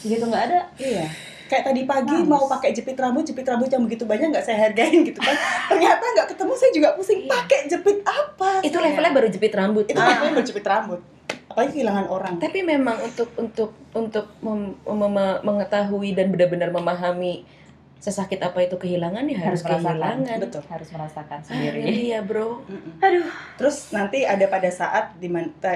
begitu 0.01 0.23
nggak 0.25 0.43
ada. 0.47 0.59
Iya. 0.75 1.05
Kayak 1.45 1.63
tadi 1.67 1.81
pagi 1.83 2.15
Nangis. 2.17 2.31
mau 2.31 2.47
pakai 2.47 2.71
jepit 2.71 2.95
rambut, 2.95 3.23
jepit 3.23 3.43
rambut 3.43 3.67
yang 3.67 3.83
begitu 3.83 4.03
banyak 4.03 4.31
nggak 4.31 4.39
saya 4.41 4.57
hargain 4.61 5.03
gitu 5.03 5.19
kan. 5.19 5.35
Ternyata 5.69 5.99
nggak 6.09 6.27
ketemu 6.29 6.53
saya 6.55 6.71
juga 6.71 6.89
pusing 6.95 7.19
Iya. 7.21 7.29
pakai 7.29 7.59
jepit 7.67 7.97
apa. 8.01 8.49
Itu 8.61 8.77
levelnya 8.77 9.11
baru 9.11 9.27
jepit 9.27 9.51
rambut. 9.51 9.83
Itu 9.83 9.95
Ah. 9.97 10.07
namanya 10.09 10.33
berjepit 10.33 10.63
rambut. 10.63 10.99
Apalagi 11.51 11.71
kehilangan 11.75 12.07
orang. 12.07 12.33
Tapi 12.39 12.59
memang 12.63 12.97
untuk 12.97 13.29
untuk 13.35 13.69
untuk 13.91 14.25
mem- 14.39 14.79
mem- 14.81 15.41
mengetahui 15.43 16.15
dan 16.15 16.31
benar-benar 16.31 16.71
memahami 16.71 17.43
sesakit 18.01 18.41
apa 18.41 18.57
itu 18.57 18.81
kehilangan 18.81 19.21
ya 19.29 19.37
harus, 19.37 19.61
Harus 19.61 19.77
merasakan. 19.77 19.93
kehilangan. 19.93 20.37
Betul. 20.41 20.61
Harus 20.65 20.89
merasakan 20.89 21.37
Ah, 21.37 21.45
sendiri. 21.45 21.79
Iya 21.85 22.19
bro. 22.25 22.65
Mm-mm. 22.65 22.97
Aduh. 22.97 23.29
Terus 23.61 23.93
nanti 23.93 24.25
ada 24.25 24.41
pada 24.49 24.65
saat 24.73 25.13
di 25.21 25.29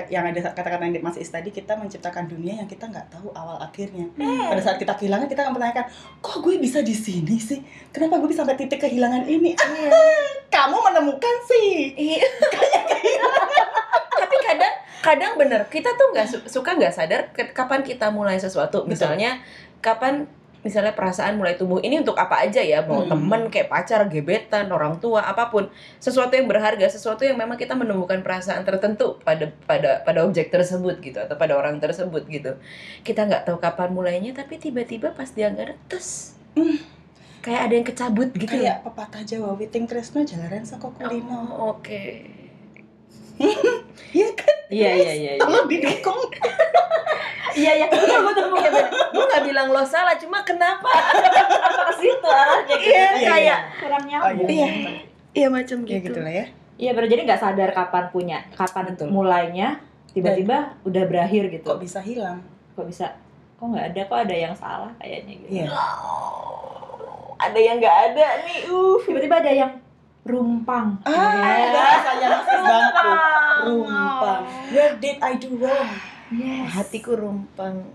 yang 0.09 0.25
ada 0.25 0.41
kata-kata 0.41 0.89
yang 0.89 1.05
Mas 1.05 1.21
Is 1.21 1.29
tadi 1.29 1.53
kita 1.53 1.77
menciptakan 1.77 2.25
dunia 2.25 2.57
yang 2.57 2.65
kita 2.65 2.89
nggak 2.89 3.13
tahu 3.13 3.29
awal 3.29 3.61
akhirnya. 3.61 4.09
Pada 4.17 4.57
saat 4.57 4.81
kita 4.81 4.97
kehilangan 4.97 5.29
kita 5.29 5.45
akan 5.45 5.53
mempertanyakan, 5.53 5.85
kok 6.17 6.41
gue 6.41 6.57
bisa 6.57 6.81
di 6.81 6.97
sini 6.97 7.37
sih? 7.37 7.61
Kenapa 7.93 8.17
gue 8.17 8.25
bisa 8.25 8.41
sampai 8.41 8.57
titik 8.57 8.81
kehilangan 8.81 9.21
ini? 9.29 9.53
Iya. 9.53 9.93
Kamu 10.55 10.81
menemukan 10.81 11.35
sih. 11.45 11.93
Iya. 11.93 12.25
Tapi 14.17 14.35
kadang 14.41 14.73
kadang 14.99 15.33
bener 15.35 15.61
kita 15.67 15.91
tuh 15.91 16.09
nggak 16.09 16.27
su- 16.27 16.45
suka 16.49 16.73
nggak 16.73 16.91
sadar 16.91 17.21
kapan 17.51 17.81
kita 17.81 18.09
mulai 18.09 18.35
sesuatu. 18.35 18.83
Misalnya 18.83 19.39
kapan 19.79 20.25
misalnya 20.59 20.91
perasaan 20.91 21.37
mulai 21.37 21.53
tumbuh 21.53 21.77
ini 21.77 22.01
untuk 22.01 22.17
apa 22.17 22.41
aja 22.41 22.57
ya 22.57 22.81
mau 22.81 22.97
Hmm. 22.99 23.09
temen 23.11 23.41
kayak 23.47 23.69
pacar 23.69 24.01
gebetan 24.07 24.65
orang 24.67 24.97
tua 24.97 25.21
apa 25.21 25.45
pun 25.45 25.69
sesuatu 25.99 26.33
yang 26.33 26.49
berharga 26.49 26.89
sesuatu 26.89 27.21
yang 27.21 27.37
memang 27.37 27.53
kita 27.53 27.73
menemukan 27.73 28.17
perasaan 28.19 28.65
tertentu 28.65 29.21
pada 29.21 29.53
pada 29.61 30.01
pada 30.01 30.25
objek 30.25 30.49
tersebut 30.49 30.97
gitu 30.99 31.21
atau 31.21 31.37
pada 31.37 31.53
orang 31.53 31.77
tersebut 31.77 32.25
gitu 32.25 32.57
kita 32.99 33.29
nggak 33.29 33.45
tahu 33.45 33.61
kapan 33.61 33.93
mulainya 33.93 34.33
tapi 34.33 34.57
tiba-tiba 34.57 35.13
pas 35.13 35.29
dia 35.29 35.53
nggak 35.53 35.65
ada 35.67 35.75
tes 35.85 36.33
Hmm. 36.57 36.81
kayak 37.43 37.61
ada 37.61 37.73
yang 37.75 37.85
kecabut 37.85 38.29
gitu 38.33 38.49
Kayak 38.57 38.81
pepatah 38.81 39.21
Jawa, 39.21 39.53
Witing 39.53 39.85
Kresno 39.85 40.23
jalaran 40.23 40.65
saka 40.65 40.89
kulino. 40.89 41.45
Oh, 41.51 41.77
oke 41.77 42.01
Iya 44.15 44.29
kan? 44.31 44.55
Iya 44.71 44.89
iya 44.95 45.11
iya. 45.11 45.31
iya. 45.35 45.41
Tolong 45.43 45.67
didukung. 45.67 46.19
Iya 47.55 47.71
iya. 47.83 47.85
Betul 47.87 48.07
Iya 48.11 48.19
bener. 48.19 48.85
Gue 49.15 49.25
gak 49.27 49.43
bilang 49.47 49.67
lo 49.71 49.83
salah, 49.83 50.15
cuma 50.19 50.43
kenapa? 50.43 50.87
Apa 50.91 51.83
ke 51.91 51.95
situ 52.03 52.27
arahnya 52.27 52.75
gitu. 52.79 52.91
Iya, 52.91 53.07
iya, 53.15 53.27
kayak 53.31 53.59
kurang 53.79 54.03
Oh, 54.03 54.09
nyambung. 54.11 54.47
Iya. 54.51 54.67
Iya 55.35 55.47
macam 55.51 55.77
gitu. 55.83 55.99
gitu 56.11 56.19
lah 56.23 56.31
ya. 56.31 56.45
Iya 56.75 56.91
benar 56.91 57.07
jadi 57.07 57.21
nggak 57.23 57.39
sadar 57.39 57.69
kapan 57.71 58.05
punya, 58.11 58.43
kapan 58.51 58.91
Betul. 58.91 59.07
mulainya, 59.07 59.79
tiba-tiba 60.11 60.75
udah 60.83 61.03
berakhir 61.07 61.47
gitu. 61.47 61.63
Kok 61.63 61.79
bisa 61.79 62.03
hilang? 62.03 62.43
Kok 62.75 62.87
bisa? 62.87 63.15
Kok 63.55 63.71
nggak 63.71 63.85
ada? 63.95 64.01
Kok 64.11 64.19
ada 64.27 64.35
yang 64.35 64.55
salah 64.55 64.91
kayaknya 64.99 65.33
gitu. 65.39 65.63
Iya. 65.63 65.71
Ada 67.35 67.59
yang 67.59 67.75
gak 67.83 67.97
ada 68.11 68.27
nih. 68.47 68.59
Uh. 68.71 68.99
Tiba-tiba 69.03 69.35
ada 69.43 69.51
yang 69.51 69.71
rumpang. 70.25 70.97
Ah, 71.01 71.13
Iya. 71.13 71.69
bahasanya 71.69 72.27
Mas 72.27 72.45
banget 72.49 72.93
tuh. 72.95 73.17
Rumpang. 73.63 74.41
Where 74.69 74.93
did 74.97 75.17
I 75.19 75.33
do 75.37 75.49
wrong? 75.55 75.89
Yes. 76.27 76.73
Hatiku 76.73 77.13
rumpang. 77.13 77.85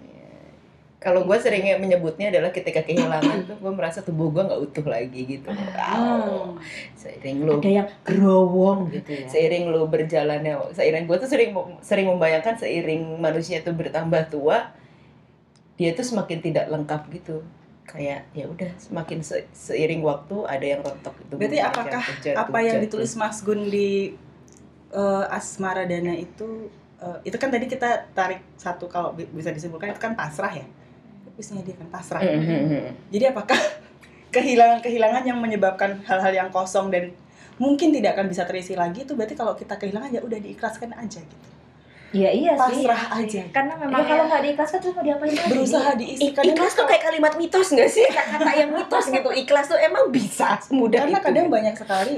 Kalau 0.97 1.25
gue 1.25 1.33
seringnya 1.35 1.75
menyebutnya 1.75 2.29
adalah 2.29 2.53
ketika 2.53 2.85
kehilangan 2.85 3.49
tuh 3.49 3.57
gue 3.57 3.73
merasa 3.73 3.99
tubuh 3.99 4.29
gue 4.29 4.45
nggak 4.45 4.61
utuh 4.63 4.85
lagi 4.85 5.25
gitu. 5.27 5.49
Wow. 5.49 6.61
Seiring 6.93 7.41
lo 7.43 7.57
Ada 7.57 7.71
yang 7.73 7.89
gerowong 8.05 8.93
gitu 8.93 9.11
ya. 9.15 9.25
seiring 9.27 9.73
lo 9.73 9.89
berjalannya 9.89 10.61
seiring 10.71 11.09
gue 11.09 11.17
tuh 11.17 11.25
sering 11.25 11.51
sering 11.81 12.05
membayangkan 12.07 12.55
seiring 12.55 13.17
manusia 13.17 13.65
tuh 13.65 13.73
bertambah 13.73 14.29
tua 14.29 14.77
dia 15.75 15.97
tuh 15.97 16.05
semakin 16.05 16.39
tidak 16.39 16.69
lengkap 16.69 17.09
gitu 17.11 17.41
kayak 17.91 18.31
ya 18.31 18.47
udah 18.47 18.71
semakin 18.79 19.19
se- 19.19 19.51
seiring 19.51 19.99
waktu 20.01 20.37
ada 20.47 20.63
yang 20.63 20.81
rontok 20.81 21.11
itu 21.19 21.35
Berarti 21.35 21.59
apakah 21.61 22.01
apa 22.39 22.59
yang 22.63 22.79
ditulis 22.87 23.13
Mas 23.19 23.39
Gun 23.43 23.61
di 23.67 24.15
eh, 24.95 25.25
Asmara 25.29 25.83
Dana 25.85 26.15
itu 26.15 26.71
eh, 27.03 27.19
itu 27.27 27.35
kan 27.35 27.51
tadi 27.51 27.67
kita 27.67 28.15
tarik 28.15 28.41
satu 28.55 28.87
kalau 28.87 29.11
bi- 29.11 29.27
bisa 29.27 29.51
disimpulkan 29.51 29.91
itu 29.91 29.99
kan 29.99 30.15
pasrah 30.15 30.55
ya. 30.55 30.67
Puisinya 31.35 31.63
dia 31.63 31.75
kan 31.75 31.91
pasrah. 31.91 32.23
Jadi 33.11 33.25
apakah 33.27 33.59
kehilangan-kehilangan 34.35 35.23
yang 35.27 35.39
menyebabkan 35.43 35.99
hal-hal 36.07 36.31
yang 36.31 36.51
kosong 36.55 36.95
dan 36.95 37.11
mungkin 37.59 37.91
tidak 37.91 38.15
akan 38.15 38.31
bisa 38.31 38.47
terisi 38.47 38.73
lagi 38.73 39.03
itu 39.03 39.13
berarti 39.13 39.35
kalau 39.35 39.53
kita 39.53 39.75
kehilangan 39.75 40.15
ya 40.15 40.23
udah 40.23 40.39
diikhlaskan 40.39 40.95
aja 40.95 41.19
gitu. 41.21 41.47
Iya 42.11 42.31
iya 42.35 42.53
sih. 42.59 42.83
Pasrah 42.83 43.23
aja. 43.23 43.43
Karena 43.55 43.75
Ya, 43.79 43.83
memang 43.87 44.03
kalau 44.03 44.25
nggak 44.27 44.43
diikhlaskan 44.43 44.79
terus 44.83 44.95
mau 44.99 45.05
diapain 45.07 45.31
lagi? 45.31 45.51
Berusaha 45.55 45.91
diisi 45.95 46.27
kadang 46.35 46.55
ikhlas. 46.59 46.73
tuh 46.75 46.87
kayak 46.91 47.03
kalimat 47.07 47.33
mitos 47.39 47.69
gak 47.71 47.91
sih? 47.91 48.07
Kata 48.11 48.51
yang 48.51 48.71
mitos 48.75 49.05
gitu. 49.07 49.31
Ikhlas 49.47 49.67
tuh 49.71 49.79
emang 49.79 50.11
bisa 50.11 50.59
semudah 50.59 51.07
karena 51.07 51.19
itu. 51.23 51.27
kadang 51.31 51.47
gitu. 51.47 51.55
banyak 51.55 51.75
sekali 51.79 52.15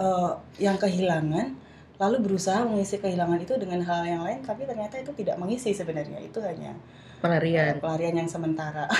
eh, 0.00 0.30
yang 0.56 0.76
kehilangan 0.80 1.46
lalu 1.94 2.16
berusaha 2.26 2.64
mengisi 2.66 2.98
kehilangan 2.98 3.38
itu 3.38 3.54
dengan 3.54 3.78
hal 3.86 4.02
yang 4.02 4.22
lain 4.26 4.42
tapi 4.42 4.66
ternyata 4.66 4.96
itu 4.96 5.12
tidak 5.12 5.36
mengisi 5.36 5.76
sebenarnya. 5.76 6.18
Itu 6.24 6.40
hanya 6.40 6.72
pelarian. 7.20 7.76
pelarian 7.84 8.16
yang 8.24 8.30
sementara. 8.30 8.88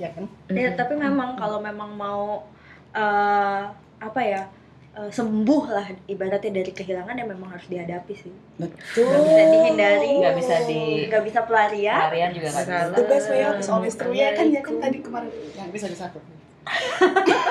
Ya 0.00 0.08
kan? 0.16 0.24
Ya, 0.48 0.72
tapi 0.80 0.96
memang 0.96 1.36
kalau 1.36 1.60
memang 1.60 1.92
mau 1.92 2.40
eh, 2.96 3.62
apa 4.00 4.20
ya 4.24 4.48
eh, 4.92 5.08
sembuh 5.08 5.64
lah 5.66 5.86
ibaratnya 6.04 6.52
dari 6.52 6.70
kehilangan 6.70 7.14
ya 7.14 7.24
memang 7.24 7.48
harus 7.48 7.66
dihadapi 7.66 8.14
sih. 8.16 8.32
betul 8.56 9.06
Nggak 9.06 9.22
bisa 9.24 9.42
dihindari. 9.48 10.12
Nggak 10.16 10.36
bisa 10.36 10.54
di- 10.64 11.04
nggak 11.06 11.24
bisa 11.24 11.40
pelarian. 11.42 12.00
Pelarian 12.04 12.30
juga 12.32 12.48
nggak 12.50 12.66
bisa. 12.66 12.76
the 12.92 13.04
best 13.04 13.26
way 13.28 13.40
out 13.40 13.56
is 13.56 13.68
always 13.68 13.94
through 13.94 14.12
ya 14.12 14.32
kan 14.32 14.46
ya 14.46 14.60
kan 14.60 14.74
tadi 14.78 14.98
kemarin 14.98 15.30
yang 15.52 15.70
bisa 15.70 15.86
disatu 15.86 16.18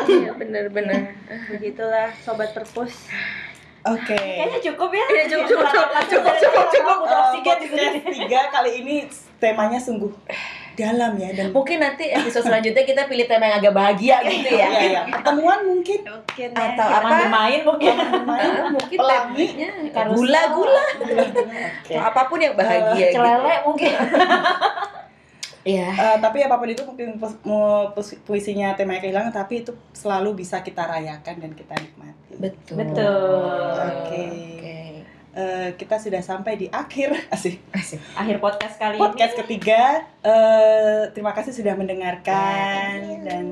Iya 0.05 0.31
benar-benar. 0.33 1.11
Begitulah 1.49 2.13
sobat 2.19 2.51
perpus. 2.51 2.93
oke 3.81 4.15
Kayaknya 4.15 4.59
cukup 4.61 4.89
ya. 4.91 5.05
Iya, 5.07 5.23
cukup, 5.29 5.47
cukup, 5.47 5.67
cukup, 5.71 6.03
cukup, 6.05 6.35
cukup, 6.37 6.65
cukup. 6.69 6.95
Butuh 6.99 7.09
Eh, 7.09 7.23
oksigen 7.25 7.57
di 7.57 7.67
sini. 7.67 7.79
podcast 7.89 8.05
tiga 8.13 8.41
kali 8.49 8.71
ini 8.77 8.95
temanya 9.37 9.79
sungguh 9.79 10.11
dalam 10.79 11.11
ya 11.13 11.29
dan 11.31 11.51
Mungkin 11.51 11.77
nanti 11.77 12.07
episode 12.07 12.45
selanjutnya 12.45 12.81
kita 12.81 13.01
pilih 13.05 13.27
tema 13.27 13.45
yang 13.45 13.59
agak 13.59 13.73
bahagia 13.73 14.17
gitu 14.23 14.47
ya. 14.49 14.67
Iya, 14.67 14.79
iya. 14.81 15.01
pertemuan 15.13 15.59
mungkin 15.61 15.99
Mungkin 16.01 16.49
Atau 16.55 16.87
ya. 16.87 16.97
Apa? 16.97 17.09
bermain 17.19 17.61
mungkin. 17.61 17.93
main 18.23 18.51
Ah, 18.55 18.69
mungkin 18.77 18.97
Pelangi. 18.97 19.45
gula-gula 20.15 20.85
Oke. 20.95 21.93
atau 21.93 21.99
apa 21.99 22.21
pun 22.25 22.39
yang 22.39 22.55
bahagia. 22.55 22.95
gitu. 22.95 23.15
Celele 23.15 23.55
mungkin. 23.61 23.91
Iya. 25.59 25.87
Eh, 25.91 26.17
tapi 26.17 26.39
apa 26.39 26.55
pun 26.55 26.65
itu 26.65 26.81
mungkin 26.81 27.19
pus- 27.19 28.19
puisinya 28.23 28.73
tema 28.73 28.95
kehilangan 28.97 29.35
tapi 29.35 29.61
itu 29.61 29.75
selalu 29.91 30.39
bisa 30.39 30.63
kita 30.63 30.87
rayakan 30.87 31.35
dan 31.37 31.51
kita 31.51 31.75
nikmati. 31.75 32.39
Betul. 32.39 32.75
Betul. 32.79 33.75
Oke. 33.75 34.23
Eh, 35.29 35.77
kita 35.77 36.01
sudah 36.01 36.25
sampai 36.25 36.57
di 36.57 36.67
akhir 36.73 37.13
asik 37.35 37.61
Asik. 37.69 38.01
Akhir 38.17 38.41
podcast 38.41 38.81
kali 38.81 38.97
podcast 38.97 39.37
ketiga. 39.45 40.09
Eh, 40.25 41.13
terima 41.13 41.37
kasih 41.37 41.53
sudah 41.53 41.77
mendengarkan 41.77 43.21
dan 43.21 43.43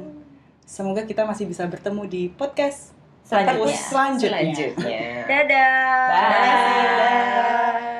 semoga 0.65 1.05
kita 1.05 1.21
masih 1.21 1.45
bisa 1.45 1.69
bertemu 1.69 2.09
di 2.09 2.23
podcast 2.34 2.97
ini. 3.30 3.30
Selanjutnya. 3.30 3.75
selanjutnya. 3.78 4.30
Selanjutnya. 4.32 5.01
Dadah. 5.30 6.07
Bye. 6.09 6.17
Terima 6.17 6.39
kasih. 6.41 6.84
Dah. 6.88 7.97